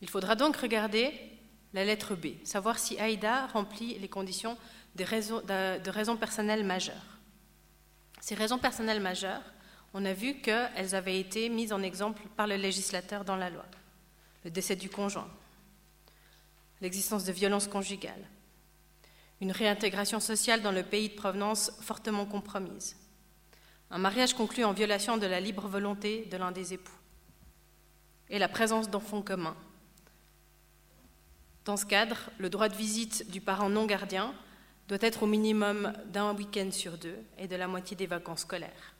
Il 0.00 0.08
faudra 0.08 0.36
donc 0.36 0.56
regarder 0.56 1.12
la 1.74 1.84
lettre 1.84 2.14
B, 2.14 2.28
savoir 2.44 2.78
si 2.78 2.98
Aïda 2.98 3.46
remplit 3.48 3.98
les 3.98 4.08
conditions 4.08 4.56
de 4.94 5.04
raisons, 5.90 6.16
personnelles 6.16 6.64
majeures. 6.64 7.18
Ces 8.20 8.34
raisons 8.34 8.58
personnelles 8.58 9.00
majeures, 9.00 9.42
on 9.94 10.04
a 10.04 10.12
vu 10.12 10.40
qu'elles 10.40 10.94
avaient 10.94 11.20
été 11.20 11.48
mises 11.48 11.72
en 11.72 11.82
exemple 11.82 12.22
par 12.36 12.46
le 12.46 12.56
législateur 12.56 13.24
dans 13.24 13.36
la 13.36 13.50
loi. 13.50 13.64
Le 14.44 14.50
décès 14.50 14.76
du 14.76 14.88
conjoint, 14.88 15.28
l'existence 16.80 17.24
de 17.24 17.32
violences 17.32 17.68
conjugales, 17.68 18.24
une 19.40 19.52
réintégration 19.52 20.20
sociale 20.20 20.62
dans 20.62 20.72
le 20.72 20.82
pays 20.82 21.10
de 21.10 21.14
provenance 21.14 21.72
fortement 21.80 22.24
compromise, 22.24 22.96
un 23.90 23.98
mariage 23.98 24.34
conclu 24.34 24.64
en 24.64 24.72
violation 24.72 25.16
de 25.16 25.26
la 25.26 25.40
libre 25.40 25.68
volonté 25.68 26.26
de 26.26 26.36
l'un 26.36 26.52
des 26.52 26.74
époux, 26.74 26.98
et 28.30 28.38
la 28.38 28.48
présence 28.48 28.90
d'enfants 28.90 29.22
communs. 29.22 29.56
Dans 31.68 31.76
ce 31.76 31.84
cadre, 31.84 32.30
le 32.38 32.48
droit 32.48 32.70
de 32.70 32.74
visite 32.74 33.30
du 33.30 33.42
parent 33.42 33.68
non 33.68 33.84
gardien 33.84 34.32
doit 34.88 34.96
être 35.02 35.24
au 35.24 35.26
minimum 35.26 35.92
d'un 36.06 36.34
week-end 36.34 36.70
sur 36.70 36.96
deux 36.96 37.18
et 37.36 37.46
de 37.46 37.56
la 37.56 37.68
moitié 37.68 37.94
des 37.94 38.06
vacances 38.06 38.40
scolaires. 38.40 38.94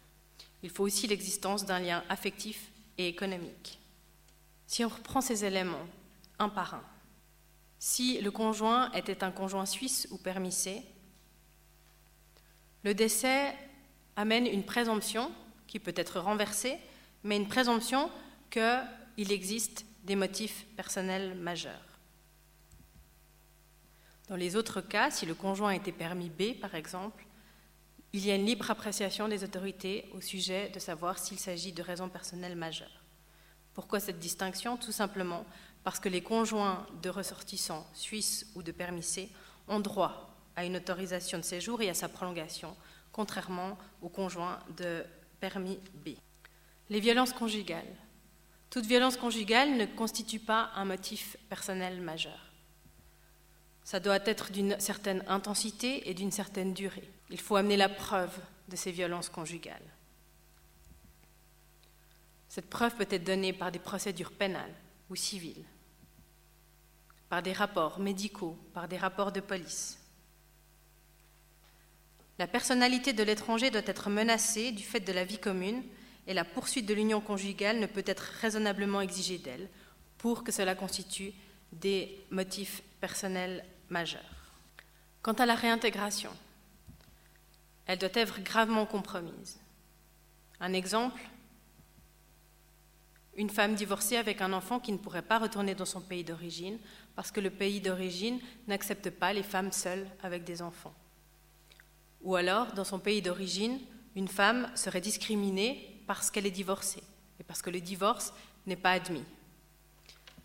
Il 0.63 0.69
faut 0.69 0.85
aussi 0.85 1.07
l'existence 1.07 1.65
d'un 1.65 1.79
lien 1.79 2.05
affectif 2.11 2.71
et 2.99 3.09
économique. 3.09 3.81
Si 4.67 4.85
on 4.85 4.89
reprend 4.89 5.23
ces 5.23 5.47
éléments 5.47 5.87
un 6.39 6.51
par 6.51 6.75
un, 6.75 6.83
si 7.79 8.21
le 8.21 8.31
conjoint 8.31 8.93
était 8.93 9.25
un 9.25 9.31
conjoint 9.31 9.65
suisse 9.65 10.07
ou 10.11 10.19
permissé, 10.19 10.83
le 12.85 12.93
décès 12.93 13.55
amène 14.15 14.47
une 14.47 14.63
présomption 14.63 15.33
qui 15.69 15.79
peut 15.79 15.95
être 15.97 16.21
renversée, 16.21 16.77
mais 17.25 17.39
une 17.39 17.49
présomption 17.49 18.11
qu'il 18.51 19.33
existe 19.33 19.87
des 20.05 20.17
motifs 20.17 20.67
personnels 20.77 21.35
majeurs. 21.35 21.88
Dans 24.29 24.37
les 24.37 24.57
autres 24.57 24.81
cas, 24.81 25.11
si 25.11 25.25
le 25.25 25.35
conjoint 25.35 25.71
était 25.71 25.93
permis 25.93 26.29
B, 26.29 26.61
par 26.61 26.75
exemple, 26.75 27.25
il 28.13 28.25
y 28.27 28.31
a 28.31 28.35
une 28.35 28.47
libre 28.47 28.71
appréciation 28.71 29.29
des 29.29 29.45
autorités 29.45 30.09
au 30.15 30.21
sujet 30.21 30.71
de 30.71 30.79
savoir 30.79 31.19
s'il 31.19 31.39
s'agit 31.39 31.73
de 31.73 31.83
raisons 31.83 32.09
personnelles 32.09 32.57
majeures. 32.57 33.03
Pourquoi 33.75 34.01
cette 34.01 34.19
distinction? 34.19 34.77
Tout 34.77 34.93
simplement 34.93 35.45
parce 35.85 36.01
que 36.01 36.09
les 36.09 36.23
conjoints 36.23 36.87
de 37.03 37.09
ressortissants 37.09 37.87
suisses 37.95 38.47
ou 38.55 38.63
de 38.63 38.73
permissés 38.73 39.31
ont 39.69 39.81
droit 39.81 40.35
à 40.57 40.65
une 40.65 40.77
autorisation 40.77 41.39
de 41.39 41.45
séjour 41.45 41.81
et 41.81 41.89
à 41.89 41.95
sa 41.95 42.09
prolongation, 42.09 42.77
contrairement 43.13 43.79
aux 44.03 44.09
conjoints 44.09 44.59
de 44.77 45.05
permis 45.41 45.79
B. 46.05 46.11
Les 46.91 47.01
violences 47.01 47.33
conjugales. 47.33 47.95
Toute 48.69 48.85
violence 48.85 49.17
conjugale 49.17 49.77
ne 49.77 49.87
constitue 49.87 50.41
pas 50.41 50.71
un 50.75 50.85
motif 50.85 51.37
personnel 51.49 52.01
majeur. 52.01 52.48
Ça 53.89 54.01
doit 54.01 54.19
être 54.27 54.53
d'une 54.53 54.79
certaine 54.79 55.25
intensité 55.29 56.11
et 56.11 56.13
d'une 56.13 56.31
certaine 56.31 56.75
durée. 56.75 57.09
Il 57.31 57.41
faut 57.41 57.57
amener 57.57 57.79
la 57.79 57.89
preuve 57.89 58.39
de 58.69 58.77
ces 58.77 58.93
violences 58.93 59.31
conjugales. 59.31 59.91
Cette 62.51 62.69
preuve 62.69 62.95
peut 62.97 63.07
être 63.09 63.25
donnée 63.25 63.55
par 63.55 63.73
des 63.73 63.79
procédures 63.79 64.33
pénales 64.33 64.75
ou 65.09 65.17
civiles, 65.17 65.65
par 67.31 67.43
des 67.43 67.55
rapports 67.55 67.99
médicaux, 67.99 68.59
par 68.75 68.89
des 68.89 68.99
rapports 68.99 69.33
de 69.33 69.41
police. 69.41 69.99
La 72.39 72.47
personnalité 72.47 73.15
de 73.15 73.23
l'étranger 73.23 73.71
doit 73.71 73.81
être 73.87 74.11
menacée 74.11 74.71
du 74.71 74.83
fait 74.83 75.01
de 75.01 75.13
la 75.13 75.25
vie 75.25 75.39
commune 75.39 75.83
et 76.27 76.35
la 76.35 76.45
poursuite 76.45 76.85
de 76.85 76.93
l'union 76.93 77.23
conjugale 77.23 77.81
ne 77.81 77.87
peut 77.87 78.05
être 78.05 78.35
raisonnablement 78.43 79.01
exigée 79.01 79.39
d'elle 79.39 79.71
pour 80.19 80.45
que 80.45 80.53
cela 80.53 80.75
constitue 80.75 81.33
des 81.73 82.23
motifs 82.31 82.83
personnels 83.01 83.65
Quant 85.23 85.33
à 85.33 85.47
la 85.47 85.55
réintégration, 85.55 86.31
elle 87.87 87.99
doit 87.99 88.09
être 88.15 88.41
gravement 88.43 88.87
compromise. 88.87 89.59
Un 90.61 90.73
exemple, 90.73 91.21
une 93.37 93.51
femme 93.51 93.75
divorcée 93.75 94.17
avec 94.17 94.43
un 94.43 94.53
enfant 94.53 94.81
qui 94.81 94.93
ne 94.93 94.99
pourrait 94.99 95.23
pas 95.23 95.39
retourner 95.39 95.75
dans 95.75 95.85
son 95.85 96.01
pays 96.01 96.25
d'origine 96.25 96.79
parce 97.15 97.31
que 97.31 97.41
le 97.41 97.51
pays 97.51 97.81
d'origine 97.81 98.41
n'accepte 98.67 99.11
pas 99.11 99.33
les 99.33 99.43
femmes 99.43 99.73
seules 99.73 100.07
avec 100.23 100.45
des 100.45 100.61
enfants. 100.61 100.95
Ou 102.23 102.35
alors, 102.35 102.73
dans 102.73 102.85
son 102.85 102.99
pays 102.99 103.23
d'origine, 103.23 103.79
une 104.17 104.29
femme 104.29 104.71
serait 104.75 105.01
discriminée 105.01 106.03
parce 106.07 106.31
qu'elle 106.31 106.47
est 106.47 106.51
divorcée 106.51 107.03
et 107.39 107.45
parce 107.45 107.63
que 107.63 107.71
le 107.71 107.81
divorce 107.81 108.33
n'est 108.67 108.77
pas 108.77 108.93
admis. 108.93 109.25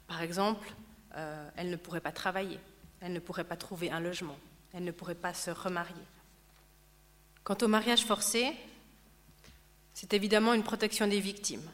Par 0.07 0.21
exemple, 0.21 0.71
euh, 1.15 1.49
elle 1.55 1.71
ne 1.71 1.75
pourrait 1.75 2.01
pas 2.01 2.11
travailler, 2.11 2.59
elle 3.03 3.11
ne 3.11 3.19
pourrait 3.19 3.43
pas 3.43 3.57
trouver 3.57 3.91
un 3.91 3.99
logement, 3.99 4.37
elle 4.73 4.85
ne 4.85 4.91
pourrait 4.91 5.13
pas 5.13 5.33
se 5.33 5.51
remarier. 5.51 5.93
Quant 7.43 7.57
au 7.61 7.67
mariage 7.67 8.05
forcé, 8.05 8.53
c'est 9.93 10.13
évidemment 10.13 10.53
une 10.53 10.63
protection 10.63 11.05
des 11.05 11.19
victimes. 11.19 11.69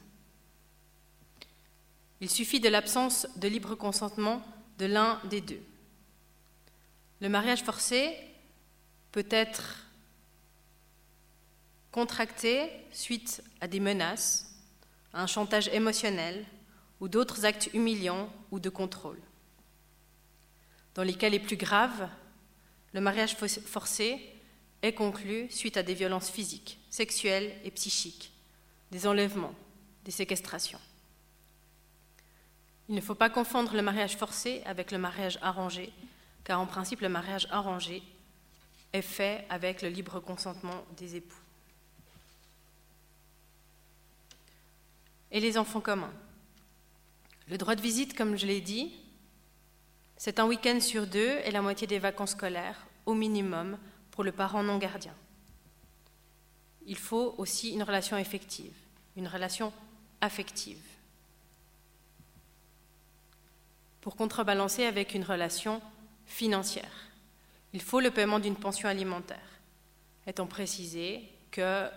Il 2.19 2.31
suffit 2.31 2.59
de 2.59 2.67
l'absence 2.67 3.27
de 3.35 3.47
libre 3.47 3.75
consentement 3.75 4.41
de 4.79 4.87
l'un 4.87 5.21
des 5.25 5.39
deux. 5.39 5.61
Le 7.21 7.29
mariage 7.29 7.63
forcé 7.63 8.17
peut 9.11 9.27
être 9.29 9.85
contracté 11.91 12.71
suite 12.91 13.43
à 13.61 13.67
des 13.67 13.79
menaces, 13.79 14.51
à 15.13 15.21
un 15.21 15.27
chantage 15.27 15.67
émotionnel 15.67 16.43
ou 16.99 17.07
d'autres 17.07 17.45
actes 17.45 17.69
humiliants 17.75 18.33
ou 18.49 18.59
de 18.59 18.69
contrôle. 18.69 19.19
Dans 20.99 21.05
les 21.05 21.13
cas 21.13 21.29
les 21.29 21.39
plus 21.39 21.55
graves, 21.55 22.09
le 22.91 22.99
mariage 22.99 23.37
forcé 23.37 24.19
est 24.81 24.91
conclu 24.91 25.49
suite 25.49 25.77
à 25.77 25.81
des 25.81 25.93
violences 25.93 26.29
physiques, 26.29 26.77
sexuelles 26.89 27.55
et 27.63 27.71
psychiques, 27.71 28.33
des 28.91 29.07
enlèvements, 29.07 29.55
des 30.03 30.11
séquestrations. 30.11 30.81
Il 32.89 32.95
ne 32.95 32.99
faut 32.99 33.15
pas 33.15 33.29
confondre 33.29 33.77
le 33.77 33.81
mariage 33.81 34.17
forcé 34.17 34.61
avec 34.65 34.91
le 34.91 34.97
mariage 34.97 35.39
arrangé, 35.41 35.93
car 36.43 36.59
en 36.59 36.65
principe 36.65 36.99
le 36.99 37.07
mariage 37.07 37.47
arrangé 37.49 38.03
est 38.91 39.01
fait 39.01 39.45
avec 39.49 39.81
le 39.81 39.87
libre 39.87 40.19
consentement 40.19 40.83
des 40.97 41.15
époux. 41.15 41.39
Et 45.31 45.39
les 45.39 45.57
enfants 45.57 45.79
communs 45.79 46.13
Le 47.47 47.57
droit 47.57 47.75
de 47.75 47.81
visite, 47.81 48.17
comme 48.17 48.35
je 48.35 48.45
l'ai 48.45 48.59
dit, 48.59 48.91
c'est 50.19 50.39
un 50.41 50.45
week-end 50.45 50.81
sur 50.81 51.07
deux 51.07 51.39
et 51.45 51.49
la 51.49 51.61
moitié 51.61 51.87
des 51.87 51.97
vacances 51.97 52.31
scolaires, 52.31 52.85
au 53.05 53.13
minimum 53.13 53.77
pour 54.11 54.25
le 54.25 54.33
parent 54.33 54.61
non 54.61 54.77
gardien. 54.77 55.15
Il 56.85 56.97
faut 56.97 57.35
aussi 57.37 57.71
une 57.71 57.83
relation 57.83 58.17
effective, 58.17 58.73
une 59.15 59.29
relation 59.29 59.71
affective, 60.19 60.81
pour 64.01 64.17
contrebalancer 64.17 64.83
avec 64.83 65.13
une 65.13 65.23
relation 65.23 65.81
financière. 66.25 67.07
Il 67.71 67.81
faut 67.81 68.01
le 68.01 68.11
paiement 68.11 68.39
d'une 68.39 68.57
pension 68.57 68.89
alimentaire, 68.89 69.61
étant 70.27 70.47
précisé 70.47 71.29
que 71.49 71.87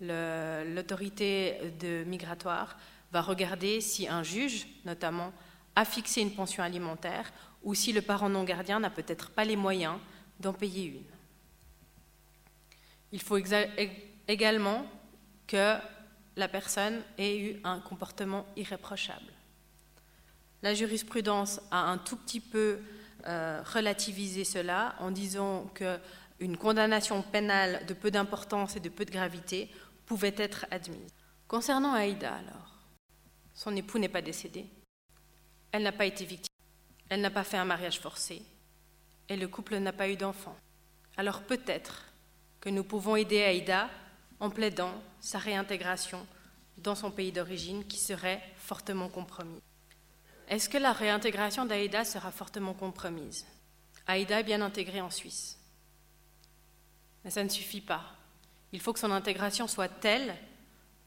l'autorité 0.00 1.58
migratoire 2.06 2.76
va 3.12 3.22
regarder 3.22 3.80
si 3.80 4.08
un 4.08 4.24
juge, 4.24 4.66
notamment, 4.84 5.32
a 5.76 5.84
fixé 5.84 6.22
une 6.22 6.34
pension 6.34 6.64
alimentaire 6.64 7.32
ou 7.62 7.74
si 7.74 7.92
le 7.92 8.02
parent 8.02 8.28
non 8.28 8.44
gardien 8.44 8.80
n'a 8.80 8.90
peut-être 8.90 9.30
pas 9.30 9.44
les 9.44 9.56
moyens 9.56 9.98
d'en 10.40 10.52
payer 10.52 10.84
une. 10.84 11.04
Il 13.12 13.20
faut 13.20 13.38
également 14.28 14.86
que 15.46 15.76
la 16.36 16.48
personne 16.48 17.02
ait 17.16 17.38
eu 17.38 17.60
un 17.64 17.80
comportement 17.80 18.46
irréprochable. 18.56 19.32
La 20.62 20.74
jurisprudence 20.74 21.60
a 21.70 21.90
un 21.90 21.98
tout 21.98 22.16
petit 22.16 22.40
peu 22.40 22.78
euh, 23.26 23.62
relativisé 23.64 24.44
cela 24.44 24.94
en 25.00 25.10
disant 25.10 25.70
qu'une 25.74 26.56
condamnation 26.56 27.22
pénale 27.22 27.84
de 27.86 27.94
peu 27.94 28.10
d'importance 28.10 28.76
et 28.76 28.80
de 28.80 28.88
peu 28.88 29.04
de 29.04 29.10
gravité 29.10 29.70
pouvait 30.06 30.34
être 30.36 30.66
admise. 30.70 31.12
Concernant 31.46 31.92
Aïda, 31.94 32.34
alors, 32.34 32.78
son 33.54 33.74
époux 33.74 33.98
n'est 33.98 34.08
pas 34.08 34.22
décédé, 34.22 34.66
elle 35.72 35.82
n'a 35.82 35.92
pas 35.92 36.06
été 36.06 36.24
victime, 36.24 36.47
elle 37.08 37.20
n'a 37.20 37.30
pas 37.30 37.44
fait 37.44 37.56
un 37.56 37.64
mariage 37.64 38.00
forcé, 38.00 38.42
et 39.28 39.36
le 39.36 39.48
couple 39.48 39.76
n'a 39.78 39.92
pas 39.92 40.08
eu 40.08 40.16
d'enfant. 40.16 40.56
Alors 41.16 41.42
peut-être 41.42 42.04
que 42.60 42.68
nous 42.68 42.84
pouvons 42.84 43.16
aider 43.16 43.42
Aïda 43.42 43.88
en 44.40 44.50
plaidant 44.50 44.94
sa 45.20 45.38
réintégration 45.38 46.26
dans 46.78 46.94
son 46.94 47.10
pays 47.10 47.32
d'origine 47.32 47.84
qui 47.84 47.98
serait 47.98 48.42
fortement 48.56 49.08
compromis. 49.08 49.60
Est-ce 50.48 50.68
que 50.68 50.78
la 50.78 50.92
réintégration 50.92 51.66
d'Aïda 51.66 52.04
sera 52.04 52.30
fortement 52.30 52.72
compromise? 52.72 53.46
Aïda 54.06 54.40
est 54.40 54.44
bien 54.44 54.62
intégrée 54.62 55.00
en 55.00 55.10
Suisse. 55.10 55.58
Mais 57.24 57.30
ça 57.30 57.44
ne 57.44 57.48
suffit 57.48 57.80
pas. 57.80 58.04
Il 58.72 58.80
faut 58.80 58.92
que 58.92 59.00
son 59.00 59.10
intégration 59.10 59.66
soit 59.66 59.88
telle 59.88 60.34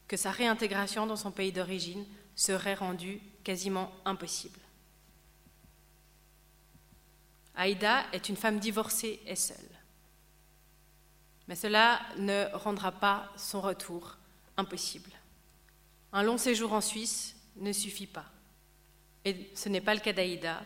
que 0.06 0.16
sa 0.16 0.30
réintégration 0.30 1.06
dans 1.06 1.16
son 1.16 1.30
pays 1.30 1.52
d'origine 1.52 2.04
serait 2.36 2.74
rendue 2.74 3.20
quasiment 3.42 3.90
impossible. 4.04 4.60
Aïda 7.54 8.04
est 8.12 8.28
une 8.28 8.36
femme 8.36 8.58
divorcée 8.58 9.20
et 9.26 9.36
seule. 9.36 9.56
Mais 11.48 11.54
cela 11.54 12.00
ne 12.18 12.46
rendra 12.54 12.92
pas 12.92 13.30
son 13.36 13.60
retour 13.60 14.16
impossible. 14.56 15.10
Un 16.12 16.22
long 16.22 16.38
séjour 16.38 16.72
en 16.72 16.80
Suisse 16.80 17.36
ne 17.56 17.72
suffit 17.72 18.06
pas. 18.06 18.26
Et 19.24 19.50
ce 19.54 19.68
n'est 19.68 19.80
pas 19.80 19.94
le 19.94 20.00
cas 20.00 20.12
d'Aïda, 20.12 20.62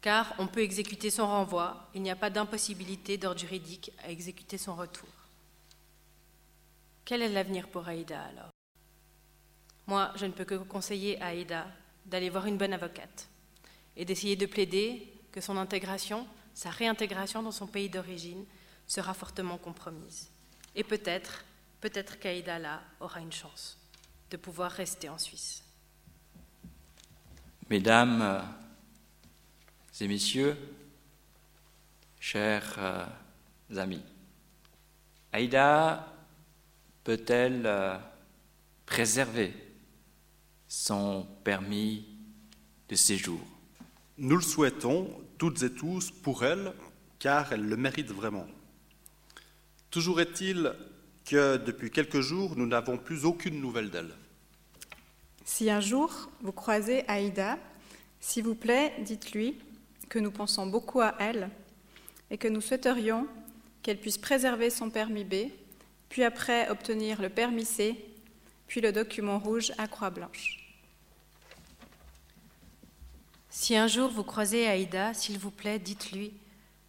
car 0.00 0.34
on 0.38 0.46
peut 0.46 0.62
exécuter 0.62 1.10
son 1.10 1.26
renvoi, 1.26 1.88
il 1.94 2.02
n'y 2.02 2.10
a 2.10 2.16
pas 2.16 2.30
d'impossibilité 2.30 3.16
d'ordre 3.16 3.40
juridique 3.40 3.92
à 4.02 4.10
exécuter 4.10 4.58
son 4.58 4.74
retour. 4.74 5.08
Quel 7.04 7.22
est 7.22 7.28
l'avenir 7.28 7.68
pour 7.68 7.86
Aïda 7.86 8.22
alors? 8.22 8.50
Moi, 9.86 10.12
je 10.16 10.26
ne 10.26 10.32
peux 10.32 10.44
que 10.44 10.54
conseiller 10.54 11.20
à 11.20 11.26
Aïda 11.26 11.66
d'aller 12.06 12.30
voir 12.30 12.46
une 12.46 12.56
bonne 12.56 12.72
avocate 12.72 13.28
et 13.96 14.04
d'essayer 14.04 14.36
de 14.36 14.46
plaider 14.46 15.13
que 15.34 15.40
son 15.40 15.56
intégration, 15.56 16.28
sa 16.54 16.70
réintégration 16.70 17.42
dans 17.42 17.50
son 17.50 17.66
pays 17.66 17.88
d'origine 17.88 18.44
sera 18.86 19.14
fortement 19.14 19.58
compromise. 19.58 20.30
Et 20.76 20.84
peut-être, 20.84 21.44
peut-être 21.80 22.20
qu'Aïda 22.20 22.60
là 22.60 22.80
aura 23.00 23.18
une 23.18 23.32
chance 23.32 23.76
de 24.30 24.36
pouvoir 24.36 24.70
rester 24.70 25.08
en 25.08 25.18
Suisse. 25.18 25.64
Mesdames 27.68 28.22
euh, 28.22 28.42
et 30.00 30.06
messieurs, 30.06 30.56
chers 32.20 32.76
euh, 32.78 33.04
amis, 33.76 34.04
Aïda 35.32 36.14
peut-elle 37.02 37.66
euh, 37.66 37.98
préserver 38.86 39.52
son 40.68 41.26
permis 41.42 42.06
de 42.88 42.94
séjour? 42.94 43.40
Nous 44.16 44.36
le 44.36 44.42
souhaitons 44.42 45.23
toutes 45.38 45.62
et 45.62 45.72
tous 45.72 46.10
pour 46.10 46.44
elle, 46.44 46.72
car 47.18 47.52
elle 47.52 47.66
le 47.66 47.76
mérite 47.76 48.10
vraiment. 48.10 48.46
Toujours 49.90 50.20
est-il 50.20 50.74
que 51.24 51.56
depuis 51.56 51.90
quelques 51.90 52.20
jours, 52.20 52.56
nous 52.56 52.66
n'avons 52.66 52.98
plus 52.98 53.24
aucune 53.24 53.60
nouvelle 53.60 53.90
d'elle. 53.90 54.14
Si 55.44 55.70
un 55.70 55.80
jour 55.80 56.30
vous 56.42 56.52
croisez 56.52 57.04
Aïda, 57.08 57.58
s'il 58.20 58.44
vous 58.44 58.54
plaît, 58.54 58.92
dites-lui 59.00 59.58
que 60.08 60.18
nous 60.18 60.30
pensons 60.30 60.66
beaucoup 60.66 61.00
à 61.00 61.14
elle 61.18 61.50
et 62.30 62.38
que 62.38 62.48
nous 62.48 62.60
souhaiterions 62.60 63.26
qu'elle 63.82 64.00
puisse 64.00 64.18
préserver 64.18 64.70
son 64.70 64.90
permis 64.90 65.24
B, 65.24 65.50
puis 66.08 66.24
après 66.24 66.68
obtenir 66.70 67.20
le 67.20 67.28
permis 67.28 67.64
C, 67.66 68.02
puis 68.66 68.80
le 68.80 68.92
document 68.92 69.38
rouge 69.38 69.72
à 69.76 69.86
croix 69.86 70.10
blanche. 70.10 70.63
Si 73.56 73.76
un 73.76 73.86
jour 73.86 74.10
vous 74.10 74.24
croisez 74.24 74.66
Aïda, 74.66 75.14
s'il 75.14 75.38
vous 75.38 75.52
plaît, 75.52 75.78
dites-lui 75.78 76.32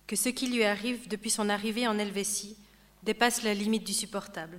que 0.08 0.16
ce 0.16 0.30
qui 0.30 0.48
lui 0.48 0.64
arrive 0.64 1.08
depuis 1.08 1.30
son 1.30 1.48
arrivée 1.48 1.88
en 1.88 2.00
Helvétie 2.00 2.58
dépasse 3.04 3.44
la 3.44 3.54
limite 3.54 3.86
du 3.86 3.94
supportable. 3.94 4.58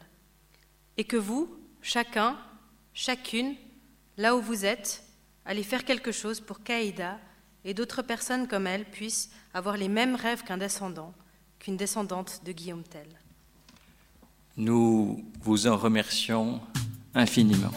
Et 0.99 1.03
que 1.03 1.17
vous, 1.17 1.53
chacun, 1.83 2.39
chacune, 2.95 3.57
là 4.19 4.37
où 4.37 4.41
vous 4.41 4.65
êtes, 4.65 5.03
allez 5.45 5.65
faire 5.65 5.85
quelque 5.85 6.13
chose 6.13 6.39
pour 6.39 6.63
qu'Aïda 6.63 7.19
et 7.65 7.75
d'autres 7.75 8.03
personnes 8.03 8.47
comme 8.47 8.69
elle 8.69 8.85
puissent 8.85 9.31
avoir 9.53 9.77
les 9.77 9.89
mêmes 9.89 10.15
rêves 10.15 10.45
qu'un 10.45 10.59
descendant, 10.59 11.13
qu'une 11.59 11.77
descendante 11.77 12.41
de 12.45 12.53
Guillaume 12.53 12.85
Tell. 12.85 13.09
Nous 14.57 15.25
vous 15.41 15.67
en 15.67 15.77
remercions 15.77 16.61
infiniment. 17.15 17.73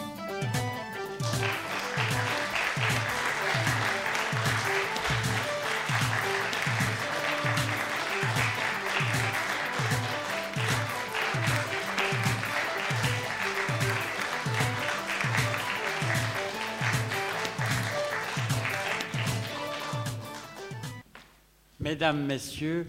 Mesdames, 21.90 22.24
Messieurs, 22.24 22.86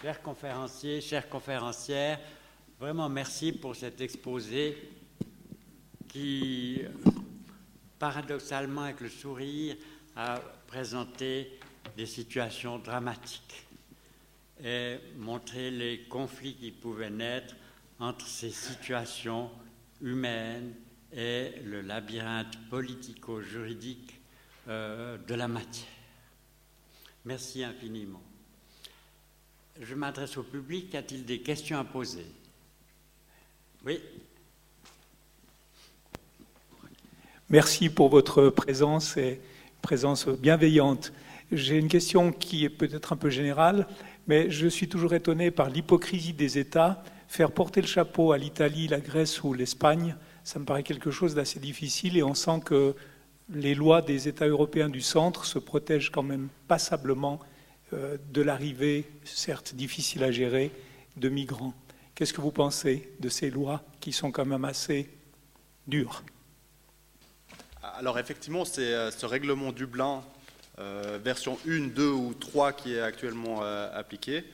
chers 0.00 0.22
conférenciers, 0.22 1.00
chères 1.00 1.28
conférencières, 1.28 2.20
vraiment 2.78 3.08
merci 3.08 3.50
pour 3.50 3.74
cet 3.74 4.00
exposé 4.00 4.78
qui, 6.06 6.82
paradoxalement, 7.98 8.82
avec 8.82 9.00
le 9.00 9.08
sourire, 9.08 9.74
a 10.14 10.40
présenté 10.68 11.58
des 11.96 12.06
situations 12.06 12.78
dramatiques 12.78 13.66
et 14.62 14.98
montré 15.16 15.72
les 15.72 16.02
conflits 16.02 16.54
qui 16.54 16.70
pouvaient 16.70 17.10
naître 17.10 17.56
entre 17.98 18.28
ces 18.28 18.50
situations 18.50 19.50
humaines 20.00 20.74
et 21.12 21.54
le 21.64 21.80
labyrinthe 21.80 22.56
politico-juridique 22.70 24.14
euh, 24.68 25.18
de 25.26 25.34
la 25.34 25.48
matière. 25.48 25.99
Merci 27.24 27.62
infiniment. 27.62 28.22
Je 29.80 29.94
m'adresse 29.94 30.36
au 30.36 30.42
public. 30.42 30.94
A-t-il 30.94 31.24
des 31.24 31.40
questions 31.40 31.78
à 31.78 31.84
poser? 31.84 32.26
Oui. 33.84 34.00
Merci 37.50 37.90
pour 37.90 38.08
votre 38.08 38.48
présence 38.48 39.16
et 39.16 39.40
présence 39.82 40.28
bienveillante. 40.28 41.12
J'ai 41.52 41.76
une 41.76 41.88
question 41.88 42.32
qui 42.32 42.64
est 42.64 42.70
peut-être 42.70 43.12
un 43.12 43.16
peu 43.16 43.28
générale, 43.28 43.86
mais 44.26 44.50
je 44.50 44.66
suis 44.68 44.88
toujours 44.88 45.14
étonné 45.14 45.50
par 45.50 45.68
l'hypocrisie 45.68 46.32
des 46.32 46.58
États. 46.58 47.02
Faire 47.28 47.50
porter 47.50 47.80
le 47.80 47.86
chapeau 47.86 48.32
à 48.32 48.38
l'Italie, 48.38 48.88
la 48.88 49.00
Grèce 49.00 49.42
ou 49.42 49.52
l'Espagne, 49.52 50.16
ça 50.44 50.58
me 50.58 50.64
paraît 50.64 50.82
quelque 50.82 51.10
chose 51.10 51.34
d'assez 51.34 51.60
difficile 51.60 52.16
et 52.16 52.22
on 52.22 52.34
sent 52.34 52.60
que 52.64 52.94
les 53.52 53.74
lois 53.74 54.02
des 54.02 54.28
États 54.28 54.46
européens 54.46 54.88
du 54.88 55.00
centre 55.00 55.44
se 55.44 55.58
protègent 55.58 56.10
quand 56.10 56.22
même 56.22 56.48
passablement 56.68 57.40
euh, 57.92 58.16
de 58.32 58.42
l'arrivée, 58.42 59.10
certes 59.24 59.74
difficile 59.74 60.24
à 60.24 60.30
gérer, 60.30 60.70
de 61.16 61.28
migrants. 61.28 61.74
Qu'est-ce 62.14 62.32
que 62.32 62.40
vous 62.40 62.52
pensez 62.52 63.10
de 63.20 63.28
ces 63.28 63.50
lois 63.50 63.82
qui 64.00 64.12
sont 64.12 64.30
quand 64.30 64.44
même 64.44 64.64
assez 64.64 65.08
dures? 65.86 66.22
Alors 67.82 68.18
effectivement, 68.18 68.64
euh, 68.78 69.10
ce 69.10 69.26
règlement 69.26 69.72
Dublin 69.72 70.22
euh, 70.78 71.18
version 71.22 71.58
1, 71.66 71.88
2 71.88 72.10
ou 72.10 72.34
3 72.34 72.72
qui 72.72 72.94
est 72.94 73.00
actuellement 73.00 73.62
appliquée, 73.62 74.44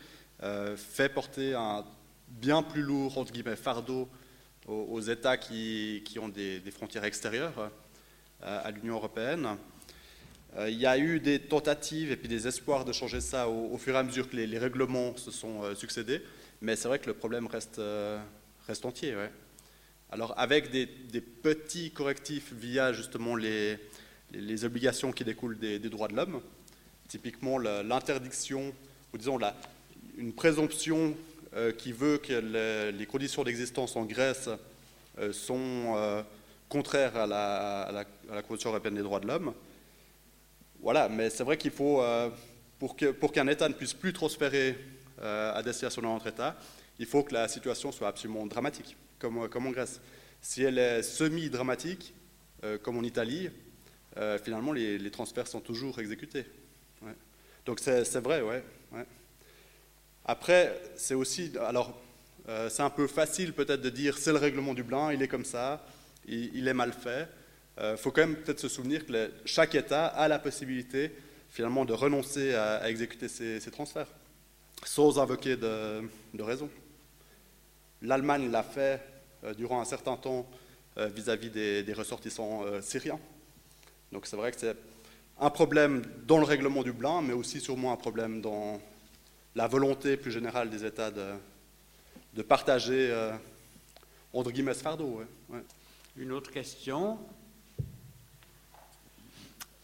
euh, 0.43 0.77
fait 0.77 1.09
porter 1.09 1.55
un 1.55 1.85
bien 2.29 2.63
plus 2.63 2.83
lourd 2.83 3.19
entre 3.19 3.33
guillemets, 3.33 3.57
fardeau 3.57 4.09
aux, 4.67 5.01
États 5.01 5.37
qui, 5.37 6.03
ont 6.21 6.29
des, 6.29 6.61
frontières 6.73 7.05
extérieures 7.05 7.71
à 8.43 8.71
l'Union 8.71 8.95
européenne. 8.95 9.57
Euh, 10.59 10.71
il 10.71 10.79
y 10.79 10.87
a 10.87 10.97
eu 10.97 11.21
des 11.21 11.39
tentatives 11.39 12.11
et 12.11 12.17
puis 12.17 12.29
des 12.29 12.47
espoirs 12.47 12.85
de 12.85 12.93
changer 12.93 13.21
ça 13.21 13.49
au, 13.49 13.77
fur 13.77 13.95
et 13.95 13.99
à 13.99 14.03
mesure 14.03 14.31
que 14.31 14.37
les, 14.37 14.59
règlements 14.59 15.17
se 15.17 15.31
sont 15.31 15.63
euh, 15.63 15.75
succédés, 15.75 16.23
mais 16.63 16.77
c'est 16.77 16.89
vrai 16.89 16.99
que 16.99 17.07
le 17.07 17.15
problème 17.15 17.47
reste, 17.47 17.79
euh, 17.79 18.19
entier. 18.85 19.15
Alors 20.11 20.35
avec 20.39 20.71
des, 20.71 20.87
petits 20.87 21.91
correctifs 21.91 22.53
via 22.53 22.93
justement 22.93 23.37
les, 23.37 23.79
obligations 24.65 25.13
qui 25.13 25.25
découlent 25.25 25.59
des, 25.59 25.79
droits 25.79 26.09
de 26.09 26.17
l'homme, 26.17 26.41
typiquement 27.09 27.59
l'interdiction, 27.59 28.73
ou 29.13 29.19
disons 29.19 29.37
la, 29.37 29.55
une 30.17 30.33
présomption 30.33 31.15
euh, 31.55 31.71
qui 31.71 31.93
veut 31.93 32.19
que 32.19 32.33
le- 32.33 32.97
les 32.97 33.07
conditions 33.07 33.45
d'existence 33.45 33.95
en 33.95 34.05
Grèce 34.05 34.49
euh, 35.19 35.33
sont 35.33 35.95
euh, 35.97 36.23
contraires 36.69 37.17
à 37.17 37.27
la, 37.27 38.05
à 38.33 38.43
Convention 38.43 38.71
européenne 38.71 38.95
des 38.95 39.03
droits 39.03 39.21
de 39.21 39.27
l'homme. 39.27 39.55
Voilà, 40.81 41.09
mais 41.09 41.31
c'est 41.31 41.45
vrai 41.45 41.57
qu'il 41.57 41.71
faut, 41.71 42.01
euh, 42.03 42.31
pour 42.79 42.97
qu'un 43.33 43.47
État 43.49 43.69
ne 43.69 43.75
puisse 43.75 43.95
plus 43.95 44.13
transférer 44.13 44.79
euh, 45.23 45.55
à 45.55 45.63
destination 45.63 46.03
d'un 46.03 46.15
autre 46.15 46.27
État, 46.27 46.57
il 46.99 47.07
faut 47.07 47.23
que 47.23 47.35
la 47.35 47.49
situation 47.49 47.93
soit 47.93 48.09
absolument 48.09 48.47
dramatique, 48.47 48.97
comme, 49.19 49.39
euh, 49.39 49.49
en 49.53 49.71
Grèce. 49.71 50.01
Si 50.41 50.63
elle 50.63 50.79
est 50.79 51.03
semi-dramatique, 51.03 52.15
comme 52.83 52.97
en 52.99 53.03
Italie, 53.03 53.49
finalement 54.43 54.73
les, 54.73 55.11
transferts 55.11 55.47
sont 55.47 55.61
toujours 55.61 55.99
exécutés. 55.99 56.45
Donc 57.65 57.81
c'est 57.81 58.19
vrai, 58.19 58.43
ouais. 58.43 58.63
ouais. 58.93 59.07
Après, 60.25 60.81
c'est 60.97 61.15
aussi, 61.15 61.53
alors 61.61 62.01
c'est 62.69 62.83
un 62.83 62.91
peu 62.91 63.07
facile 63.07 63.53
peut-être 63.53 63.81
de 63.81 63.91
dire 63.91 64.19
c'est 64.19 64.33
le 64.33 64.39
règlement 64.39 64.75
Dublin, 64.75 65.13
il 65.13 65.23
est 65.23 65.29
comme 65.29 65.45
ça, 65.45 65.85
il, 66.27 66.67
est 66.69 66.75
mal 66.75 66.93
fait. 66.93 67.29
Il 67.81 67.97
faut 67.97 68.11
quand 68.11 68.23
même 68.23 68.37
peut-être 68.37 68.61
se 68.61 68.69
souvenir 68.69 69.05
que 69.07 69.31
chaque 69.45 69.75
État 69.75 70.07
a 70.07 70.29
la 70.29 70.39
possibilité 70.39 71.13
finalement 71.49 71.85
de 71.85 71.93
renoncer 71.93 72.55
à, 72.55 72.89
exécuter 72.89 73.29
ces, 73.29 73.61
ces 73.61 73.71
transferts, 73.71 74.09
sans 74.85 75.19
invoquer 75.19 75.57
de, 75.57 76.03
raison. 76.39 76.69
L'Allemagne 78.03 78.51
l'a 78.51 78.63
fait 78.63 79.01
euh, 79.45 79.55
durant 79.55 79.81
un 79.81 79.85
certain 79.85 80.17
temps 80.17 80.47
euh, 80.99 81.09
vis-à-vis 81.09 81.51
des, 81.51 81.93
ressortissants 81.93 82.65
euh, 82.65 82.81
syriens. 82.81 83.21
Donc 84.13 84.27
c'est 84.27 84.37
vrai 84.37 84.53
que 84.53 84.59
c'est 84.59 84.77
un 85.39 85.51
problème 85.51 86.03
dans 86.27 86.39
le 86.39 86.45
règlement 86.45 86.83
Dublin, 86.83 87.21
mais 87.21 87.35
aussi 87.35 87.61
sûrement 87.61 87.93
un 87.93 87.97
problème 87.97 88.41
dans 88.41 88.81
la 89.55 89.67
volonté 89.67 90.17
plus 90.17 90.33
générale 90.33 90.71
des 90.71 90.87
États 90.87 91.11
de, 91.11 92.43
partager, 92.43 93.11
euh, 93.11 93.33
entre 94.33 94.51
guillemets, 94.51 94.73
ce 94.73 94.83
fardeau. 94.83 95.23
ouais. 95.51 95.61
Une 96.19 96.33
autre 96.33 96.51
question? 96.51 97.19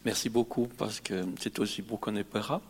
Merci 0.02 0.30
beaucoup 0.30 0.66
parce 0.78 0.98
que 0.98 1.26
c'est 1.38 1.58
aussi 1.58 1.82
beau 1.82 1.98
qu'on 1.98 2.14
peur. 2.24 2.62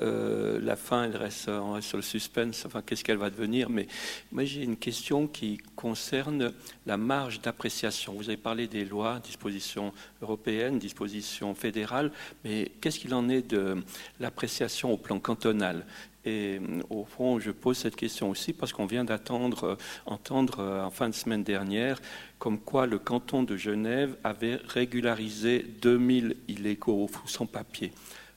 Euh, 0.00 0.60
la 0.60 0.76
fin, 0.76 1.04
elle 1.04 1.16
reste, 1.16 1.48
on 1.48 1.72
reste 1.72 1.88
sur 1.88 1.96
le 1.96 2.02
suspense, 2.02 2.66
enfin, 2.66 2.82
qu'est-ce 2.82 3.02
qu'elle 3.02 3.16
va 3.16 3.30
devenir? 3.30 3.70
Mais 3.70 3.88
moi, 4.30 4.44
j'ai 4.44 4.62
une 4.62 4.76
question 4.76 5.26
qui 5.26 5.56
concerne 5.74 6.52
la 6.84 6.98
marge 6.98 7.40
d'appréciation. 7.40 8.12
Vous 8.12 8.28
avez 8.28 8.36
parlé 8.36 8.68
des 8.68 8.84
lois, 8.84 9.20
dispositions 9.20 9.94
européennes, 10.20 10.78
dispositions 10.78 11.54
fédérales, 11.54 12.12
mais 12.44 12.70
qu'est-ce 12.82 13.00
qu'il 13.00 13.14
en 13.14 13.30
est 13.30 13.42
de 13.42 13.82
l'appréciation 14.20 14.92
au 14.92 14.98
plan 14.98 15.18
cantonal? 15.18 15.86
Et 16.24 16.58
euh, 16.60 16.82
au 16.90 17.04
fond, 17.04 17.38
je 17.38 17.50
pose 17.50 17.78
cette 17.78 17.96
question 17.96 18.30
aussi 18.30 18.52
parce 18.52 18.72
qu'on 18.72 18.86
vient 18.86 19.04
d'attendre, 19.04 19.64
euh, 19.64 19.76
entendre 20.06 20.60
euh, 20.60 20.84
en 20.84 20.90
fin 20.90 21.08
de 21.08 21.14
semaine 21.14 21.44
dernière, 21.44 22.00
comme 22.38 22.58
quoi 22.58 22.86
le 22.86 22.98
canton 22.98 23.42
de 23.42 23.56
Genève 23.56 24.16
avait 24.24 24.56
régularisé 24.56 25.64
2000 25.80 26.36
illégaux 26.48 27.08
sans 27.26 27.46
papier. 27.46 27.92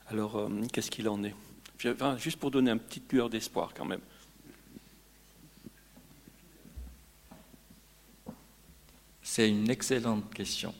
Alors, 0.09 0.49
qu'est-ce 0.73 0.91
qu'il 0.91 1.07
en 1.07 1.23
est? 1.23 1.33
Juste 2.17 2.37
pour 2.37 2.51
donner 2.51 2.71
un 2.71 2.77
petit 2.77 3.01
lueur 3.11 3.29
d'espoir 3.29 3.73
quand 3.75 3.85
même. 3.85 4.01
C'est 9.23 9.49
une 9.49 9.69
excellente 9.69 10.33
question 10.33 10.75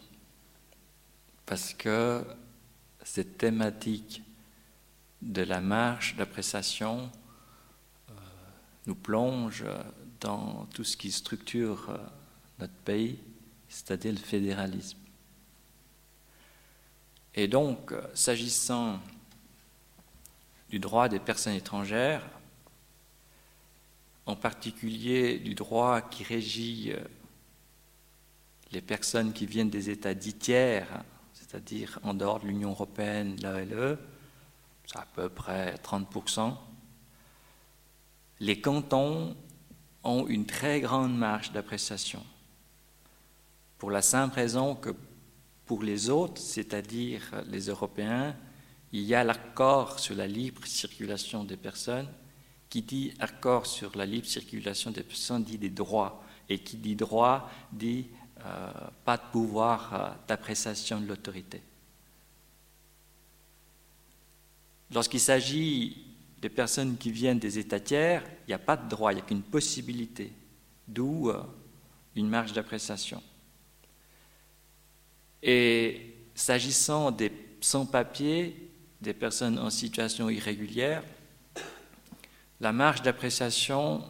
parce 1.45 1.73
que 1.73 2.23
cette 3.03 3.37
thématique 3.37 4.21
de 5.21 5.43
la 5.43 5.61
marge 5.61 6.15
d'appréciation 6.15 7.09
euh, 8.09 8.13
nous 8.87 8.95
plonge 8.95 9.65
dans 10.19 10.65
tout 10.73 10.83
ce 10.83 10.97
qui 10.97 11.11
structure 11.11 11.89
euh, 11.89 11.97
notre 12.59 12.73
pays, 12.73 13.19
c'est-à-dire 13.69 14.11
le 14.11 14.17
fédéralisme. 14.17 14.97
Et 17.35 17.47
donc, 17.47 17.91
euh, 17.91 18.01
s'agissant 18.13 18.99
du 20.69 20.79
droit 20.79 21.07
des 21.07 21.19
personnes 21.19 21.53
étrangères, 21.53 22.27
en 24.25 24.35
particulier 24.35 25.39
du 25.39 25.55
droit 25.55 26.01
qui 26.01 26.23
régit 26.23 26.93
les 28.71 28.81
personnes 28.81 29.33
qui 29.33 29.45
viennent 29.45 29.69
des 29.69 29.89
États 29.89 30.13
dits 30.13 30.35
tiers, 30.35 31.03
c'est-à-dire 31.33 31.99
en 32.03 32.13
dehors 32.13 32.39
de 32.39 32.47
l'Union 32.47 32.69
européenne, 32.69 33.35
l'ALE, 33.41 33.97
à 34.95 35.05
peu 35.13 35.29
près 35.29 35.75
30%, 35.83 36.55
les 38.39 38.59
cantons 38.59 39.35
ont 40.03 40.27
une 40.27 40.45
très 40.45 40.81
grande 40.81 41.15
marge 41.15 41.51
d'appréciation. 41.51 42.25
Pour 43.77 43.91
la 43.91 44.01
simple 44.01 44.35
raison 44.35 44.75
que 44.75 44.89
pour 45.65 45.83
les 45.83 46.09
autres, 46.09 46.41
c'est-à-dire 46.41 47.21
les 47.47 47.67
Européens, 47.67 48.35
il 48.91 49.03
y 49.03 49.15
a 49.15 49.23
l'accord 49.23 49.99
sur 49.99 50.15
la 50.15 50.27
libre 50.27 50.65
circulation 50.65 51.43
des 51.43 51.57
personnes. 51.57 52.09
Qui 52.69 52.81
dit 52.81 53.13
accord 53.19 53.65
sur 53.65 53.97
la 53.97 54.05
libre 54.05 54.27
circulation 54.27 54.91
des 54.91 55.03
personnes 55.03 55.43
dit 55.43 55.57
des 55.57 55.69
droits. 55.69 56.23
Et 56.49 56.59
qui 56.59 56.77
dit 56.77 56.95
droit 56.95 57.49
dit 57.71 58.07
euh, 58.45 58.71
pas 59.05 59.17
de 59.17 59.23
pouvoir 59.31 59.93
euh, 59.93 60.09
d'appréciation 60.27 60.99
de 60.99 61.05
l'autorité. 61.05 61.61
Lorsqu'il 64.93 65.19
s'agit 65.19 66.05
des 66.41 66.49
personnes 66.49 66.97
qui 66.97 67.11
viennent 67.11 67.39
des 67.39 67.59
États 67.59 67.79
tiers, 67.79 68.23
il 68.45 68.49
n'y 68.49 68.53
a 68.53 68.59
pas 68.59 68.75
de 68.75 68.89
droit, 68.89 69.11
il 69.11 69.15
n'y 69.15 69.21
a 69.21 69.25
qu'une 69.25 69.43
possibilité, 69.43 70.33
d'où 70.87 71.29
euh, 71.29 71.41
une 72.15 72.27
marge 72.27 72.53
d'appréciation. 72.53 73.21
Et 75.41 76.15
s'agissant 76.35 77.11
des 77.11 77.31
sans-papiers, 77.61 78.69
des 79.01 79.13
personnes 79.13 79.57
en 79.57 79.69
situation 79.69 80.29
irrégulière, 80.29 81.03
la 82.59 82.71
marge 82.71 83.01
d'appréciation 83.01 84.03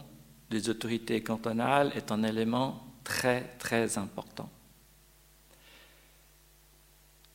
des 0.50 0.68
autorités 0.68 1.22
cantonales 1.22 1.92
est 1.94 2.12
un 2.12 2.22
élément 2.22 2.86
très, 3.04 3.42
très 3.58 3.96
important. 3.98 4.50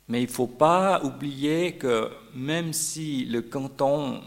Mais 0.08 0.22
il 0.22 0.26
ne 0.26 0.32
faut 0.32 0.46
pas 0.46 1.04
oublier 1.04 1.76
que 1.76 2.10
même 2.34 2.72
si 2.72 3.26
le 3.26 3.42
canton 3.42 4.22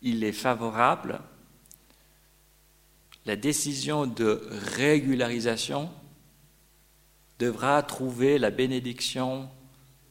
il 0.00 0.24
est 0.24 0.32
favorable, 0.32 1.20
la 3.26 3.36
décision 3.36 4.06
de 4.06 4.48
régularisation 4.76 5.90
devra 7.38 7.82
trouver 7.82 8.38
la 8.38 8.50
bénédiction 8.50 9.48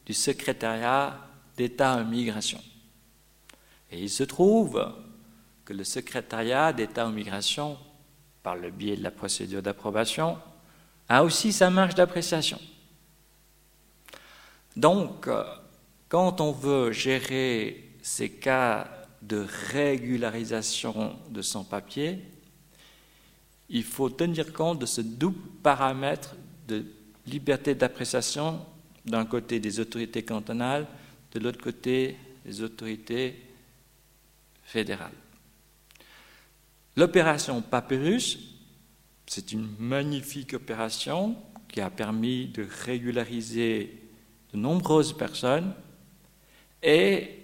du 0.06 0.14
secrétariat 0.14 1.18
d'État 1.56 1.96
en 1.96 2.04
migration. 2.04 2.60
Et 3.90 4.02
il 4.02 4.10
se 4.10 4.24
trouve 4.24 4.92
que 5.64 5.72
le 5.72 5.84
secrétariat 5.84 6.72
d'État 6.72 7.06
en 7.06 7.12
migration, 7.12 7.78
par 8.42 8.56
le 8.56 8.70
biais 8.70 8.96
de 8.96 9.02
la 9.02 9.10
procédure 9.10 9.62
d'approbation, 9.62 10.38
a 11.08 11.22
aussi 11.22 11.52
sa 11.52 11.70
marge 11.70 11.94
d'appréciation. 11.94 12.58
Donc, 14.76 15.28
euh, 15.28 15.44
quand 16.08 16.40
on 16.40 16.52
veut 16.52 16.92
gérer 16.92 17.90
ces 18.02 18.30
cas 18.30 18.88
de 19.20 19.46
régularisation 19.70 21.16
de 21.30 21.42
sans-papiers, 21.42 22.18
il 23.68 23.84
faut 23.84 24.10
tenir 24.10 24.52
compte 24.52 24.80
de 24.80 24.86
ce 24.86 25.00
double 25.00 25.48
paramètre 25.62 26.34
de 26.68 26.84
liberté 27.26 27.74
d'appréciation 27.74 28.60
d'un 29.04 29.24
côté 29.24 29.60
des 29.60 29.80
autorités 29.80 30.22
cantonales, 30.22 30.86
de 31.32 31.40
l'autre 31.40 31.60
côté 31.60 32.16
des 32.44 32.62
autorités 32.62 33.36
fédérales. 34.64 35.12
L'opération 36.96 37.62
Papyrus, 37.62 38.38
c'est 39.26 39.52
une 39.52 39.66
magnifique 39.78 40.54
opération 40.54 41.36
qui 41.68 41.80
a 41.80 41.88
permis 41.88 42.48
de 42.48 42.66
régulariser 42.84 44.01
de 44.52 44.58
nombreuses 44.58 45.12
personnes. 45.12 45.72
Et 46.82 47.40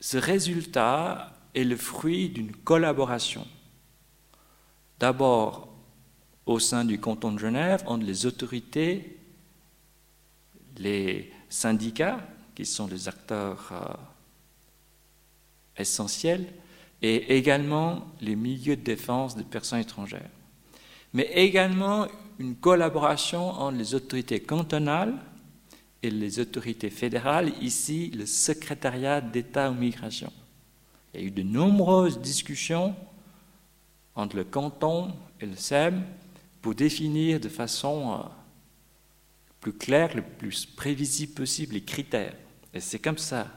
ce 0.00 0.16
résultat 0.16 1.34
est 1.54 1.64
le 1.64 1.76
fruit 1.76 2.28
d'une 2.28 2.52
collaboration. 2.52 3.46
D'abord 4.98 5.68
au 6.46 6.58
sein 6.58 6.84
du 6.84 6.98
canton 6.98 7.32
de 7.32 7.38
Genève 7.38 7.82
entre 7.86 8.06
les 8.06 8.26
autorités, 8.26 9.18
les 10.78 11.32
syndicats, 11.48 12.20
qui 12.54 12.64
sont 12.64 12.86
les 12.86 13.08
acteurs 13.08 13.68
euh, 13.72 13.94
essentiels, 15.76 16.46
et 17.02 17.36
également 17.36 18.06
les 18.20 18.34
milieux 18.34 18.76
de 18.76 18.82
défense 18.82 19.36
des 19.36 19.44
personnes 19.44 19.80
étrangères. 19.80 20.30
Mais 21.12 21.30
également 21.34 22.08
une 22.38 22.56
collaboration 22.56 23.50
entre 23.50 23.78
les 23.78 23.94
autorités 23.94 24.40
cantonales 24.40 25.14
et 26.02 26.10
les 26.10 26.38
autorités 26.38 26.90
fédérales, 26.90 27.52
ici 27.60 28.10
le 28.10 28.26
secrétariat 28.26 29.20
d'État 29.20 29.70
aux 29.70 29.74
migrations. 29.74 30.32
Il 31.12 31.20
y 31.20 31.24
a 31.24 31.26
eu 31.26 31.30
de 31.30 31.42
nombreuses 31.42 32.20
discussions 32.20 32.94
entre 34.14 34.36
le 34.36 34.44
canton 34.44 35.14
et 35.40 35.46
le 35.46 35.56
SEM 35.56 36.04
pour 36.62 36.74
définir 36.74 37.40
de 37.40 37.48
façon 37.48 38.12
euh, 38.12 38.28
plus 39.60 39.72
claire, 39.72 40.14
le 40.14 40.22
plus 40.22 40.66
prévisible 40.66 41.34
possible 41.34 41.74
les 41.74 41.84
critères. 41.84 42.34
Et 42.74 42.80
c'est 42.80 42.98
comme 42.98 43.18
ça 43.18 43.48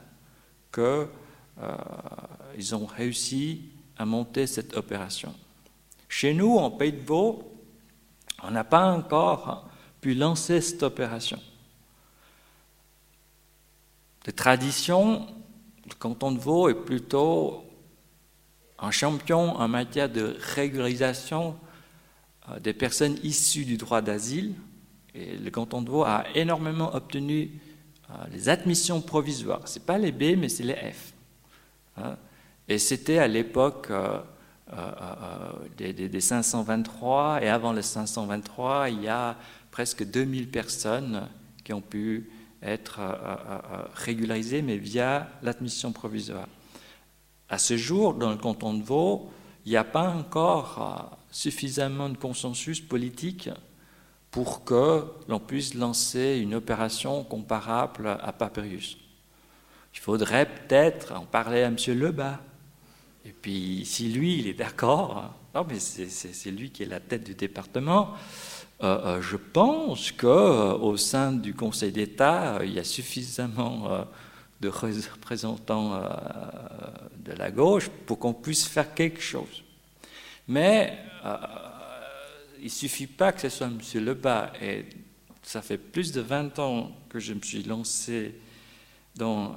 qu'ils 0.73 1.07
euh, 1.61 2.73
ont 2.73 2.85
réussi 2.85 3.69
à 3.97 4.05
monter 4.05 4.47
cette 4.47 4.75
opération. 4.77 5.33
Chez 6.07 6.33
nous, 6.33 6.57
en 6.57 6.71
Pays 6.71 6.93
de 6.93 7.01
Vaud, 7.01 7.51
on 8.43 8.51
n'a 8.51 8.63
pas 8.63 8.91
encore 8.91 9.69
pu 9.99 10.13
lancer 10.13 10.61
cette 10.61 10.83
opération. 10.83 11.39
De 14.25 14.31
tradition, 14.31 15.25
le 15.85 15.95
canton 15.97 16.31
de 16.31 16.39
Vaud 16.39 16.69
est 16.69 16.85
plutôt 16.85 17.63
un 18.77 18.91
champion 18.91 19.55
en 19.55 19.67
matière 19.67 20.09
de 20.09 20.37
régularisation 20.55 21.55
euh, 22.49 22.59
des 22.59 22.73
personnes 22.73 23.17
issues 23.23 23.65
du 23.65 23.77
droit 23.77 24.01
d'asile. 24.01 24.53
Et 25.15 25.37
le 25.37 25.49
canton 25.49 25.81
de 25.81 25.89
Vaud 25.89 26.03
a 26.03 26.25
énormément 26.35 26.93
obtenu 26.93 27.51
euh, 28.09 28.13
les 28.31 28.47
admissions 28.47 29.01
provisoires. 29.01 29.67
Ce 29.67 29.79
n'est 29.79 29.85
pas 29.85 29.97
les 29.97 30.11
B, 30.11 30.37
mais 30.37 30.49
c'est 30.49 30.63
les 30.63 30.75
F. 30.75 31.13
Hein. 31.97 32.15
Et 32.67 32.77
c'était 32.77 33.17
à 33.17 33.27
l'époque 33.27 33.87
euh, 33.89 34.19
des, 35.77 35.93
des, 35.93 36.21
523, 36.21 37.41
et 37.41 37.49
avant 37.49 37.73
les 37.73 37.81
523, 37.81 38.89
il 38.89 39.01
y 39.01 39.07
a 39.07 39.35
presque 39.71 40.05
2000 40.05 40.49
personnes 40.49 41.27
qui 41.63 41.73
ont 41.73 41.81
pu 41.81 42.29
être 42.61 42.99
régularisées, 43.93 44.61
mais 44.61 44.77
via 44.77 45.29
l'admission 45.41 45.91
provisoire. 45.91 46.47
À 47.49 47.57
ce 47.57 47.75
jour, 47.75 48.13
dans 48.13 48.29
le 48.29 48.37
canton 48.37 48.73
de 48.73 48.83
Vaud, 48.83 49.29
il 49.65 49.71
n'y 49.71 49.77
a 49.77 49.83
pas 49.83 50.09
encore 50.09 51.17
suffisamment 51.31 52.09
de 52.09 52.17
consensus 52.17 52.81
politique 52.81 53.49
pour 54.31 54.63
que 54.63 55.05
l'on 55.27 55.39
puisse 55.39 55.73
lancer 55.73 56.39
une 56.41 56.55
opération 56.55 57.23
comparable 57.23 58.17
à 58.21 58.31
Papyrus. 58.31 58.97
Il 59.93 59.99
faudrait 59.99 60.45
peut-être 60.45 61.13
en 61.13 61.25
parler 61.25 61.63
à 61.63 61.67
M. 61.67 61.75
Lebas. 61.87 62.39
Et 63.25 63.33
puis, 63.33 63.85
si 63.85 64.11
lui, 64.11 64.39
il 64.39 64.47
est 64.47 64.53
d'accord, 64.53 65.33
non, 65.53 65.65
mais 65.67 65.79
c'est 65.79 66.51
lui 66.51 66.71
qui 66.71 66.83
est 66.83 66.87
la 66.87 67.01
tête 67.01 67.25
du 67.25 67.35
département, 67.35 68.13
euh, 68.83 68.99
euh, 69.17 69.21
je 69.21 69.37
pense 69.37 70.11
qu'au 70.11 70.93
euh, 70.93 70.97
sein 70.97 71.33
du 71.33 71.53
Conseil 71.53 71.91
d'État, 71.91 72.59
il 72.63 72.73
y 72.73 72.79
a 72.79 72.83
suffisamment 72.83 74.07
de 74.59 74.69
représentants 75.13 76.01
de 77.23 77.33
la 77.33 77.51
gauche 77.51 77.89
pour 78.05 78.17
qu'on 78.17 78.33
puisse 78.33 78.67
faire 78.67 78.93
quelque 78.93 79.21
chose. 79.21 79.63
Mais 80.47 80.97
il 82.59 82.65
ne 82.65 82.69
suffit 82.69 83.07
pas 83.07 83.31
que 83.31 83.41
ce 83.41 83.49
soit 83.49 83.67
M. 83.67 83.79
Lebas. 84.03 84.51
Et 84.61 84.85
ça 85.43 85.61
fait 85.61 85.77
plus 85.77 86.11
de 86.11 86.21
20 86.21 86.57
ans 86.59 86.91
que 87.09 87.19
je 87.19 87.33
me 87.33 87.41
suis 87.41 87.63
lancé 87.63 88.35
dans 89.15 89.53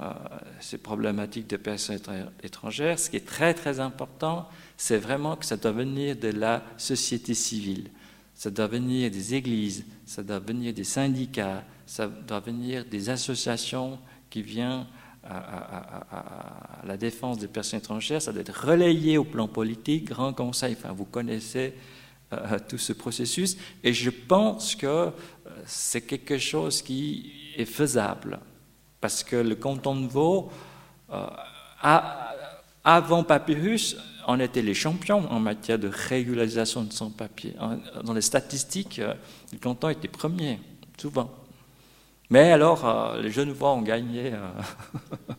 ces 0.59 0.77
problématiques 0.77 1.47
de 1.47 1.57
personnes 1.57 1.99
étrangères. 2.43 2.99
Ce 2.99 3.09
qui 3.09 3.17
est 3.17 3.25
très 3.25 3.55
très 3.55 3.79
important, 3.79 4.47
c'est 4.77 4.97
vraiment 4.97 5.35
que 5.35 5.45
ça 5.45 5.57
doit 5.57 5.71
venir 5.71 6.15
de 6.15 6.29
la 6.29 6.61
société 6.77 7.33
civile. 7.33 7.89
Ça 8.35 8.51
doit 8.51 8.67
venir 8.67 9.09
des 9.09 9.33
églises, 9.33 9.85
ça 10.05 10.21
doit 10.21 10.39
venir 10.39 10.73
des 10.73 10.83
syndicats, 10.83 11.63
ça 11.85 12.07
doit 12.07 12.41
venir 12.41 12.85
des 12.85 13.09
associations 13.09 13.97
qui 14.29 14.41
viennent 14.41 14.85
à, 15.27 16.81
la 16.85 16.97
défense 16.97 17.39
des 17.39 17.47
personnes 17.47 17.79
étrangères, 17.79 18.21
ça 18.21 18.31
doit 18.31 18.41
être 18.41 18.67
relayé 18.67 19.17
au 19.17 19.23
plan 19.23 19.47
politique, 19.47 20.05
grand 20.05 20.33
conseil, 20.33 20.75
enfin 20.77 20.93
vous 20.93 21.05
connaissez 21.05 21.73
euh, 22.33 22.37
euh, 22.51 22.59
tout 22.67 22.77
ce 22.77 22.93
processus, 22.93 23.57
et 23.83 23.93
je 23.93 24.09
pense 24.11 24.75
que 24.75 24.85
euh, 24.85 25.11
c'est 25.65 26.01
quelque 26.01 26.37
chose 26.37 26.81
qui 26.81 27.31
est 27.57 27.65
faisable, 27.65 28.39
parce 29.01 29.23
que 29.23 29.35
le 29.35 29.55
canton 29.55 29.95
de 29.95 30.07
Vaud, 30.07 30.51
avant 32.83 33.23
Papyrus, 33.23 33.97
on 34.27 34.39
était 34.39 34.61
les 34.61 34.73
champions 34.73 35.31
en 35.31 35.39
matière 35.39 35.79
de 35.79 35.87
régularisation 35.87 36.83
de 36.83 36.93
son 36.93 37.09
papier. 37.09 37.53
Dans 38.03 38.13
les 38.13 38.21
statistiques, 38.21 38.99
le 38.99 39.57
canton 39.59 39.89
était 39.89 40.07
premier, 40.07 40.59
souvent. 40.97 41.31
Mais 42.29 42.51
alors, 42.51 42.85
euh, 42.85 43.21
les 43.21 43.31
jeunes 43.31 43.51
voix 43.51 43.73
ont 43.73 43.81
gagné 43.81 44.33
euh, 44.33 44.37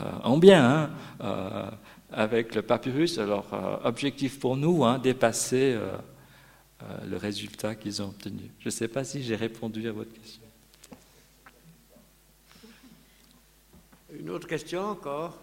euh, 0.00 0.10
en 0.24 0.36
bien 0.36 0.90
hein, 1.20 1.70
avec 2.10 2.54
le 2.54 2.62
papyrus. 2.62 3.18
Alors, 3.18 3.46
objectif 3.84 4.40
pour 4.40 4.56
nous, 4.56 4.84
hein, 4.84 4.98
dépasser 4.98 5.78
le 7.06 7.16
résultat 7.16 7.74
qu'ils 7.74 8.02
ont 8.02 8.06
obtenu. 8.06 8.50
Je 8.60 8.66
ne 8.66 8.70
sais 8.70 8.88
pas 8.88 9.04
si 9.04 9.22
j'ai 9.22 9.36
répondu 9.36 9.86
à 9.88 9.92
votre 9.92 10.12
question. 10.12 10.42
Une 14.18 14.30
autre 14.30 14.48
question 14.48 14.86
encore? 14.86 15.36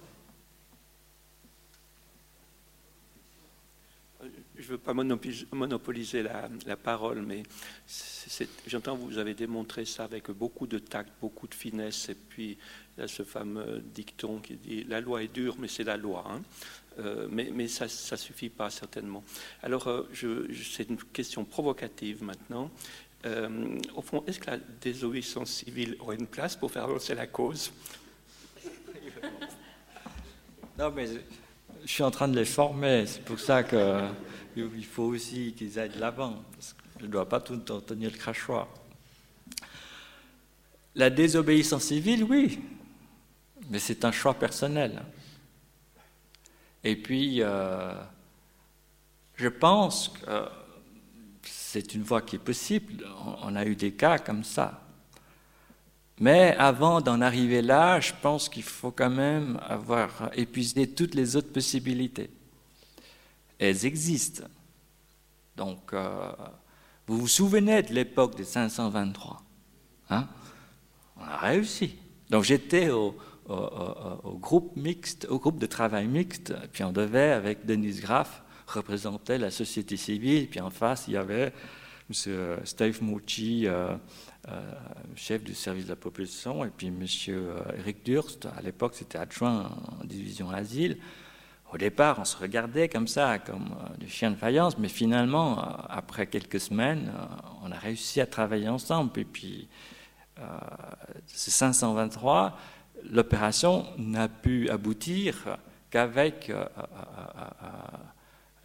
Je 4.65 4.71
ne 4.71 4.77
veux 4.77 4.81
pas 4.81 4.95
monopoliser 4.95 6.23
la, 6.23 6.75
parole, 6.75 7.21
mais 7.21 7.43
j'entends 8.65 8.97
que 8.97 9.01
vous 9.03 9.19
avez 9.19 9.35
démontré 9.35 9.85
ça 9.85 10.05
avec 10.05 10.31
beaucoup 10.31 10.65
de 10.65 10.79
tact, 10.79 11.11
beaucoup 11.21 11.47
de 11.47 11.53
finesse, 11.53 12.09
et 12.09 12.15
puis 12.15 12.57
a 12.97 13.07
ce 13.07 13.21
fameux 13.21 13.83
dicton 13.93 14.39
qui 14.39 14.55
dit 14.55 14.83
la 14.85 15.01
loi 15.01 15.21
est 15.21 15.31
dure, 15.31 15.55
mais 15.59 15.67
c'est 15.67 15.83
la 15.83 15.97
loi. 15.97 16.25
Hein. 16.27 16.41
Euh, 16.97 17.27
mais, 17.29 17.67
ça 17.67 17.85
ne 17.85 18.17
suffit 18.17 18.49
pas 18.49 18.71
certainement. 18.71 19.23
Alors, 19.61 19.87
euh, 19.87 20.09
c'est 20.73 20.89
une 20.89 20.97
question 20.97 21.45
provocative 21.45 22.23
maintenant. 22.23 22.71
Euh, 23.27 23.77
au 23.95 24.01
fond, 24.01 24.23
est-ce 24.25 24.39
que 24.39 24.49
la 24.49 24.57
désobéissance 24.81 25.51
civile 25.51 25.95
aurait 25.99 26.15
une 26.15 26.27
place 26.27 26.55
pour 26.55 26.71
faire 26.71 26.85
avancer 26.85 27.13
la 27.13 27.27
cause? 27.27 27.71
Non, 30.79 30.91
mais 30.91 31.07
je 31.85 31.91
suis 31.91 32.03
en 32.03 32.11
train 32.11 32.27
de 32.27 32.35
les 32.35 32.45
former. 32.45 33.05
C'est 33.05 33.23
pour 33.23 33.39
ça 33.39 33.63
que 33.63 34.01
il 34.55 34.85
faut 34.85 35.03
aussi 35.03 35.53
qu'ils 35.53 35.79
aillent 35.79 35.97
l'avant, 35.97 36.43
parce 36.51 36.75
ne 37.01 37.07
dois 37.07 37.27
pas 37.27 37.39
tout 37.39 37.53
le 37.53 37.61
temps 37.61 37.81
tenir 37.81 38.11
le 38.11 38.17
crachoir. 38.17 38.67
La 40.95 41.09
désobéissance 41.09 41.83
civile, 41.83 42.23
oui, 42.23 42.59
mais 43.69 43.79
c'est 43.79 44.05
un 44.05 44.11
choix 44.11 44.33
personnel. 44.33 45.03
Et 46.83 46.95
puis, 46.95 47.41
euh, 47.41 47.93
je 49.35 49.49
pense 49.49 50.09
que 50.09 50.47
c'est 51.43 51.93
une 51.93 52.03
voie 52.03 52.21
qui 52.21 52.37
est 52.37 52.39
possible. 52.39 53.05
On 53.41 53.55
a 53.55 53.65
eu 53.65 53.75
des 53.75 53.91
cas 53.91 54.19
comme 54.19 54.43
ça. 54.43 54.81
Mais 56.19 56.55
avant 56.57 57.01
d'en 57.01 57.19
arriver 57.19 57.61
là, 57.61 57.99
je 57.99 58.13
pense 58.21 58.47
qu'il 58.47 58.63
faut 58.63 58.91
quand 58.91 59.09
même 59.09 59.59
avoir 59.67 60.29
épuisé 60.33 60.89
toutes 60.89 61.13
les 61.13 61.35
autres 61.35 61.51
possibilités 61.51 62.29
elles 63.59 63.85
existent. 63.85 64.43
Donc, 65.55 65.93
euh, 65.93 66.31
vous 67.07 67.17
vous 67.19 67.27
souvenez 67.27 67.81
de 67.83 67.93
l'époque 67.93 68.35
des 68.35 68.43
523 68.43 69.41
hein? 70.09 70.27
On 71.17 71.23
a 71.23 71.37
réussi. 71.37 71.95
Donc, 72.29 72.43
j'étais 72.43 72.89
au, 72.89 73.15
groupe 74.41 74.75
mixte, 74.75 75.27
au 75.29 75.39
groupe 75.39 75.59
de 75.59 75.67
travail 75.67 76.07
mixte, 76.07 76.53
puis 76.73 76.83
on 76.83 76.91
devait, 76.91 77.31
avec 77.31 77.65
Denise 77.65 78.01
Graff, 78.01 78.43
représenter 78.67 79.37
la 79.37 79.51
société 79.51 79.97
civile, 79.97 80.49
puis 80.49 80.59
en 80.59 80.71
face, 80.71 81.05
il 81.07 81.13
y 81.13 81.17
avait 81.17 81.53
M. 82.09 82.59
Steve 82.63 83.03
Mouchi, 83.03 83.67
euh, 83.67 83.95
euh, 84.47 84.71
chef 85.15 85.43
du 85.43 85.53
service 85.53 85.85
de 85.85 85.89
la 85.89 85.95
population, 85.95 86.65
et 86.65 86.69
puis 86.69 86.87
M. 86.87 87.05
Eric 87.77 88.03
Durst, 88.03 88.47
à 88.57 88.61
l'époque, 88.61 88.95
c'était 88.95 89.19
adjoint 89.19 89.71
en 90.01 90.03
division 90.03 90.49
asile. 90.49 90.97
Au 91.75 91.77
départ, 91.77 92.19
on 92.19 92.23
se 92.23 92.37
regardait 92.37 92.87
comme 92.87 93.05
ça, 93.05 93.37
comme 93.37 93.75
euh, 93.81 93.97
des 93.97 94.07
chiens 94.07 94.31
de 94.31 94.37
faïence, 94.37 94.77
mais 94.77 94.87
finalement, 94.87 95.59
euh, 95.59 95.63
après 95.89 96.25
quelques 96.25 96.61
semaines, 96.61 97.11
euh, 97.13 97.25
on 97.63 97.71
a 97.73 97.77
réussi 97.77 98.21
à 98.21 98.25
travailler 98.25 98.69
ensemble. 98.69 99.11
Et 99.19 99.25
puis, 99.25 99.67
ce 101.27 101.51
523, 101.51 102.57
l'opération 103.11 103.87
n'a 103.97 104.29
pu 104.29 104.69
aboutir 104.69 105.57
qu'avec 105.89 106.51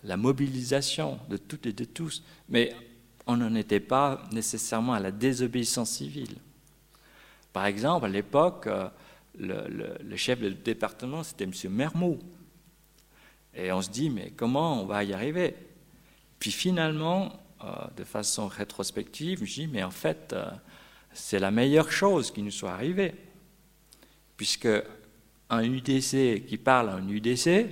la 0.05 0.16
mobilisation 0.16 1.19
de 1.28 1.37
toutes 1.37 1.66
et 1.66 1.73
de 1.73 1.85
tous. 1.85 2.23
Mais 2.49 2.73
on 3.27 3.37
n'en 3.37 3.57
était 3.57 3.81
pas 3.81 4.23
nécessairement 4.31 4.95
à 4.95 5.01
la 5.01 5.11
désobéissance 5.11 5.91
civile. 5.91 6.37
Par 7.53 7.66
exemple, 7.66 8.07
à 8.07 8.09
l'époque, 8.09 8.69
le, 9.37 10.16
chef 10.16 10.41
du 10.41 10.55
département, 10.55 11.24
c'était 11.24 11.45
M. 11.45 11.53
Mermou. 11.70 12.19
Et 13.55 13.73
on 13.73 13.83
se 13.83 13.91
dit, 13.91 14.11
mais 14.11 14.33
comment 14.37 14.83
on 14.83 14.87
va 14.87 15.05
y 15.05 15.13
arriver? 15.13 15.55
Puis 16.39 16.53
finalement, 16.53 17.33
de 17.97 18.05
façon 18.05 18.47
rétrospective, 18.47 19.45
je 19.45 19.53
dis, 19.53 19.67
mais 19.67 19.83
en 19.83 19.91
fait, 19.91 20.35
c'est 21.13 21.39
la 21.39 21.51
meilleure 21.51 21.91
chose 21.91 22.31
qui 22.31 22.43
nous 22.43 22.51
soit 22.51 22.71
arrivée. 22.71 23.13
Puisque 24.37 24.69
un 25.51 25.65
UDC 25.65 26.47
qui 26.47 26.57
parle 26.57 26.91
à 26.91 26.95
un 26.95 27.09
UDC, 27.09 27.67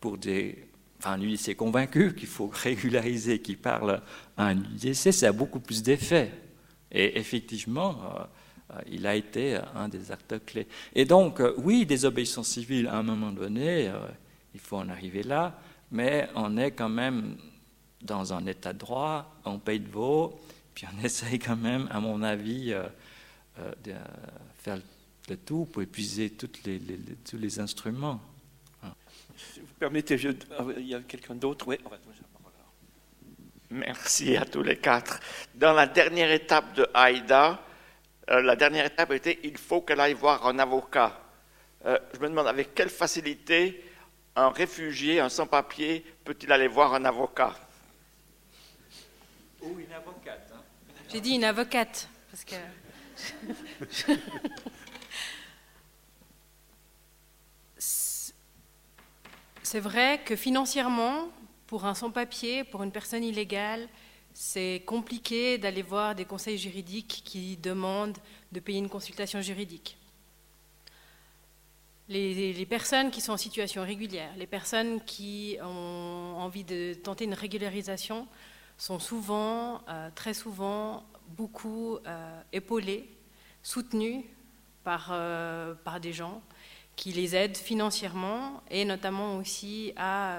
pour 0.00 0.18
des, 0.18 0.64
enfin 0.98 1.12
un 1.12 1.20
UDC 1.20 1.56
convaincu 1.56 2.14
qu'il 2.14 2.28
faut 2.28 2.48
régulariser, 2.52 3.40
qui 3.40 3.56
parle 3.56 4.00
à 4.36 4.46
un 4.46 4.56
UDC, 4.56 5.12
ça 5.12 5.28
a 5.28 5.32
beaucoup 5.32 5.60
plus 5.60 5.82
d'effet. 5.82 6.30
Et 6.90 7.18
effectivement, 7.18 7.98
euh, 8.70 8.80
il 8.90 9.06
a 9.06 9.14
été 9.14 9.58
un 9.74 9.88
des 9.88 10.12
acteurs 10.12 10.44
clés. 10.44 10.66
Et 10.94 11.04
donc, 11.04 11.40
euh, 11.40 11.54
oui, 11.58 11.86
désobéissance 11.86 12.48
civile, 12.48 12.86
à 12.86 12.96
un 12.96 13.02
moment 13.02 13.32
donné, 13.32 13.88
euh, 13.88 13.98
il 14.54 14.60
faut 14.60 14.76
en 14.76 14.88
arriver 14.88 15.22
là, 15.22 15.58
mais 15.90 16.28
on 16.34 16.56
est 16.56 16.72
quand 16.72 16.88
même 16.88 17.36
dans 18.00 18.32
un 18.32 18.46
état 18.46 18.72
de 18.72 18.78
droit, 18.78 19.36
on 19.44 19.58
paye 19.58 19.80
de 19.80 19.88
veau, 19.88 20.40
puis 20.74 20.86
on 20.92 21.02
essaye 21.04 21.38
quand 21.38 21.56
même, 21.56 21.88
à 21.90 22.00
mon 22.00 22.22
avis, 22.22 22.74
de 23.84 23.92
faire 24.58 24.78
le 25.28 25.36
tout 25.36 25.66
pour 25.66 25.82
épuiser 25.82 26.30
toutes 26.30 26.64
les, 26.64 26.80
tous 27.28 27.36
les 27.36 27.60
instruments. 27.60 28.20
Si 29.36 29.60
vous 29.60 29.66
permettez, 29.78 30.18
je, 30.18 30.30
il 30.78 30.86
y 30.86 30.94
a 30.94 31.00
quelqu'un 31.00 31.34
d'autre? 31.34 31.66
Oui. 31.68 31.78
Merci 33.70 34.36
à 34.36 34.44
tous 34.44 34.62
les 34.62 34.76
quatre. 34.76 35.18
Dans 35.54 35.72
la 35.72 35.86
dernière 35.86 36.30
étape 36.30 36.74
de 36.74 36.86
Aïda, 36.92 37.62
euh, 38.30 38.42
la 38.42 38.54
dernière 38.54 38.84
étape 38.84 39.12
était 39.12 39.38
il 39.44 39.56
faut 39.56 39.80
qu'elle 39.80 40.00
aille 40.00 40.12
voir 40.12 40.46
un 40.46 40.58
avocat. 40.58 41.18
Euh, 41.86 41.98
je 42.12 42.20
me 42.20 42.28
demande 42.28 42.48
avec 42.48 42.74
quelle 42.74 42.90
facilité 42.90 43.82
un 44.36 44.50
réfugié, 44.50 45.20
un 45.20 45.28
sans-papier, 45.28 46.04
peut-il 46.24 46.50
aller 46.52 46.68
voir 46.68 46.94
un 46.94 47.04
avocat? 47.04 47.54
Ou 49.60 49.78
une 49.78 49.92
avocate. 49.92 50.50
Hein. 50.54 50.62
J'ai 51.10 51.20
dit 51.20 51.34
une 51.34 51.44
avocate, 51.44 52.08
parce 52.30 52.44
que. 52.44 52.56
C'est 59.62 59.80
vrai 59.80 60.20
que 60.22 60.36
financièrement, 60.36 61.28
pour 61.66 61.86
un 61.86 61.94
sans-papier, 61.94 62.62
pour 62.62 62.82
une 62.82 62.92
personne 62.92 63.24
illégale, 63.24 63.88
c'est 64.34 64.82
compliqué 64.84 65.56
d'aller 65.56 65.80
voir 65.80 66.14
des 66.14 66.26
conseils 66.26 66.58
juridiques 66.58 67.22
qui 67.24 67.56
demandent 67.56 68.18
de 68.52 68.60
payer 68.60 68.80
une 68.80 68.90
consultation 68.90 69.40
juridique. 69.40 69.96
Les, 72.12 72.66
personnes 72.66 73.10
qui 73.10 73.22
sont 73.22 73.32
en 73.32 73.38
situation 73.38 73.82
régulière, 73.82 74.30
les 74.36 74.46
personnes 74.46 75.00
qui 75.04 75.56
ont 75.62 76.34
envie 76.36 76.64
de 76.64 76.92
tenter 76.92 77.24
une 77.24 77.32
régularisation, 77.32 78.28
sont 78.76 78.98
souvent, 78.98 79.80
euh, 79.88 80.10
très 80.14 80.34
souvent, 80.34 81.04
beaucoup 81.28 81.96
euh, 82.06 82.42
épaulées, 82.52 83.08
soutenues 83.62 84.24
par, 84.84 85.08
euh, 85.12 85.74
par 85.84 86.00
des 86.00 86.12
gens 86.12 86.42
qui 86.96 87.12
les 87.12 87.34
aide 87.34 87.56
financièrement 87.56 88.62
et 88.70 88.84
notamment 88.84 89.36
aussi 89.36 89.94
à 89.96 90.36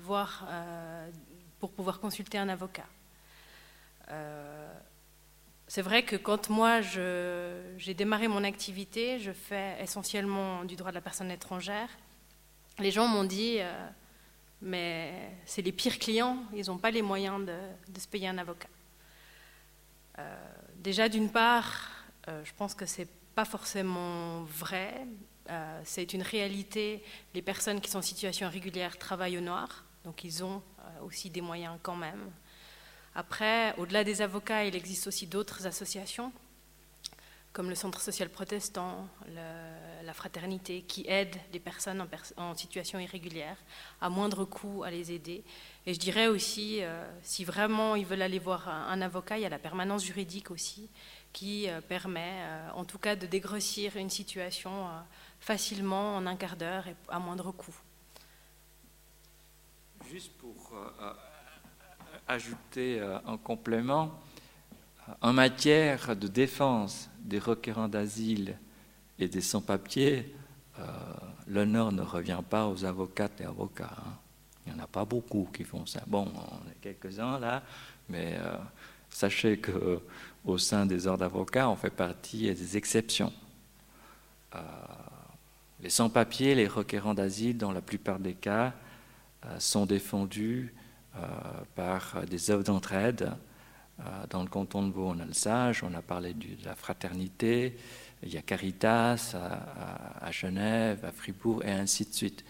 voir 0.00 0.46
pour 1.58 1.72
pouvoir 1.72 1.98
consulter 1.98 2.38
un 2.38 2.48
avocat. 2.48 2.86
Euh, 5.68 5.70
c'est 5.70 5.82
vrai 5.82 6.02
que 6.02 6.16
quand 6.16 6.50
moi 6.50 6.80
j'ai 6.80 7.94
démarré 7.94 8.28
mon 8.28 8.44
activité, 8.44 9.18
je 9.18 9.32
fais 9.32 9.76
essentiellement 9.80 10.64
du 10.64 10.76
droit 10.76 10.90
de 10.90 10.96
la 10.96 11.00
personne 11.00 11.30
étrangère. 11.30 11.88
Les 12.78 12.90
gens 12.90 13.08
m'ont 13.08 13.24
dit, 13.24 13.58
mais 14.62 15.32
c'est 15.44 15.62
les 15.62 15.72
pires 15.72 15.98
clients, 15.98 16.38
ils 16.54 16.66
n'ont 16.66 16.78
pas 16.78 16.92
les 16.92 17.02
moyens 17.02 17.44
de, 17.44 17.56
de, 17.92 18.00
se 18.00 18.06
payer 18.06 18.28
un 18.28 18.38
avocat. 18.38 18.68
déjà, 20.76 21.08
d'une 21.08 21.28
part, 21.28 21.90
je 22.28 22.52
pense 22.56 22.74
que 22.74 22.86
c'est 22.86 23.08
pas 23.34 23.44
forcément 23.44 24.42
vrai. 24.44 25.06
Euh, 25.50 25.80
c'est 25.84 26.12
une 26.12 26.22
réalité. 26.22 27.02
Les 27.34 27.42
personnes 27.42 27.80
qui 27.80 27.90
sont 27.90 27.98
en 27.98 28.02
situation 28.02 28.50
régulière 28.50 28.98
travaillent 28.98 29.38
au 29.38 29.40
noir, 29.40 29.84
donc 30.04 30.24
ils 30.24 30.44
ont 30.44 30.60
euh, 30.80 31.06
aussi 31.06 31.30
des 31.30 31.40
moyens 31.40 31.78
quand 31.82 31.96
même. 31.96 32.30
Après, 33.18 33.74
au-delà 33.78 34.04
des 34.04 34.22
avocats, 34.22 34.64
il 34.64 34.76
existe 34.76 35.08
aussi 35.08 35.26
d'autres 35.26 35.66
associations, 35.66 36.32
comme 37.52 37.68
le 37.68 37.74
Centre 37.74 38.00
social 38.00 38.28
protestant, 38.28 39.08
la 40.04 40.14
Fraternité, 40.14 40.82
qui 40.82 41.04
aident 41.08 41.34
les 41.52 41.58
personnes 41.58 42.06
en, 42.36 42.54
situation 42.54 43.00
irrégulière 43.00 43.56
à 44.00 44.08
moindre 44.08 44.44
coût 44.44 44.84
à 44.84 44.92
les 44.92 45.10
aider. 45.10 45.42
Et 45.84 45.94
je 45.94 45.98
dirais 45.98 46.28
aussi, 46.28 46.78
euh, 46.80 47.04
si 47.22 47.44
vraiment 47.44 47.96
ils 47.96 48.06
veulent 48.06 48.22
aller 48.22 48.38
voir 48.38 48.68
un, 48.68 49.02
avocat, 49.02 49.36
il 49.36 49.42
y 49.42 49.46
a 49.46 49.48
la 49.48 49.58
permanence 49.58 50.04
juridique 50.04 50.52
aussi, 50.52 50.88
qui 51.32 51.66
permet, 51.88 52.40
en 52.72 52.84
tout 52.84 52.98
cas, 52.98 53.16
de 53.16 53.26
dégrossir 53.26 53.96
une 53.96 54.10
situation 54.10 54.86
facilement 55.40 56.14
en 56.14 56.24
un 56.24 56.36
quart 56.36 56.56
d'heure 56.56 56.86
et 56.86 56.94
à 57.08 57.18
moindre 57.18 57.50
coût. 57.50 57.74
Juste 60.10 60.32
pour 60.38 60.72
euh, 60.72 60.88
euh, 61.00 61.12
ajouter 62.28 63.00
euh, 63.00 63.18
un 63.26 63.36
complément, 63.36 64.18
en 65.22 65.32
matière 65.32 66.14
de 66.14 66.28
défense 66.28 67.08
des 67.20 67.38
requérants 67.38 67.88
d'asile 67.88 68.56
et 69.18 69.26
des 69.26 69.40
sans-papiers, 69.40 70.34
l'honneur 71.48 71.90
ne 71.92 72.02
revient 72.02 72.42
pas 72.48 72.68
aux 72.68 72.84
avocates 72.84 73.40
et 73.40 73.44
avocats. 73.44 73.96
Hein. 73.96 74.12
Il 74.66 74.74
n'y 74.74 74.78
en 74.78 74.84
a 74.84 74.86
pas 74.86 75.06
beaucoup 75.06 75.48
qui 75.52 75.64
font 75.64 75.86
ça. 75.86 76.02
Bon, 76.06 76.30
on 76.36 76.70
est 76.70 76.80
quelques-uns 76.82 77.38
là, 77.38 77.62
mais 78.10 78.38
sachez 79.08 79.56
que 79.56 80.00
au 80.44 80.58
sein 80.58 80.84
des 80.84 81.06
ordres 81.06 81.20
d'avocats, 81.20 81.70
on 81.70 81.74
fait 81.74 81.90
partie 81.90 82.54
des 82.54 82.76
exceptions. 82.76 83.32
Les 85.80 85.90
sans-papiers, 85.90 86.54
les 86.54 86.66
requérants 86.66 87.14
d'asile, 87.14 87.56
dans 87.56 87.70
la 87.70 87.80
plupart 87.80 88.18
des 88.18 88.34
cas, 88.34 88.72
euh, 89.44 89.60
sont 89.60 89.86
défendus 89.86 90.74
euh, 90.74 90.77
par 91.74 92.24
des 92.28 92.50
œuvres 92.50 92.64
d'entraide. 92.64 93.32
Euh, 94.00 94.02
dans 94.30 94.42
le 94.42 94.48
canton 94.48 94.86
de 94.86 94.92
Vaud, 94.92 95.08
on 95.08 95.18
a 95.18 95.24
le 95.24 95.32
Sage, 95.32 95.82
on 95.82 95.92
a 95.94 96.02
parlé 96.02 96.32
de 96.34 96.64
la 96.64 96.74
fraternité, 96.74 97.76
il 98.22 98.32
y 98.32 98.36
a 98.36 98.42
Caritas 98.42 99.34
à, 100.20 100.30
Genève, 100.30 101.04
à 101.04 101.12
Fribourg, 101.12 101.64
et 101.64 101.70
ainsi 101.70 102.04
de 102.04 102.12
suite. 102.12 102.44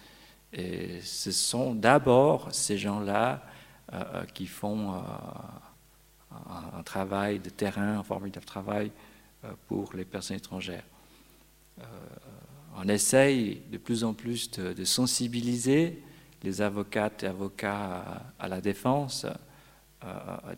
Et 0.53 1.01
ce 1.03 1.31
sont 1.31 1.75
d'abord 1.75 2.49
ces 2.53 2.79
gens-là 2.79 3.43
qui 4.35 4.47
font 4.47 4.95
un, 6.31 6.83
travail 6.85 7.39
de 7.39 7.51
terrain, 7.51 7.99
un 7.99 8.03
formidable 8.03 8.47
travail 8.47 8.91
pour 9.67 9.95
les 9.95 10.05
personnes 10.07 10.37
étrangères 10.39 10.85
on 12.81 12.89
essaye 12.89 13.63
de 13.71 13.79
plus 13.79 14.05
en 14.05 14.15
plus 14.15 14.51
de, 14.51 14.85
sensibiliser 14.85 16.03
les 16.43 16.63
avocates 16.63 17.23
et 17.23 17.27
avocats 17.27 18.23
à, 18.39 18.49
la 18.49 18.61
défense 18.61 19.27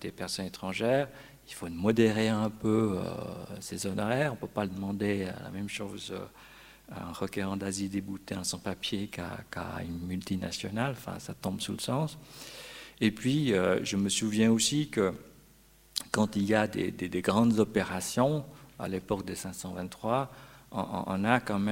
des 0.00 0.10
personnes 0.10 0.46
étrangères. 0.46 1.08
Il 1.48 1.54
faut 1.54 1.68
modérer 1.68 2.28
un 2.28 2.50
peu 2.50 2.98
euh, 2.98 3.02
ces 3.60 3.86
honoraires. 3.86 4.32
On 4.32 4.34
ne 4.36 4.40
peut 4.40 4.46
pas 4.46 4.66
demander 4.66 5.28
la 5.42 5.50
même 5.50 5.68
chose 5.68 6.14
à 6.90 7.08
un 7.08 7.12
requérant 7.12 7.56
d'asile 7.56 7.90
débouté, 7.90 8.34
un 8.34 8.44
sans-papier 8.44 9.08
qu'à 9.08 9.82
une 9.82 10.06
multinationale. 10.06 10.92
Enfin, 10.92 11.18
ça 11.18 11.34
tombe 11.34 11.60
sous 11.60 11.72
le 11.72 11.80
sens. 11.80 12.18
Et 13.00 13.10
puis, 13.10 13.52
euh, 13.52 13.82
je 13.82 13.96
me 13.96 14.08
souviens 14.08 14.50
aussi 14.50 14.90
que 14.90 15.12
quand 16.12 16.36
il 16.36 16.44
y 16.44 16.54
a 16.54 16.66
des 16.66 17.22
grandes 17.22 17.58
opérations, 17.58 18.44
à 18.78 18.88
l'époque 18.88 19.24
des 19.24 19.34
523, 19.34 20.30
on, 20.72 21.24
a 21.24 21.40
quand 21.40 21.58
même 21.58 21.68